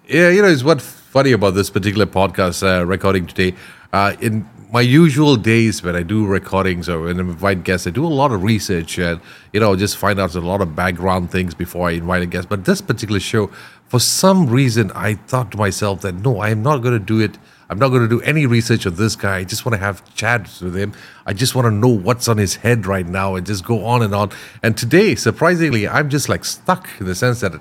yeah, 0.08 0.30
you 0.30 0.40
know, 0.42 0.48
it's 0.48 0.64
what 0.64 0.80
funny 1.08 1.32
about 1.32 1.54
this 1.54 1.70
particular 1.70 2.04
podcast 2.04 2.62
uh, 2.62 2.84
recording 2.84 3.26
today. 3.26 3.56
Uh, 3.94 4.14
in 4.20 4.46
my 4.70 4.82
usual 4.82 5.36
days 5.36 5.82
when 5.82 5.96
I 5.96 6.02
do 6.02 6.26
recordings 6.26 6.86
or 6.86 7.00
when 7.00 7.16
I 7.16 7.20
invite 7.20 7.64
guests, 7.64 7.86
I 7.86 7.90
do 7.90 8.04
a 8.04 8.08
lot 8.08 8.30
of 8.30 8.42
research 8.42 8.98
and 8.98 9.18
you 9.54 9.60
know 9.60 9.74
just 9.74 9.96
find 9.96 10.20
out 10.20 10.34
a 10.34 10.40
lot 10.40 10.60
of 10.60 10.76
background 10.76 11.30
things 11.30 11.54
before 11.54 11.88
I 11.88 11.92
invite 11.92 12.20
a 12.20 12.26
guest. 12.26 12.50
But 12.50 12.66
this 12.66 12.82
particular 12.82 13.20
show, 13.20 13.46
for 13.86 13.98
some 13.98 14.50
reason, 14.50 14.92
I 14.94 15.14
thought 15.14 15.50
to 15.52 15.56
myself 15.56 16.02
that 16.02 16.16
no, 16.16 16.40
I 16.40 16.50
am 16.50 16.62
not 16.62 16.82
going 16.82 16.92
to 16.98 17.04
do 17.04 17.20
it. 17.20 17.38
I'm 17.70 17.78
not 17.78 17.88
going 17.88 18.02
to 18.02 18.08
do 18.08 18.20
any 18.20 18.44
research 18.44 18.86
on 18.86 18.96
this 18.96 19.16
guy. 19.16 19.38
I 19.38 19.44
just 19.44 19.64
want 19.64 19.74
to 19.74 19.80
have 19.80 20.02
chats 20.14 20.60
with 20.60 20.76
him. 20.76 20.92
I 21.24 21.32
just 21.32 21.54
want 21.54 21.64
to 21.64 21.70
know 21.70 21.88
what's 21.88 22.28
on 22.28 22.36
his 22.36 22.56
head 22.56 22.84
right 22.84 23.06
now 23.06 23.34
and 23.34 23.46
just 23.46 23.64
go 23.64 23.86
on 23.86 24.02
and 24.02 24.14
on. 24.14 24.30
And 24.62 24.76
today, 24.76 25.14
surprisingly, 25.14 25.88
I'm 25.88 26.10
just 26.10 26.28
like 26.28 26.44
stuck 26.44 26.86
in 27.00 27.06
the 27.06 27.14
sense 27.14 27.40
that 27.40 27.54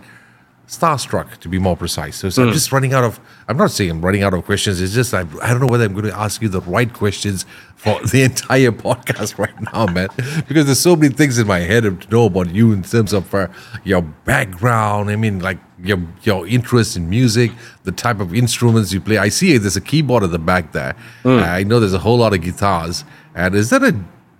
starstruck 0.67 1.37
to 1.37 1.47
be 1.49 1.57
more 1.57 1.77
precise. 1.77 2.17
So, 2.17 2.29
so 2.29 2.43
I'm 2.43 2.51
just 2.51 2.71
running 2.71 2.93
out 2.93 3.03
of. 3.03 3.19
I'm 3.47 3.57
not 3.57 3.71
saying 3.71 3.89
I'm 3.89 4.01
running 4.03 4.23
out 4.23 4.33
of 4.33 4.43
questions. 4.45 4.81
It's 4.81 4.93
just 4.93 5.13
I, 5.13 5.21
I 5.41 5.51
don't 5.51 5.61
know 5.61 5.67
whether 5.67 5.85
I'm 5.85 5.93
going 5.93 6.05
to 6.05 6.17
ask 6.17 6.41
you 6.41 6.49
the 6.49 6.61
right 6.61 6.91
questions 6.91 7.45
for 7.75 7.99
the 8.11 8.23
entire 8.23 8.71
podcast 8.71 9.37
right 9.37 9.53
now, 9.73 9.85
man. 9.87 10.09
Because 10.47 10.65
there's 10.65 10.79
so 10.79 10.95
many 10.95 11.13
things 11.13 11.37
in 11.39 11.47
my 11.47 11.59
head 11.59 11.83
to 11.83 11.97
know 12.09 12.25
about 12.25 12.53
you 12.53 12.73
in 12.73 12.83
terms 12.83 13.13
of 13.13 13.33
uh, 13.33 13.47
your 13.85 14.01
background. 14.01 15.09
I 15.09 15.15
mean, 15.15 15.39
like 15.39 15.59
your 15.81 15.99
your 16.23 16.45
interest 16.47 16.97
in 16.97 17.09
music, 17.09 17.51
the 17.83 17.91
type 17.93 18.19
of 18.19 18.35
instruments 18.35 18.91
you 18.91 18.99
play. 18.99 19.17
I 19.17 19.29
see 19.29 19.57
there's 19.57 19.77
a 19.77 19.81
keyboard 19.81 20.23
at 20.23 20.31
the 20.31 20.39
back 20.39 20.73
there. 20.73 20.95
I 21.23 21.63
know 21.63 21.79
there's 21.79 21.93
a 21.93 21.99
whole 21.99 22.17
lot 22.17 22.33
of 22.33 22.41
guitars. 22.41 23.05
And 23.35 23.55
is 23.55 23.69
that 23.69 23.83
a 23.83 23.95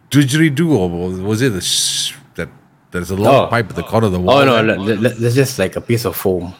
didgeridoo 0.10 0.72
or 0.72 0.90
was 1.24 1.42
it 1.42 1.54
a 1.54 1.62
sh- 1.62 2.14
there's 2.98 3.12
a 3.12 3.16
long 3.16 3.46
Oh. 3.46 3.48
pipe 3.48 3.70
at 3.70 3.76
the 3.76 3.84
corner 3.92 4.08
of 4.08 4.14
the 4.14 4.20
wall? 4.20 4.38
Oh 4.40 4.46
no, 4.46 4.56
there? 4.56 4.78
le- 4.78 5.02
le- 5.06 5.16
le- 5.24 5.32
just 5.32 5.58
like 5.60 5.76
a 5.76 5.82
piece 5.82 6.06
of 6.06 6.16
foam. 6.16 6.54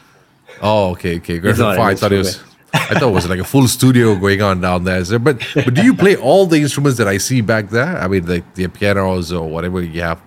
Oh, 0.62 0.90
okay, 0.92 1.16
okay. 1.18 1.36
It's 1.42 1.60
I 1.60 1.94
thought 1.94 2.12
it 2.12 2.18
was. 2.18 2.40
I 2.74 2.94
thought 2.98 3.10
it 3.14 3.18
was 3.20 3.28
like 3.28 3.40
a 3.40 3.44
full 3.54 3.66
studio 3.68 4.14
going 4.24 4.42
on 4.42 4.60
down 4.60 4.84
there. 4.84 5.02
So, 5.04 5.18
but 5.18 5.36
but 5.54 5.72
do 5.74 5.82
you 5.88 5.94
play 5.94 6.14
all 6.16 6.44
the 6.46 6.60
instruments 6.60 6.98
that 6.98 7.08
I 7.08 7.16
see 7.18 7.40
back 7.40 7.70
there? 7.70 7.96
I 8.04 8.06
mean, 8.08 8.26
like 8.26 8.46
the 8.54 8.66
pianos 8.68 9.32
or 9.32 9.48
whatever 9.48 9.80
you 9.82 10.02
have. 10.02 10.20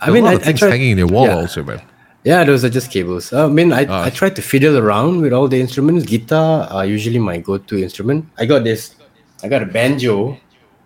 I 0.00 0.10
mean, 0.10 0.22
a 0.24 0.26
lot 0.26 0.32
I, 0.32 0.36
of 0.36 0.42
things 0.42 0.58
tried, 0.60 0.70
hanging 0.70 0.90
in 0.92 0.98
your 0.98 1.06
wall 1.16 1.26
yeah. 1.26 1.36
also, 1.40 1.62
man. 1.64 1.80
Yeah, 2.24 2.44
those 2.44 2.62
are 2.64 2.68
just 2.78 2.90
cables. 2.90 3.32
Uh, 3.32 3.46
I 3.46 3.48
mean, 3.48 3.72
I, 3.72 3.86
Ah. 3.86 4.04
I 4.04 4.10
tried 4.10 4.34
to 4.36 4.42
fiddle 4.42 4.76
around 4.76 5.22
with 5.22 5.32
all 5.32 5.48
the 5.48 5.60
instruments. 5.60 6.04
Guitar 6.04 6.66
are 6.76 6.84
usually 6.84 7.20
my 7.20 7.38
go-to 7.38 7.76
instrument. 7.82 8.26
I 8.36 8.44
got 8.46 8.64
this. 8.64 8.94
I 9.42 9.48
got 9.48 9.62
a 9.62 9.66
banjo 9.66 10.36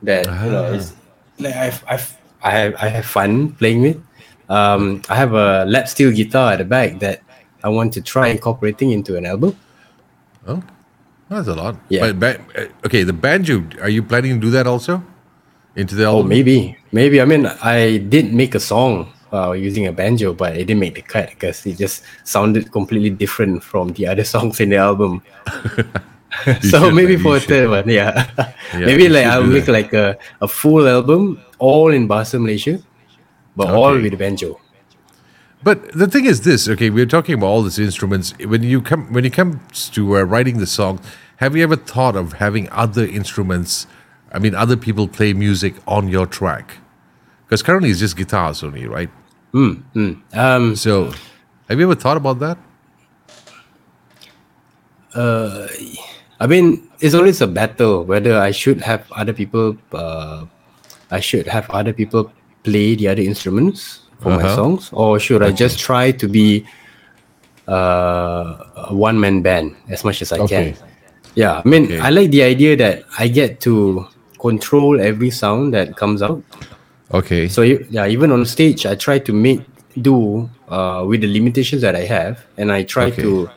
that 0.03 0.27
you 0.27 0.51
know 0.55 0.65
Ah. 0.71 0.77
is 0.79 0.93
like 1.39 1.57
I've, 1.57 1.83
I've 1.89 2.07
I 2.45 2.51
have 2.51 2.75
I 2.79 2.89
have 2.89 3.07
fun 3.07 3.53
playing 3.59 3.83
with. 3.83 3.99
Um, 4.51 5.01
I 5.09 5.15
have 5.15 5.33
a 5.33 5.65
lap 5.65 5.89
steel 5.89 6.11
guitar 6.11 6.53
at 6.53 6.59
the 6.59 6.65
back 6.67 6.99
that 6.99 7.23
I 7.63 7.69
want 7.71 7.95
to 7.95 8.03
try 8.03 8.29
incorporating 8.29 8.91
into 8.91 9.17
an 9.17 9.25
album. 9.25 9.57
Oh, 10.47 10.63
that's 11.29 11.47
a 11.47 11.55
lot. 11.55 11.77
Yeah. 11.89 12.13
But, 12.13 12.41
uh, 12.59 12.67
okay, 12.85 13.05
the 13.05 13.13
banjo. 13.13 13.63
Are 13.81 13.89
you 13.89 14.03
planning 14.03 14.35
to 14.35 14.41
do 14.41 14.51
that 14.51 14.67
also? 14.67 15.03
Into 15.77 15.95
the 15.95 16.05
album? 16.05 16.15
Oh, 16.15 16.19
album? 16.19 16.29
maybe, 16.29 16.77
maybe. 16.91 17.21
I 17.21 17.25
mean, 17.25 17.47
I 17.47 17.99
did 17.99 18.35
make 18.35 18.57
a 18.57 18.61
song 18.61 19.13
uh, 19.33 19.53
using 19.53 19.87
a 19.87 19.93
banjo, 19.93 20.35
but 20.35 20.57
it 20.57 20.67
didn't 20.67 20.81
make 20.81 20.97
the 20.97 21.03
cut 21.03 21.31
because 21.31 21.65
it 21.65 21.79
just 21.79 22.03
sounded 22.25 22.73
completely 22.73 23.11
different 23.11 23.63
from 23.63 23.93
the 23.95 24.07
other 24.09 24.25
songs 24.35 24.59
in 24.59 24.71
the 24.71 24.77
album. 24.77 25.23
so 26.63 26.91
should, 26.91 26.95
maybe 26.95 27.17
for 27.17 27.37
a 27.37 27.41
third 27.41 27.71
one, 27.71 27.89
yeah. 27.89 28.27
Yeah, 28.73 28.79
maybe 28.87 29.09
like 29.09 29.27
I'll 29.27 29.47
make 29.47 29.69
like 29.69 29.93
a, 29.93 30.19
a 30.41 30.49
full 30.49 30.89
album 30.89 31.41
all 31.59 31.93
in 31.93 32.09
Bahasa 32.09 32.41
Malaysia, 32.41 32.83
but 33.61 33.75
all 33.75 33.93
Okay. 33.95 34.03
with 34.11 34.19
banjo. 34.19 34.59
But 35.63 35.93
the 35.93 36.07
thing 36.07 36.25
is 36.25 36.41
this, 36.41 36.69
okay, 36.69 36.89
we're 36.89 37.05
talking 37.17 37.35
about 37.35 37.49
all 37.49 37.63
these 37.63 37.79
instruments. 37.79 38.33
When 38.53 38.63
you 38.63 38.81
come 38.81 39.13
when 39.13 39.25
it 39.27 39.33
comes 39.35 39.91
to 39.91 40.17
uh, 40.17 40.23
writing 40.23 40.59
the 40.59 40.67
song, 40.67 41.01
have 41.37 41.55
you 41.57 41.63
ever 41.63 41.77
thought 41.77 42.17
of 42.17 42.35
having 42.45 42.69
other 42.73 43.05
instruments? 43.05 43.87
I 44.33 44.39
mean, 44.39 44.55
other 44.55 44.77
people 44.77 45.07
play 45.09 45.33
music 45.35 45.75
on 45.87 46.09
your 46.09 46.27
track? 46.27 46.79
Because 47.45 47.63
currently 47.63 47.91
it's 47.91 48.01
just 48.01 48.17
guitars 48.17 48.63
only, 48.63 48.87
right? 48.87 49.11
Um, 49.53 50.77
So, 50.77 51.13
have 51.69 51.79
you 51.79 51.85
ever 51.91 51.99
thought 52.05 52.17
about 52.17 52.39
that? 52.39 52.57
I 56.41 56.47
mean, 56.47 56.89
it's 57.01 57.15
always 57.15 57.41
a 57.43 57.47
battle 57.47 58.05
whether 58.05 58.39
I 58.39 58.51
should 58.53 58.81
have 58.81 59.05
other 59.13 59.35
people. 59.35 59.77
Uh, 59.93 60.47
I 61.11 61.21
should 61.21 61.47
have 61.49 61.69
other 61.71 61.93
people 61.93 62.33
play 62.63 62.95
the 62.95 63.09
other 63.09 63.23
instruments 63.23 64.01
for 64.21 64.31
my 64.31 64.45
Uh-huh. 64.45 64.55
songs, 64.57 64.91
or 64.93 65.19
should 65.19 65.43
I 65.43 65.53
just 65.53 65.79
try 65.81 66.13
to 66.13 66.29
be 66.29 66.65
uh, 67.69 68.91
a 68.91 68.95
one 68.95 69.19
man 69.21 69.43
band 69.43 69.77
as 69.89 70.05
much 70.05 70.23
as 70.23 70.33
I 70.33 70.41
Okay. 70.41 70.73
can? 70.73 70.89
Yeah, 71.35 71.63
I 71.65 71.69
mean, 71.69 71.85
Okay. 71.85 72.01
I 72.01 72.11
like 72.11 72.31
the 72.31 72.43
idea 72.43 72.77
that 72.77 73.05
I 73.19 73.29
get 73.29 73.61
to 73.63 74.05
control 74.41 75.01
every 75.01 75.31
sound 75.31 75.73
that 75.75 75.97
comes 75.97 76.23
out. 76.23 76.43
Okay. 77.15 77.49
So 77.49 77.63
yeah, 77.63 78.07
even 78.07 78.33
on 78.33 78.45
stage, 78.45 78.87
I 78.87 78.95
try 78.95 79.19
to 79.19 79.33
make 79.33 79.63
do 80.01 80.49
uh, 80.69 81.05
with 81.07 81.21
the 81.23 81.31
limitations 81.31 81.83
that 81.83 81.95
I 81.95 82.05
have, 82.07 82.45
and 82.59 82.71
I 82.73 82.83
try 82.85 83.11
Okay. 83.11 83.23
to 83.23 83.49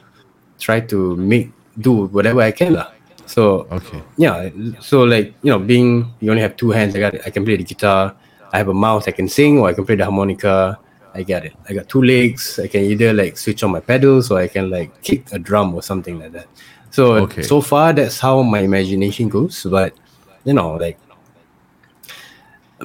try 0.59 0.79
to 0.79 1.15
make 1.17 1.51
do 1.79 2.05
whatever 2.13 2.41
I 2.41 2.51
can 2.51 2.73
lah. 2.77 2.87
So 3.25 3.67
Okay. 3.71 4.01
yeah, 4.17 4.49
so 4.79 5.03
like 5.03 5.33
you 5.41 5.49
know, 5.51 5.59
being 5.59 6.05
you 6.21 6.29
only 6.31 6.41
have 6.41 6.55
two 6.55 6.71
hands, 6.71 6.95
I 6.95 6.99
got 6.99 7.13
I 7.25 7.29
can 7.33 7.43
play 7.45 7.57
the 7.57 7.65
guitar. 7.65 8.13
I 8.53 8.57
have 8.59 8.69
a 8.69 8.73
mouth, 8.73 9.07
I 9.07 9.11
can 9.11 9.27
sing, 9.27 9.59
or 9.59 9.67
I 9.69 9.73
can 9.73 9.85
play 9.85 9.95
the 9.95 10.05
harmonica. 10.05 10.79
I 11.15 11.23
got 11.23 11.45
it. 11.45 11.53
I 11.69 11.73
got 11.73 11.89
two 11.89 12.01
legs. 12.01 12.59
I 12.59 12.67
can 12.67 12.81
either 12.81 13.13
like 13.13 13.37
switch 13.37 13.63
on 13.63 13.71
my 13.71 13.79
pedals, 13.79 14.31
or 14.31 14.39
I 14.39 14.47
can 14.47 14.69
like 14.69 15.01
kick 15.01 15.31
a 15.31 15.39
drum 15.39 15.73
or 15.75 15.81
something 15.81 16.19
like 16.19 16.31
that. 16.33 16.47
So 16.91 17.15
Okay. 17.25 17.41
so 17.43 17.61
far, 17.61 17.93
that's 17.93 18.19
how 18.19 18.41
my 18.43 18.59
imagination 18.59 19.29
goes. 19.29 19.65
But 19.69 19.93
you 20.45 20.53
know, 20.53 20.73
like 20.75 20.97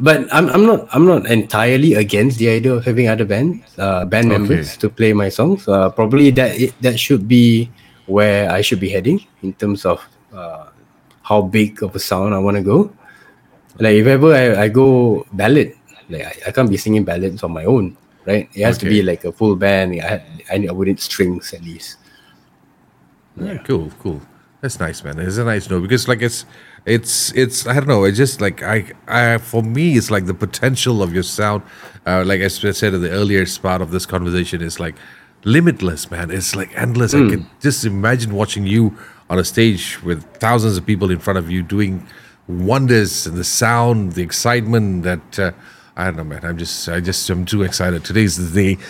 but 0.01 0.27
I'm, 0.33 0.49
I'm 0.51 0.65
not 0.67 0.89
I'm 0.93 1.07
not 1.07 1.27
entirely 1.27 1.95
against 1.95 2.39
the 2.39 2.49
idea 2.51 2.75
of 2.75 2.85
having 2.85 3.09
other 3.09 3.25
bands 3.25 3.65
uh, 3.79 4.05
band 4.05 4.29
members 4.29 4.77
to 4.79 4.89
play 4.89 5.13
my 5.13 5.29
songs. 5.29 5.67
Uh, 5.67 5.91
probably 5.91 6.31
that 6.33 6.59
it, 6.61 6.75
that 6.81 6.99
should 7.01 7.27
be 7.29 7.71
where 8.07 8.51
I 8.51 8.61
should 8.63 8.81
be 8.81 8.89
heading 8.89 9.21
in 9.43 9.53
terms 9.55 9.85
of 9.85 10.01
uh, 10.33 10.67
how 11.23 11.43
big 11.43 11.83
of 11.83 11.95
a 11.95 11.99
sound 11.99 12.35
I 12.35 12.39
want 12.39 12.57
to 12.57 12.63
go. 12.63 12.91
Like 13.79 13.95
if 13.95 14.07
ever 14.07 14.35
I, 14.35 14.63
I 14.65 14.69
go 14.69 15.27
ballad, 15.33 15.75
like 16.09 16.23
I, 16.23 16.49
I 16.49 16.51
can't 16.51 16.69
be 16.69 16.77
singing 16.77 17.05
ballads 17.05 17.43
on 17.43 17.53
my 17.53 17.65
own, 17.65 17.97
right? 18.27 18.49
It 18.55 18.65
has 18.65 18.79
to 18.79 18.87
be 18.87 19.03
like 19.03 19.25
a 19.25 19.33
full 19.33 19.57
band. 19.57 20.01
I 20.01 20.23
I, 20.51 20.67
I 20.69 20.73
would 20.73 20.89
need 20.89 21.01
strings 21.01 21.53
at 21.55 21.63
least. 21.63 21.99
Yeah, 23.37 23.59
cool, 23.59 23.91
cool. 24.01 24.21
That's 24.61 24.81
nice, 24.81 25.05
man. 25.05 25.21
It's 25.21 25.37
a 25.37 25.45
nice 25.45 25.71
note 25.71 25.83
because, 25.83 26.09
like, 26.09 26.21
it's, 26.21 26.45
it's, 26.85 27.33
it's. 27.33 27.67
I 27.67 27.75
don't 27.75 27.87
know. 27.87 28.03
It's 28.03 28.17
just 28.17 28.41
like 28.41 28.63
I, 28.63 28.93
I. 29.07 29.39
For 29.39 29.63
me, 29.63 29.97
it's 29.97 30.11
like 30.11 30.27
the 30.27 30.35
potential 30.35 31.01
of 31.03 31.15
your 31.15 31.23
sound. 31.23 31.63
Uh, 32.05 32.25
like 32.27 32.41
I 32.41 32.49
said 32.49 32.95
in 32.95 33.01
the 33.01 33.11
earlier 33.11 33.47
part 33.63 33.81
of 33.81 33.93
this 33.93 34.05
conversation, 34.05 34.61
is 34.61 34.81
like 34.81 34.97
limitless, 35.45 36.11
man. 36.11 36.33
It's 36.33 36.57
like 36.57 36.77
endless. 36.77 37.15
I 37.15 37.19
can 37.29 37.47
just 37.61 37.85
imagine 37.85 38.35
watching 38.35 38.67
you 38.67 38.99
on 39.31 39.39
a 39.39 39.45
stage 39.45 40.03
with 40.03 40.25
thousands 40.39 40.77
of 40.77 40.85
people 40.85 41.13
in 41.13 41.21
front 41.21 41.39
of 41.39 41.51
you 41.51 41.63
doing 41.63 42.05
wonders 42.49 43.27
and 43.27 43.37
the 43.37 43.45
sound, 43.45 44.13
the 44.13 44.23
excitement 44.23 45.05
that. 45.05 45.39
Uh, 45.39 45.53
I 45.97 46.05
don't 46.05 46.17
know, 46.17 46.23
man. 46.23 46.45
I'm 46.45 46.57
just, 46.57 46.89
I 46.89 47.01
just, 47.01 47.29
I'm 47.29 47.45
too 47.45 47.63
excited. 47.65 48.05
Today's 48.05 48.37
the 48.37 48.77
day. 48.77 48.81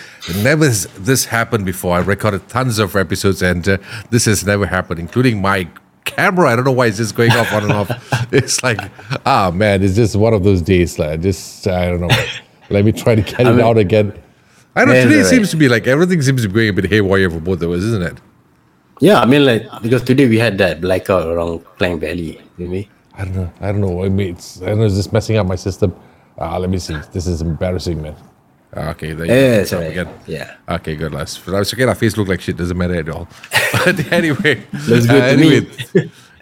Never 0.43 0.65
has 0.65 0.85
this 0.99 1.25
happened 1.25 1.65
before. 1.65 1.95
I 1.95 2.01
recorded 2.01 2.47
tons 2.49 2.77
of 2.77 2.95
episodes, 2.95 3.41
and 3.41 3.67
uh, 3.67 3.77
this 4.11 4.25
has 4.25 4.45
never 4.45 4.67
happened, 4.67 4.99
including 4.99 5.41
my 5.41 5.67
camera. 6.05 6.49
I 6.51 6.55
don't 6.55 6.65
know 6.65 6.71
why 6.71 6.85
it's 6.85 6.97
just 6.97 7.15
going 7.15 7.31
off 7.31 7.51
on 7.51 7.63
and 7.63 7.71
off. 7.71 7.89
It's 8.31 8.61
like, 8.61 8.79
ah, 9.25 9.49
man, 9.49 9.81
it's 9.81 9.95
just 9.95 10.15
one 10.15 10.35
of 10.35 10.43
those 10.43 10.61
days. 10.61 10.99
Like, 10.99 11.21
just, 11.21 11.67
I 11.67 11.87
don't 11.89 12.01
know. 12.01 12.15
Let 12.69 12.85
me 12.85 12.91
try 12.91 13.15
to 13.15 13.23
get 13.23 13.39
it 13.39 13.45
mean- 13.45 13.61
out 13.61 13.79
again. 13.79 14.13
I 14.75 14.85
don't 14.85 14.93
know. 14.93 15.03
Today 15.03 15.23
seems 15.23 15.49
to 15.49 15.57
be 15.57 15.67
like 15.67 15.87
everything 15.87 16.21
seems 16.21 16.43
to 16.43 16.47
be 16.47 16.53
going 16.53 16.69
a 16.69 16.73
bit 16.73 16.85
haywire 16.91 17.27
for 17.31 17.39
both 17.39 17.63
of 17.63 17.71
us, 17.71 17.81
isn't 17.81 18.03
it? 18.03 18.17
Yeah, 19.01 19.19
I 19.19 19.25
mean 19.25 19.45
like 19.45 19.65
because 19.81 20.03
today 20.03 20.27
we 20.29 20.37
had 20.37 20.59
that 20.59 20.79
blackout 20.79 21.25
around 21.25 21.65
Klang 21.77 21.99
Valley, 21.99 22.39
didn't 22.57 22.71
we? 22.71 22.87
I 23.19 23.25
don't 23.25 23.35
know. 23.35 23.51
I 23.61 23.71
don't 23.71 23.81
know. 23.81 24.03
I 24.03 24.09
mean, 24.09 24.29
it's, 24.35 24.61
I 24.61 24.67
don't 24.67 24.79
know. 24.79 24.85
It's 24.85 24.95
just 24.95 25.13
messing 25.13 25.37
up 25.37 25.45
my 25.45 25.55
system. 25.57 25.93
Ah, 26.37 26.57
let 26.57 26.69
me 26.69 26.79
see. 26.79 26.97
This 27.11 27.27
is 27.27 27.41
embarrassing, 27.41 28.01
man. 28.01 28.15
Ah, 28.75 28.89
Okay, 28.91 29.13
there 29.13 29.25
you 29.25 29.33
Yeah, 29.33 29.55
go. 29.57 29.61
it's 29.61 29.73
Up 29.73 29.79
alright. 29.79 29.91
again. 29.91 30.09
Yeah. 30.25 30.55
Okay, 30.77 30.95
good. 30.95 31.13
Let's. 31.13 31.37
It's 31.45 31.73
okay. 31.73 31.83
Our 31.83 31.95
face 31.95 32.15
look 32.17 32.27
like 32.29 32.41
shit. 32.41 32.57
Doesn't 32.57 32.77
matter 32.77 32.95
at 32.95 33.09
all. 33.09 33.27
But 33.85 34.11
anyway, 34.11 34.63
Looks 34.87 35.05
good 35.05 35.21
uh, 35.21 35.25
anyway, 35.25 35.67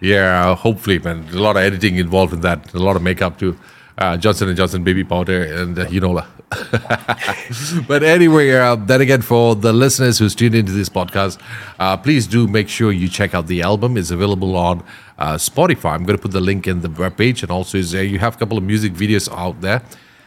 yeah. 0.01 0.55
Hopefully, 0.55 0.99
man. 0.99 1.28
A 1.34 1.38
lot 1.39 1.57
of 1.57 1.63
editing 1.63 1.97
involved 1.97 2.34
in 2.34 2.41
that. 2.41 2.73
A 2.73 2.80
lot 2.80 2.95
of 2.95 3.01
makeup 3.01 3.38
too. 3.39 3.57
Uh, 3.97 4.15
Johnson 4.15 4.47
and 4.47 4.55
Johnson 4.55 4.83
baby 4.83 5.03
powder 5.03 5.43
and 5.43 5.79
uh, 5.79 5.87
you 5.89 5.99
know 5.99 6.11
lah. 6.11 6.27
but 7.87 8.03
anyway, 8.03 8.51
uh, 8.51 8.75
then 8.75 9.01
again, 9.01 9.21
for 9.21 9.55
the 9.55 9.73
listeners 9.73 10.19
who's 10.19 10.33
tuned 10.33 10.55
into 10.55 10.71
this 10.71 10.87
podcast, 10.87 11.41
uh, 11.79 11.97
please 11.97 12.25
do 12.25 12.47
make 12.47 12.69
sure 12.69 12.91
you 12.91 13.09
check 13.09 13.33
out 13.33 13.47
the 13.47 13.61
album. 13.61 13.97
It's 13.97 14.11
available 14.11 14.55
on 14.55 14.83
uh, 15.17 15.35
Spotify. 15.35 15.91
I'm 15.91 16.05
going 16.05 16.17
to 16.17 16.21
put 16.21 16.31
the 16.31 16.39
link 16.39 16.65
in 16.67 16.81
the 16.81 16.89
webpage, 16.89 17.41
and 17.41 17.51
also 17.51 17.77
is, 17.77 17.93
uh, 17.93 17.99
you 17.99 18.19
have 18.19 18.35
a 18.35 18.39
couple 18.39 18.57
of 18.57 18.63
music 18.63 18.93
videos 18.93 19.29
out 19.35 19.59
there. 19.61 19.81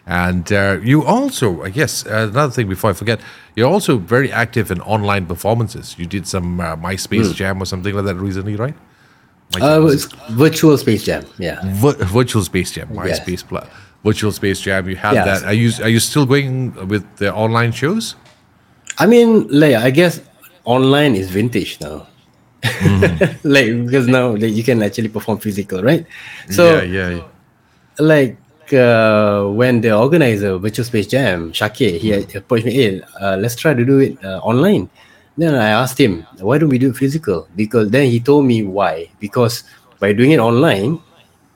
And 0.06 0.52
uh, 0.52 0.78
you 0.82 1.04
also, 1.04 1.62
I 1.62 1.70
guess, 1.70 2.04
uh, 2.04 2.28
another 2.30 2.52
thing 2.52 2.68
before 2.68 2.90
I 2.90 2.94
forget, 2.94 3.20
you're 3.54 3.70
also 3.70 3.96
very 3.96 4.30
active 4.32 4.70
in 4.70 4.80
online 4.82 5.26
performances. 5.26 5.98
You 5.98 6.06
did 6.06 6.26
some 6.26 6.60
uh, 6.60 6.76
MySpace 6.76 7.34
Jam 7.34 7.62
or 7.62 7.64
something 7.64 7.94
like 7.94 8.04
that 8.04 8.16
recently, 8.16 8.56
right? 8.56 8.74
Uh, 9.60 9.86
it's 9.90 10.06
virtual 10.30 10.76
Space 10.78 11.02
Jam. 11.04 11.24
Yeah. 11.38 11.60
Vir- 11.82 12.04
virtual 12.04 12.44
Space 12.44 12.70
Jam, 12.70 12.88
Yes. 12.92 13.20
MySpace 13.20 13.42
Plus. 13.46 13.66
Virtual 14.04 14.32
Space 14.32 14.60
Jam. 14.60 14.88
You 14.88 14.96
have 14.96 15.14
Yes. 15.14 15.26
that. 15.26 15.48
Are 15.48 15.54
you 15.54 15.72
are 15.82 15.88
you 15.88 15.98
still 16.00 16.24
going 16.24 16.72
with 16.88 17.04
the 17.16 17.34
online 17.34 17.72
shows? 17.72 18.14
I 18.98 19.06
mean, 19.06 19.48
like 19.50 19.74
I 19.74 19.90
guess 19.90 20.20
online 20.64 21.16
is 21.16 21.30
vintage 21.30 21.80
now. 21.80 22.06
like 23.42 23.72
because 23.86 24.06
now 24.06 24.36
like, 24.36 24.52
you 24.52 24.62
can 24.62 24.82
actually 24.82 25.08
perform 25.08 25.38
physical, 25.38 25.82
right? 25.82 26.06
So 26.50 26.76
yeah, 26.76 26.82
yeah, 26.82 27.08
yeah. 27.16 27.24
like 27.98 28.36
uh, 28.72 29.44
when 29.48 29.80
the 29.80 29.96
organizer 29.96 30.58
virtual 30.58 30.84
space 30.84 31.06
jam 31.06 31.52
Shakir 31.52 31.98
he 31.98 32.12
approached 32.36 32.66
me 32.66 32.72
hey 32.72 33.00
uh, 33.20 33.36
let's 33.36 33.56
try 33.56 33.74
to 33.74 33.84
do 33.84 33.98
it 33.98 34.22
uh, 34.24 34.38
online 34.44 34.88
then 35.36 35.54
i 35.54 35.68
asked 35.70 35.98
him 35.98 36.26
why 36.40 36.58
don't 36.58 36.68
we 36.68 36.78
do 36.78 36.90
it 36.90 36.96
physical 36.96 37.48
because 37.56 37.90
then 37.90 38.06
he 38.10 38.20
told 38.20 38.44
me 38.44 38.62
why 38.62 39.08
because 39.20 39.64
by 39.98 40.12
doing 40.12 40.32
it 40.32 40.38
online 40.38 40.98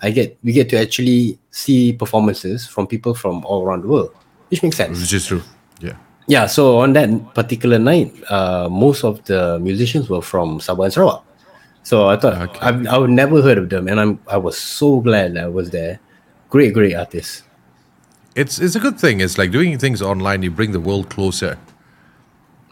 i 0.03 0.11
get 0.11 0.37
we 0.45 0.53
get 0.53 0.69
to 0.69 0.77
actually 0.79 1.39
see 1.51 1.93
performances 1.93 2.67
from 2.67 2.87
people 2.87 3.15
from 3.15 3.45
all 3.45 3.65
around 3.65 3.83
the 3.83 3.89
world 3.89 4.11
which 4.49 4.63
makes 4.63 4.77
sense 4.77 5.01
Which 5.01 5.13
is 5.13 5.27
true. 5.27 5.43
Yeah. 5.81 5.97
yeah 6.27 6.47
so 6.47 6.79
on 6.79 6.93
that 6.95 7.09
particular 7.35 7.79
night 7.79 8.13
uh, 8.31 8.69
most 8.71 9.05
of 9.05 9.23
the 9.25 9.59
musicians 9.61 10.09
were 10.09 10.23
from 10.23 10.61
sabah 10.61 10.85
and 10.85 10.93
sarawak 10.93 11.23
so 11.83 12.09
i 12.09 12.17
thought 12.17 12.35
Okay. 12.41 12.61
I've, 12.61 12.87
i 12.87 12.97
would 12.97 13.11
never 13.11 13.43
heard 13.43 13.59
of 13.59 13.69
them 13.69 13.89
and 13.89 14.01
i'm 14.01 14.19
i 14.31 14.37
was 14.37 14.57
so 14.57 15.01
glad 15.01 15.37
i 15.37 15.49
was 15.49 15.71
there 15.71 16.01
great 16.49 16.73
great 16.73 16.95
artists 16.95 17.43
It's 18.35 18.59
it's 18.59 18.75
a 18.75 18.83
good 18.83 18.99
thing. 18.99 19.23
It's 19.23 19.39
like 19.39 19.55
doing 19.55 19.79
things 19.79 20.03
online. 20.03 20.43
You 20.43 20.51
bring 20.51 20.75
the 20.75 20.83
world 20.83 21.07
closer. 21.07 21.55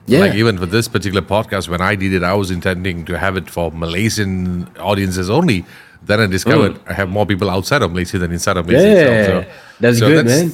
Yeah 0.06 0.20
Like 0.20 0.34
even 0.34 0.58
for 0.58 0.66
this 0.66 0.88
particular 0.88 1.22
podcast, 1.22 1.68
when 1.68 1.80
I 1.80 1.94
did 1.94 2.12
it, 2.12 2.22
I 2.22 2.34
was 2.34 2.50
intending 2.50 3.04
to 3.06 3.18
have 3.18 3.36
it 3.36 3.48
for 3.50 3.70
Malaysian 3.70 4.68
audiences 4.78 5.30
only. 5.30 5.64
Then 6.04 6.20
I 6.20 6.26
discovered 6.26 6.80
I 6.88 6.94
have 6.94 7.08
more 7.08 7.26
people 7.26 7.48
outside 7.48 7.82
of 7.82 7.92
Malaysia 7.92 8.18
than 8.18 8.32
inside 8.32 8.56
of 8.56 8.66
Malaysia. 8.66 9.06
Mm. 9.06 9.44
Yeah, 9.46 9.54
that's 9.78 10.00
good, 10.00 10.26
man. 10.26 10.50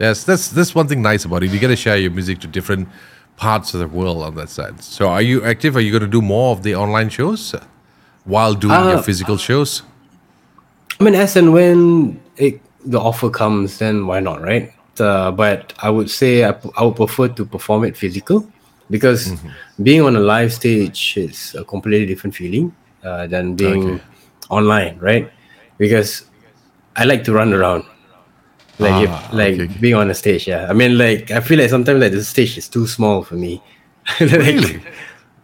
Yes, 0.00 0.24
that's 0.24 0.48
that's 0.48 0.74
one 0.74 0.88
thing 0.88 1.02
nice 1.02 1.24
about 1.24 1.42
it. 1.42 1.50
You 1.50 1.58
get 1.58 1.68
to 1.68 1.76
share 1.76 1.98
your 1.98 2.10
music 2.10 2.38
to 2.40 2.46
different 2.46 2.88
parts 3.36 3.74
of 3.74 3.80
the 3.80 3.88
world 3.88 4.22
on 4.22 4.34
that 4.36 4.48
side. 4.48 4.82
So, 4.82 5.08
are 5.08 5.22
you 5.22 5.44
active? 5.44 5.76
Are 5.76 5.80
you 5.80 5.90
going 5.90 6.02
to 6.02 6.08
do 6.08 6.22
more 6.22 6.52
of 6.52 6.62
the 6.62 6.74
online 6.74 7.10
shows 7.10 7.54
while 8.24 8.54
doing 8.54 8.80
your 8.92 8.98
Uh, 8.98 9.02
physical 9.02 9.36
shows? 9.36 9.82
I 11.00 11.04
mean, 11.04 11.14
as 11.14 11.36
and 11.36 11.52
when 11.52 12.18
it, 12.36 12.60
the 12.84 12.98
offer 12.98 13.30
comes, 13.30 13.78
then 13.78 14.06
why 14.06 14.20
not, 14.20 14.40
right? 14.42 14.72
Uh, 14.98 15.30
but 15.30 15.74
I 15.82 15.90
would 15.90 16.10
say 16.10 16.42
I 16.42 16.82
would 16.82 16.96
prefer 16.96 17.28
to 17.28 17.44
perform 17.44 17.84
it 17.84 17.96
physical 17.96 18.46
because 18.90 19.32
being 19.82 20.02
on 20.02 20.16
a 20.16 20.20
live 20.20 20.52
stage 20.52 21.14
is 21.16 21.54
a 21.58 21.64
completely 21.64 22.06
different 22.06 22.34
feeling 22.34 22.74
uh, 23.04 23.26
than 23.26 23.54
being 23.54 23.84
Okay. 23.94 24.02
online, 24.50 24.98
right? 24.98 25.30
Because 25.78 26.24
I 26.96 27.04
like 27.04 27.22
to 27.24 27.32
run 27.32 27.52
around. 27.52 27.84
Like 28.80 29.04
if, 29.04 29.10
Ah, 29.10 29.28
like 29.32 29.54
okay, 29.54 29.64
okay. 29.64 29.78
being 29.80 29.94
on 29.94 30.08
a 30.10 30.14
stage, 30.14 30.46
yeah. 30.46 30.66
I 30.70 30.72
mean, 30.72 30.96
like 30.98 31.30
I 31.32 31.40
feel 31.40 31.58
like 31.58 31.68
sometimes 31.70 32.00
like 32.00 32.12
the 32.12 32.22
stage 32.24 32.56
is 32.56 32.68
too 32.68 32.86
small 32.86 33.22
for 33.22 33.34
me. 33.34 33.60
Like, 34.20 34.30
Really? 34.32 34.82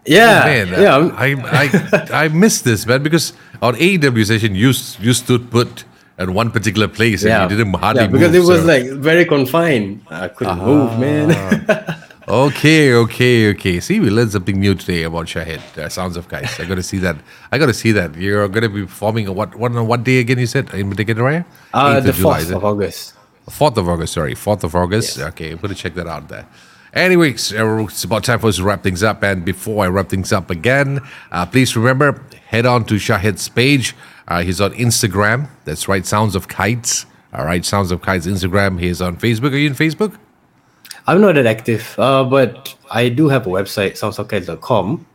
Yeah, 0.06 0.44
man, 0.44 0.68
yeah. 0.82 0.94
I'm- 0.96 1.12
I, 1.16 1.28
I 1.62 2.24
I 2.24 2.28
missed 2.28 2.64
this 2.68 2.84
man 2.86 3.02
because 3.02 3.32
on 3.62 3.74
AEW 3.74 4.24
session 4.26 4.54
you 4.54 4.72
you 5.00 5.12
stood 5.14 5.50
put 5.50 5.84
at 6.18 6.28
one 6.28 6.50
particular 6.50 6.88
place 6.88 7.24
and 7.24 7.32
you 7.50 7.56
didn't 7.56 7.72
hardly 7.74 8.02
yeah, 8.02 8.12
because 8.12 8.32
move, 8.32 8.44
it 8.44 8.46
was 8.52 8.60
so- 8.60 8.66
like 8.68 8.84
very 9.00 9.24
confined. 9.24 10.02
I 10.10 10.28
couldn't 10.28 10.58
move, 10.60 10.98
man. 11.00 11.32
okay, 12.28 12.92
okay, 12.94 13.50
okay. 13.50 13.80
See, 13.80 14.00
we 14.00 14.10
learned 14.10 14.32
something 14.32 14.58
new 14.58 14.74
today 14.74 15.02
about 15.02 15.26
Shahid. 15.26 15.60
Uh, 15.76 15.88
Sounds 15.88 16.16
of 16.16 16.28
Kites. 16.28 16.58
I 16.60 16.64
got 16.64 16.76
to 16.76 16.82
see 16.82 16.98
that. 16.98 17.16
I 17.52 17.58
got 17.58 17.66
to 17.66 17.74
see 17.74 17.92
that. 17.92 18.14
You're 18.16 18.48
going 18.48 18.62
to 18.62 18.68
be 18.68 18.82
performing 18.82 19.28
on 19.28 19.34
what? 19.34 19.54
What 19.56 19.72
what 19.72 20.04
day 20.04 20.18
again? 20.18 20.38
You 20.38 20.46
said 20.46 20.72
in 20.74 20.90
Medicare 20.90 21.16
Raya? 21.16 21.44
uh, 21.72 22.00
the 22.00 22.12
fourth 22.22 22.50
of 22.56 22.64
August. 22.64 23.14
4th 23.50 23.76
of 23.76 23.88
August, 23.90 24.14
sorry. 24.14 24.34
4th 24.34 24.64
of 24.64 24.74
August. 24.74 25.18
Okay, 25.18 25.50
I'm 25.50 25.58
going 25.58 25.74
to 25.74 25.78
check 25.78 25.94
that 25.94 26.06
out 26.06 26.28
there. 26.28 26.46
Anyways, 26.94 27.52
uh, 27.52 27.84
it's 27.88 28.04
about 28.04 28.24
time 28.24 28.38
for 28.38 28.46
us 28.46 28.56
to 28.56 28.62
wrap 28.64 28.82
things 28.82 29.02
up. 29.02 29.22
And 29.22 29.44
before 29.44 29.84
I 29.84 29.88
wrap 29.88 30.08
things 30.08 30.32
up 30.32 30.48
again, 30.48 31.00
uh, 31.30 31.44
please 31.44 31.76
remember, 31.76 32.22
head 32.46 32.64
on 32.64 32.84
to 32.86 32.94
Shahid's 32.94 33.48
page. 33.50 33.94
Uh, 34.28 34.42
he's 34.42 34.60
on 34.62 34.72
Instagram. 34.72 35.48
That's 35.66 35.88
right, 35.88 36.06
Sounds 36.06 36.34
of 36.34 36.48
Kites. 36.48 37.04
All 37.34 37.44
right, 37.44 37.62
Sounds 37.64 37.90
of 37.90 38.00
Kites 38.00 38.26
Instagram. 38.26 38.80
He's 38.80 39.02
on 39.02 39.16
Facebook. 39.16 39.52
Are 39.52 39.56
you 39.56 39.68
on 39.68 39.74
Facebook? 39.74 40.16
I'm 41.06 41.20
not 41.20 41.34
that 41.34 41.46
active, 41.46 41.94
uh, 41.98 42.24
but 42.24 42.74
I 42.90 43.08
do 43.08 43.28
have 43.28 43.46
a 43.46 43.50
website, 43.50 43.92
soundsofkites.com. 43.92 45.06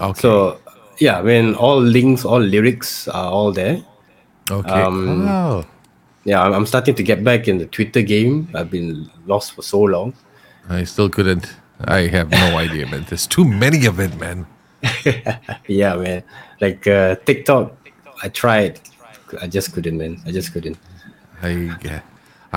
Okay. 0.00 0.20
So, 0.20 0.60
yeah, 0.98 1.18
I 1.18 1.22
mean, 1.22 1.54
all 1.54 1.80
links, 1.80 2.24
all 2.24 2.40
lyrics 2.40 3.06
are 3.08 3.30
all 3.30 3.52
there. 3.52 3.82
okay. 4.50 4.70
um, 4.70 5.28
oh. 5.28 5.64
Yeah, 6.24 6.42
I'm, 6.42 6.52
I'm 6.52 6.66
starting 6.66 6.96
to 6.96 7.02
get 7.02 7.22
back 7.22 7.46
in 7.46 7.58
the 7.58 7.66
Twitter 7.66 8.02
game. 8.02 8.48
I've 8.54 8.70
been 8.70 9.08
lost 9.26 9.52
for 9.52 9.62
so 9.62 9.80
long. 9.80 10.14
I 10.68 10.82
still 10.82 11.08
couldn't. 11.08 11.54
I 11.84 12.08
have 12.08 12.30
no 12.30 12.58
idea, 12.64 12.86
man. 12.86 13.06
There's 13.08 13.26
too 13.28 13.44
many 13.44 13.86
of 13.86 14.00
it, 14.00 14.16
man. 14.18 14.46
Yeah, 15.68 15.94
man. 15.96 16.22
Like 16.60 16.86
uh, 16.86 17.16
TikTok, 17.24 17.72
I 18.22 18.28
tried. 18.28 18.80
I 19.40 19.46
just 19.46 19.72
couldn't, 19.72 19.98
man. 19.98 20.20
I 20.26 20.32
just 20.32 20.52
couldn't. 20.52 20.78
I, 21.42 21.76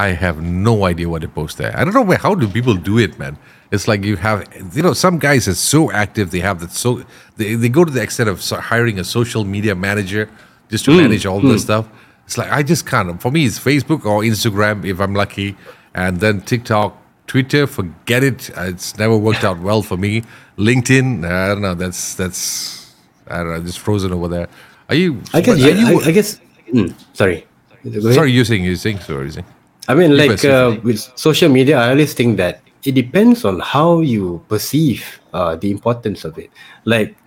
I 0.05 0.09
have 0.25 0.37
no 0.41 0.73
idea 0.91 1.07
what 1.13 1.21
to 1.23 1.27
post 1.39 1.53
there. 1.61 1.73
I 1.77 1.83
don't 1.83 1.93
know 1.99 2.07
where. 2.09 2.21
How 2.27 2.33
do 2.41 2.47
people 2.57 2.75
do 2.91 2.95
it, 3.05 3.11
man? 3.23 3.35
It's 3.71 3.87
like 3.91 4.01
you 4.09 4.15
have, 4.27 4.37
you 4.75 4.81
know, 4.85 4.93
some 5.05 5.15
guys 5.27 5.47
are 5.51 5.59
so 5.73 5.91
active. 6.03 6.25
They 6.31 6.39
have 6.49 6.57
that 6.61 6.71
so 6.83 6.89
they, 7.37 7.49
they 7.61 7.69
go 7.69 7.83
to 7.89 7.91
the 7.97 8.01
extent 8.07 8.29
of 8.33 8.37
hiring 8.71 8.97
a 8.99 9.03
social 9.03 9.43
media 9.55 9.75
manager 9.75 10.23
just 10.71 10.85
to 10.85 10.91
manage 11.01 11.25
all 11.25 11.41
this 11.41 11.61
stuff. 11.67 11.85
It's 12.25 12.37
like 12.41 12.51
I 12.59 12.61
just 12.71 12.83
can't. 12.91 13.21
For 13.21 13.31
me, 13.31 13.41
it's 13.49 13.59
Facebook 13.71 14.01
or 14.11 14.17
Instagram 14.33 14.85
if 14.85 14.97
I'm 15.03 15.15
lucky, 15.23 15.49
and 15.93 16.13
then 16.23 16.41
TikTok, 16.51 16.89
Twitter. 17.27 17.63
Forget 17.67 18.21
it. 18.23 18.39
Uh, 18.57 18.71
It's 18.73 18.89
never 19.03 19.17
worked 19.27 19.43
out 19.43 19.59
well 19.69 19.81
for 19.89 19.97
me. 20.05 20.13
LinkedIn. 20.57 21.07
I 21.25 21.47
don't 21.49 21.61
know. 21.67 21.75
That's 21.83 22.01
that's 22.21 22.41
I 23.27 23.37
don't 23.43 23.51
know. 23.53 23.61
Just 23.69 23.79
frozen 23.79 24.11
over 24.17 24.27
there. 24.35 24.47
Are 24.89 24.95
you? 24.95 25.09
I 25.33 25.41
guess, 25.41 25.55
are 25.57 25.69
yeah, 25.69 25.89
you- 25.89 26.01
I, 26.01 26.09
I 26.09 26.11
guess, 26.17 26.29
mm, 26.73 26.89
sorry. 27.13 27.45
Sorry, 28.17 28.31
you 28.37 28.43
saying 28.43 28.63
you 28.65 28.75
think 28.75 29.01
so? 29.01 29.21
You 29.21 29.31
saying? 29.31 29.45
I 29.89 29.95
mean, 29.95 30.15
like 30.15 30.45
uh, 30.45 30.77
with 30.83 30.99
social 31.17 31.49
media, 31.49 31.79
I 31.79 31.89
always 31.89 32.13
think 32.13 32.37
that 32.37 32.61
it 32.85 32.93
depends 32.93 33.43
on 33.43 33.59
how 33.59 34.01
you 34.01 34.45
perceive 34.47 35.19
uh, 35.33 35.55
the 35.55 35.71
importance 35.71 36.23
of 36.23 36.37
it. 36.37 36.51
Like 36.85 37.17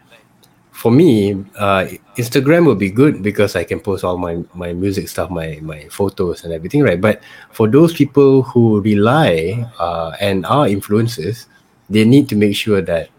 for 0.70 0.92
me, 0.92 1.34
uh, 1.58 1.90
Instagram 2.16 2.64
will 2.64 2.78
be 2.78 2.88
good 2.88 3.20
because 3.20 3.56
I 3.56 3.64
can 3.64 3.80
post 3.80 4.04
all 4.04 4.16
my 4.16 4.44
my 4.54 4.72
music 4.72 5.08
stuff, 5.08 5.28
my 5.28 5.58
my 5.60 5.90
photos 5.90 6.44
and 6.44 6.54
everything, 6.54 6.86
right? 6.86 7.00
But 7.00 7.20
for 7.50 7.66
those 7.66 7.92
people 7.92 8.42
who 8.42 8.80
rely 8.80 9.66
uh, 9.82 10.14
and 10.20 10.46
are 10.46 10.66
influencers, 10.70 11.46
they 11.90 12.04
need 12.06 12.28
to 12.30 12.36
make 12.36 12.54
sure 12.54 12.80
that 12.80 13.10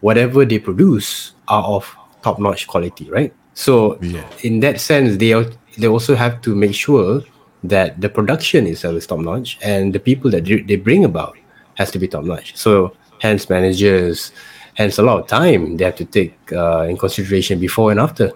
whatever 0.00 0.48
they 0.48 0.58
produce 0.58 1.32
are 1.48 1.64
of 1.64 1.84
top 2.22 2.40
notch 2.40 2.66
quality, 2.66 3.10
right? 3.12 3.32
So 3.52 4.00
Yeah. 4.00 4.24
in 4.40 4.60
that 4.64 4.80
sense, 4.80 5.20
they 5.20 5.36
they 5.76 5.86
also 5.86 6.16
have 6.16 6.40
to 6.48 6.56
make 6.56 6.72
sure 6.72 7.20
that 7.68 8.00
the 8.00 8.08
production 8.08 8.66
itself 8.66 8.96
is 8.96 9.06
top 9.06 9.20
notch 9.20 9.58
and 9.62 9.92
the 9.92 10.00
people 10.00 10.30
that 10.30 10.44
they 10.44 10.76
bring 10.76 11.04
about 11.04 11.36
has 11.74 11.90
to 11.90 11.98
be 11.98 12.08
top 12.08 12.24
notch. 12.24 12.56
So 12.56 12.96
hence 13.20 13.48
managers, 13.48 14.32
hence 14.74 14.98
a 14.98 15.02
lot 15.02 15.20
of 15.20 15.26
time 15.26 15.76
they 15.76 15.84
have 15.84 15.96
to 15.96 16.04
take 16.04 16.34
uh, 16.52 16.86
in 16.88 16.96
consideration 16.96 17.58
before 17.58 17.90
and 17.90 18.00
after. 18.00 18.32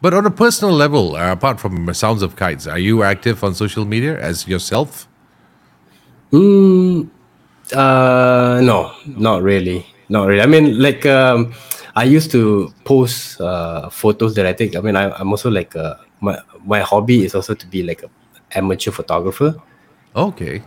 But 0.00 0.14
on 0.14 0.24
a 0.24 0.30
personal 0.30 0.74
level, 0.74 1.16
uh, 1.16 1.32
apart 1.32 1.60
from 1.60 1.92
Sounds 1.92 2.22
of 2.22 2.36
Kites, 2.36 2.66
are 2.66 2.78
you 2.78 3.02
active 3.02 3.44
on 3.44 3.54
social 3.54 3.84
media 3.84 4.18
as 4.18 4.48
yourself? 4.48 5.06
Uh, 6.32 7.04
no, 8.62 8.92
not 9.06 9.42
really, 9.42 9.86
not 10.08 10.26
really. 10.26 10.40
I 10.40 10.46
mean, 10.46 10.80
like 10.80 11.04
um, 11.04 11.52
I 11.94 12.04
used 12.04 12.30
to 12.32 12.72
post 12.84 13.40
uh, 13.40 13.90
photos 13.90 14.34
that 14.36 14.46
I 14.46 14.54
take. 14.54 14.74
I 14.74 14.80
mean, 14.80 14.96
I, 14.96 15.10
I'm 15.10 15.30
also 15.30 15.50
like 15.50 15.76
uh, 15.76 15.96
my 16.20 16.38
my 16.64 16.80
hobby 16.80 17.24
is 17.24 17.34
also 17.34 17.54
to 17.54 17.66
be 17.66 17.82
like 17.82 18.02
a 18.02 18.10
amateur 18.56 18.90
photographer. 18.90 19.54
Okay. 20.14 20.62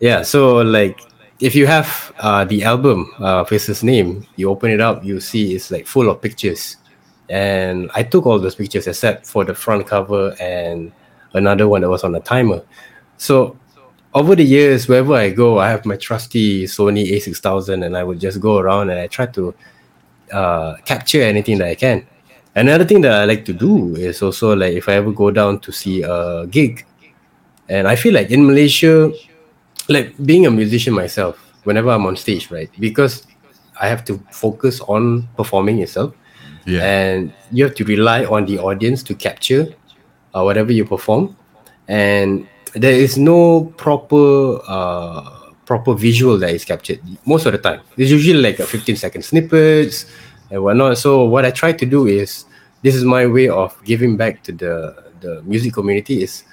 Yeah, 0.00 0.22
so 0.22 0.58
like 0.58 1.00
if 1.40 1.54
you 1.54 1.66
have 1.66 2.12
uh, 2.18 2.44
the 2.44 2.64
album 2.64 3.12
uh, 3.18 3.44
Faceless 3.44 3.82
Name, 3.82 4.26
you 4.36 4.50
open 4.50 4.70
it 4.70 4.80
up, 4.80 5.04
you 5.04 5.20
see 5.20 5.54
it's 5.54 5.70
like 5.70 5.86
full 5.86 6.08
of 6.08 6.20
pictures, 6.20 6.76
and 7.28 7.90
I 7.94 8.02
took 8.02 8.26
all 8.26 8.38
those 8.38 8.54
pictures 8.54 8.86
except 8.86 9.26
for 9.26 9.44
the 9.44 9.54
front 9.54 9.86
cover 9.86 10.34
and 10.40 10.92
another 11.34 11.68
one 11.68 11.82
that 11.82 11.90
was 11.90 12.04
on 12.04 12.14
a 12.14 12.20
timer. 12.20 12.62
So 13.18 13.56
over 14.14 14.34
the 14.34 14.44
years, 14.44 14.88
wherever 14.88 15.14
I 15.14 15.30
go, 15.30 15.58
I 15.58 15.70
have 15.70 15.84
my 15.84 15.96
trusty 15.96 16.64
Sony 16.64 17.12
A6000, 17.12 17.84
and 17.84 17.96
I 17.96 18.04
would 18.04 18.20
just 18.20 18.40
go 18.40 18.58
around 18.58 18.90
and 18.90 18.98
I 18.98 19.06
try 19.06 19.26
to 19.26 19.54
uh, 20.32 20.76
capture 20.84 21.22
anything 21.22 21.58
that 21.58 21.68
I 21.68 21.74
can. 21.74 22.06
Another 22.58 22.84
thing 22.84 23.02
that 23.02 23.12
I 23.12 23.24
like 23.24 23.44
to 23.44 23.52
do 23.52 23.94
is 23.94 24.20
also 24.20 24.56
like 24.56 24.72
if 24.74 24.88
I 24.88 24.94
ever 24.94 25.12
go 25.12 25.30
down 25.30 25.60
to 25.60 25.70
see 25.70 26.02
a 26.02 26.46
gig, 26.50 26.84
and 27.68 27.86
I 27.86 27.94
feel 27.94 28.12
like 28.14 28.30
in 28.30 28.46
Malaysia, 28.46 29.12
like 29.88 30.14
being 30.26 30.44
a 30.46 30.50
musician 30.50 30.92
myself, 30.92 31.38
whenever 31.62 31.90
I'm 31.90 32.04
on 32.04 32.16
stage, 32.16 32.50
right? 32.50 32.70
Because 32.80 33.26
I 33.80 33.86
have 33.86 34.04
to 34.06 34.18
focus 34.32 34.80
on 34.80 35.28
performing 35.36 35.78
itself. 35.80 36.14
Yeah. 36.66 36.84
and 36.84 37.32
you 37.50 37.64
have 37.64 37.74
to 37.76 37.84
rely 37.84 38.26
on 38.26 38.44
the 38.44 38.58
audience 38.58 39.02
to 39.04 39.14
capture 39.14 39.72
uh, 40.34 40.42
whatever 40.42 40.70
you 40.70 40.84
perform, 40.84 41.34
and 41.88 42.46
there 42.74 42.92
is 42.92 43.16
no 43.16 43.72
proper 43.78 44.60
uh, 44.68 45.54
proper 45.64 45.94
visual 45.94 46.36
that 46.38 46.50
is 46.50 46.64
captured 46.66 47.00
most 47.24 47.46
of 47.46 47.52
the 47.52 47.58
time. 47.58 47.80
It's 47.96 48.10
usually 48.10 48.42
like 48.42 48.58
a 48.58 48.66
15 48.66 48.96
second 48.96 49.22
snippets 49.22 50.04
and 50.50 50.62
whatnot. 50.62 50.98
So 50.98 51.24
what 51.24 51.44
I 51.44 51.50
try 51.52 51.72
to 51.72 51.86
do 51.86 52.06
is 52.06 52.44
this 52.82 52.94
is 52.94 53.04
my 53.04 53.26
way 53.26 53.48
of 53.48 53.74
giving 53.84 54.16
back 54.16 54.42
to 54.44 54.52
the 54.52 54.94
the 55.20 55.42
music 55.42 55.72
community 55.74 56.22
is 56.22 56.44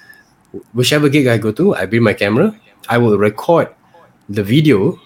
whichever 0.74 1.08
gig 1.08 1.26
I 1.26 1.38
go 1.38 1.52
to, 1.52 1.74
I 1.74 1.86
bring 1.86 2.02
my 2.02 2.14
camera, 2.14 2.54
I 2.88 2.98
will 2.98 3.16
record 3.18 3.68
the 4.28 4.42
video, 4.42 4.98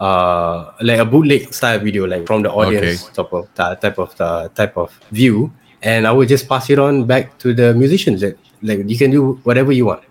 uh, 0.00 0.72
like 0.82 0.98
a 0.98 1.04
bootleg 1.04 1.52
style 1.54 1.78
video, 1.78 2.06
like 2.06 2.26
from 2.26 2.42
the 2.42 2.52
audience 2.52 3.08
type 3.14 3.32
of 3.32 3.48
uh, 3.58 3.74
type 3.76 3.98
of 3.98 4.20
uh, 4.20 4.48
type 4.54 4.76
of 4.76 4.92
view, 5.10 5.52
and 5.82 6.06
I 6.06 6.12
will 6.12 6.26
just 6.26 6.48
pass 6.48 6.68
it 6.70 6.78
on 6.78 7.06
back 7.06 7.38
to 7.38 7.54
the 7.54 7.72
musicians. 7.74 8.20
That 8.20 8.36
like 8.62 8.84
you 8.86 8.98
can 8.98 9.10
do 9.10 9.40
whatever 9.44 9.72
you 9.72 9.86
want 9.86 10.02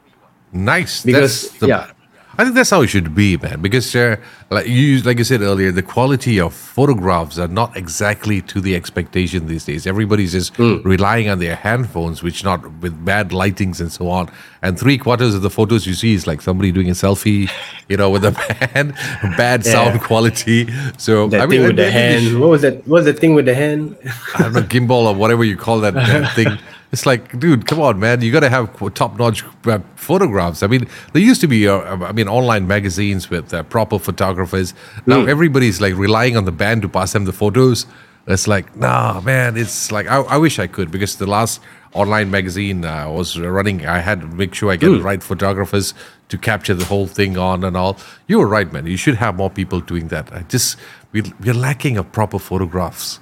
Nice. 0.54 1.04
because 1.04 1.50
That's 1.50 1.60
the- 1.60 1.68
yeah, 1.68 1.92
I 2.38 2.44
think 2.44 2.56
that's 2.56 2.72
how 2.72 2.82
it 2.82 2.88
should 2.88 3.14
be, 3.14 3.38
man. 3.38 3.62
Because 3.62 3.96
uh, 3.96 4.16
like 4.50 4.68
you, 4.68 5.00
like 5.02 5.20
you 5.20 5.24
said 5.24 5.42
earlier, 5.42 5.72
the 5.72 5.84
quality 5.84 6.40
of 6.40 6.54
photographs 6.54 7.38
are 7.38 7.48
not 7.48 7.78
exactly 7.78 8.42
to 8.44 8.60
the 8.60 8.76
expectation 8.76 9.46
these 9.46 9.66
days. 9.66 9.86
Everybody's 9.86 10.32
just 10.32 10.58
relying 10.58 11.30
on 11.30 11.38
their 11.38 11.56
handphones, 11.56 12.24
which 12.24 12.44
not 12.44 12.62
with 12.82 13.06
bad 13.06 13.30
lightings 13.30 13.80
and 13.80 13.92
so 13.92 14.10
on. 14.10 14.32
And 14.64 14.80
three 14.80 14.98
quarters 14.98 15.36
of 15.36 15.44
the 15.44 15.50
photos 15.52 15.86
you 15.86 15.94
see 15.94 16.14
is 16.16 16.26
like 16.26 16.42
somebody 16.42 16.72
doing 16.72 16.90
a 16.90 16.94
selfie, 16.94 17.52
you 17.88 17.98
know, 17.98 18.10
with 18.10 18.26
a 18.26 18.32
bad, 18.74 18.96
bad 19.38 19.64
sound 19.64 20.02
quality. 20.02 20.74
So 20.98 21.28
that 21.28 21.42
I 21.42 21.46
mean, 21.46 21.60
thing 21.60 21.68
with 21.68 21.80
I 21.80 21.84
the 21.84 21.92
hand. 21.92 22.40
What 22.40 22.50
was 22.50 22.62
that? 22.64 22.78
What 22.88 23.04
was 23.04 23.06
the 23.06 23.14
thing 23.14 23.36
with 23.36 23.46
the 23.46 23.54
hand? 23.56 23.96
I 24.36 24.44
don't 24.44 24.54
know, 24.54 24.62
gimbal 24.62 25.06
or 25.06 25.14
whatever 25.14 25.44
you 25.44 25.56
call 25.56 25.82
that, 25.82 25.94
that 25.94 26.34
thing. 26.36 26.58
It's 26.94 27.08
like, 27.08 27.40
dude, 27.40 27.66
come 27.66 27.82
on, 27.82 28.00
man. 28.00 28.22
You 28.22 28.32
got 28.32 28.42
to 28.42 28.50
have 28.50 28.94
top-notch 28.94 29.44
uh, 29.66 29.80
photographs. 29.96 30.62
I 30.62 30.68
mean, 30.68 30.88
there 31.12 31.24
used 31.24 31.42
to 31.42 31.48
be, 31.48 31.68
uh, 31.68 31.80
I 32.06 32.12
mean, 32.12 32.28
online 32.28 32.68
magazines 32.68 33.32
with 33.32 33.52
uh, 33.52 33.64
proper 33.64 33.98
photographers. 33.98 34.76
Now 35.08 35.26
everybody's 35.26 35.82
like 35.82 35.96
relying 35.96 36.38
on 36.38 36.46
the 36.46 36.52
band 36.52 36.84
to 36.84 36.90
pass 36.90 37.14
them 37.14 37.26
the 37.26 37.34
photos. 37.34 37.88
It's 38.28 38.48
like, 38.48 38.76
nah, 38.78 39.20
man. 39.22 39.58
It's 39.58 39.92
like 39.92 40.08
I, 40.08 40.18
I 40.22 40.38
wish 40.38 40.60
I 40.60 40.68
could 40.68 40.92
because 40.92 41.18
the 41.18 41.26
last 41.26 41.60
online 41.94 42.30
magazine 42.30 42.86
uh, 42.86 43.10
was 43.10 43.40
running. 43.40 43.88
I 43.88 43.98
had 43.98 44.22
to 44.22 44.28
make 44.28 44.54
sure 44.54 44.72
I 44.72 44.76
get 44.76 44.90
the 44.90 45.02
right 45.02 45.24
photographers 45.24 45.96
to 46.30 46.38
capture 46.38 46.76
the 46.76 46.86
whole 46.86 47.08
thing 47.08 47.38
on 47.38 47.64
and 47.64 47.76
all. 47.76 47.98
You 48.28 48.38
were 48.38 48.48
right, 48.48 48.72
man. 48.72 48.86
You 48.86 48.98
should 48.98 49.16
have 49.16 49.36
more 49.36 49.50
people 49.50 49.82
doing 49.82 50.10
that. 50.10 50.32
I 50.32 50.44
just 50.44 50.78
we, 51.12 51.24
we're 51.42 51.54
lacking 51.56 51.98
of 51.98 52.12
proper 52.12 52.40
photographs. 52.40 53.20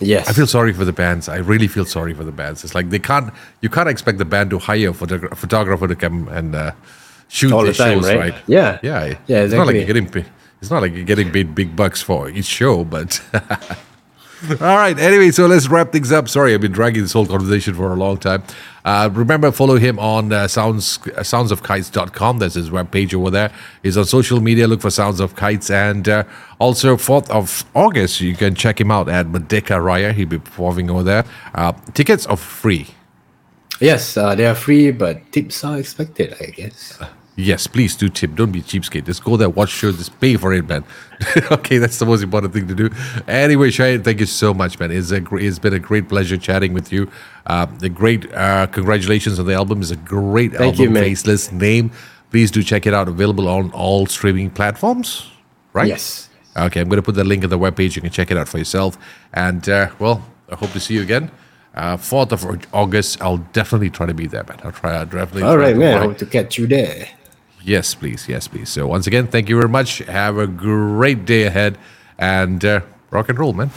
Yes, 0.00 0.28
I 0.28 0.32
feel 0.32 0.46
sorry 0.46 0.72
for 0.72 0.84
the 0.84 0.92
bands. 0.92 1.28
I 1.28 1.36
really 1.36 1.68
feel 1.68 1.84
sorry 1.84 2.14
for 2.14 2.24
the 2.24 2.32
bands. 2.32 2.64
It's 2.64 2.74
like 2.74 2.90
they 2.90 2.98
can't. 2.98 3.32
You 3.60 3.68
can't 3.68 3.88
expect 3.88 4.18
the 4.18 4.24
band 4.24 4.50
to 4.50 4.58
hire 4.58 4.90
a 4.90 4.92
photogra- 4.92 5.36
photographer 5.36 5.86
to 5.88 5.94
come 5.94 6.28
and 6.28 6.54
uh, 6.54 6.72
shoot 7.28 7.52
All 7.52 7.62
their 7.62 7.72
the 7.72 7.78
time, 7.78 7.98
shows, 8.02 8.08
right? 8.08 8.32
right? 8.32 8.42
Yeah. 8.46 8.78
yeah, 8.82 9.14
Yeah, 9.28 9.42
It's 9.44 9.54
not 9.54 9.66
like 9.66 9.76
you're 9.76 9.84
getting. 9.86 10.06
It's 10.60 10.70
not 10.70 10.82
like 10.82 10.92
you're 10.94 11.04
getting 11.04 11.30
paid 11.30 11.54
big 11.54 11.76
bucks 11.76 12.02
for 12.02 12.28
each 12.28 12.46
show, 12.46 12.84
but. 12.84 13.20
All 14.50 14.76
right. 14.76 14.98
Anyway, 14.98 15.30
so 15.30 15.46
let's 15.46 15.68
wrap 15.68 15.92
things 15.92 16.12
up. 16.12 16.28
Sorry, 16.28 16.54
I've 16.54 16.60
been 16.60 16.72
dragging 16.72 17.02
this 17.02 17.12
whole 17.12 17.26
conversation 17.26 17.74
for 17.74 17.92
a 17.92 17.96
long 17.96 18.18
time. 18.18 18.42
Uh, 18.84 19.08
remember, 19.12 19.50
follow 19.50 19.76
him 19.76 19.98
on 19.98 20.32
uh, 20.32 20.46
sounds 20.48 20.98
uh, 20.98 21.20
soundsofkites.com. 21.20 22.38
That's 22.38 22.54
his 22.54 22.68
webpage 22.70 23.14
over 23.14 23.30
there. 23.30 23.52
He's 23.82 23.96
on 23.96 24.04
social 24.04 24.40
media. 24.40 24.68
Look 24.68 24.82
for 24.82 24.90
Sounds 24.90 25.20
of 25.20 25.34
Kites. 25.36 25.70
And 25.70 26.08
uh, 26.08 26.24
also, 26.58 26.96
4th 26.96 27.30
of 27.30 27.64
August, 27.74 28.20
you 28.20 28.36
can 28.36 28.54
check 28.54 28.80
him 28.80 28.90
out 28.90 29.08
at 29.08 29.26
Madeka 29.26 29.80
Raya. 29.80 30.12
He'll 30.12 30.28
be 30.28 30.38
performing 30.38 30.90
over 30.90 31.02
there. 31.02 31.24
Uh, 31.54 31.72
tickets 31.94 32.26
are 32.26 32.36
free. 32.36 32.88
yes, 33.80 34.16
uh, 34.16 34.34
they 34.34 34.46
are 34.46 34.54
free, 34.54 34.90
but 34.90 35.32
tips 35.32 35.64
are 35.64 35.78
expected. 35.78 36.36
I 36.40 36.46
guess. 36.46 36.98
Yes, 37.36 37.66
please 37.66 37.96
do 37.96 38.08
tip. 38.08 38.36
Don't 38.36 38.52
be 38.52 38.62
cheapskate. 38.62 39.06
Just 39.06 39.24
go 39.24 39.36
there, 39.36 39.48
watch 39.48 39.70
show, 39.70 39.90
just 39.90 40.18
pay 40.20 40.36
for 40.36 40.52
it, 40.52 40.68
man. 40.68 40.84
okay, 41.50 41.78
that's 41.78 41.98
the 41.98 42.06
most 42.06 42.22
important 42.22 42.52
thing 42.52 42.68
to 42.68 42.74
do. 42.74 42.90
Anyway, 43.26 43.70
Shane, 43.70 44.04
thank 44.04 44.20
you 44.20 44.26
so 44.26 44.54
much, 44.54 44.78
man. 44.78 44.92
It's 44.92 45.10
a 45.10 45.22
it's 45.34 45.58
been 45.58 45.74
a 45.74 45.80
great 45.80 46.08
pleasure 46.08 46.36
chatting 46.36 46.74
with 46.74 46.92
you. 46.92 47.10
Uh, 47.46 47.66
the 47.66 47.88
great 47.88 48.32
uh, 48.32 48.68
congratulations 48.68 49.40
on 49.40 49.46
the 49.46 49.54
album. 49.54 49.80
It's 49.82 49.90
a 49.90 49.96
great 49.96 50.52
Thank 50.52 50.74
album, 50.74 50.80
you, 50.80 50.90
man. 50.90 51.02
Faceless 51.02 51.50
name. 51.50 51.90
Please 52.30 52.52
do 52.52 52.62
check 52.62 52.86
it 52.86 52.94
out. 52.94 53.08
Available 53.08 53.48
on 53.48 53.72
all 53.72 54.06
streaming 54.06 54.50
platforms, 54.50 55.28
right? 55.72 55.88
Yes. 55.88 56.28
Okay, 56.56 56.80
I'm 56.80 56.88
going 56.88 56.98
to 56.98 57.02
put 57.02 57.16
the 57.16 57.24
link 57.24 57.42
in 57.42 57.50
the 57.50 57.58
webpage. 57.58 57.96
You 57.96 58.02
can 58.02 58.12
check 58.12 58.30
it 58.30 58.36
out 58.36 58.46
for 58.46 58.58
yourself. 58.58 58.96
And 59.32 59.68
uh, 59.68 59.90
well, 59.98 60.24
I 60.48 60.54
hope 60.54 60.70
to 60.70 60.78
see 60.78 60.94
you 60.94 61.02
again. 61.02 61.32
Uh, 61.74 61.96
4th 61.96 62.30
of 62.30 62.66
August, 62.72 63.20
I'll 63.20 63.38
definitely 63.38 63.90
try 63.90 64.06
to 64.06 64.14
be 64.14 64.28
there, 64.28 64.44
man. 64.44 64.60
I'll 64.62 64.70
try. 64.70 64.94
I'll 64.94 65.06
definitely. 65.06 65.42
All 65.42 65.58
right, 65.58 65.72
to 65.72 65.78
man. 65.80 65.98
I 65.98 66.06
hope 66.06 66.18
to 66.18 66.26
catch 66.26 66.56
you 66.58 66.68
there. 66.68 67.08
Yes, 67.64 67.94
please. 67.94 68.28
Yes, 68.28 68.46
please. 68.46 68.68
So, 68.68 68.86
once 68.86 69.06
again, 69.06 69.26
thank 69.26 69.48
you 69.48 69.56
very 69.56 69.70
much. 69.70 69.98
Have 69.98 70.36
a 70.36 70.46
great 70.46 71.24
day 71.24 71.44
ahead 71.44 71.78
and 72.18 72.62
uh, 72.62 72.80
rock 73.10 73.30
and 73.30 73.38
roll, 73.38 73.54
man. 73.54 73.70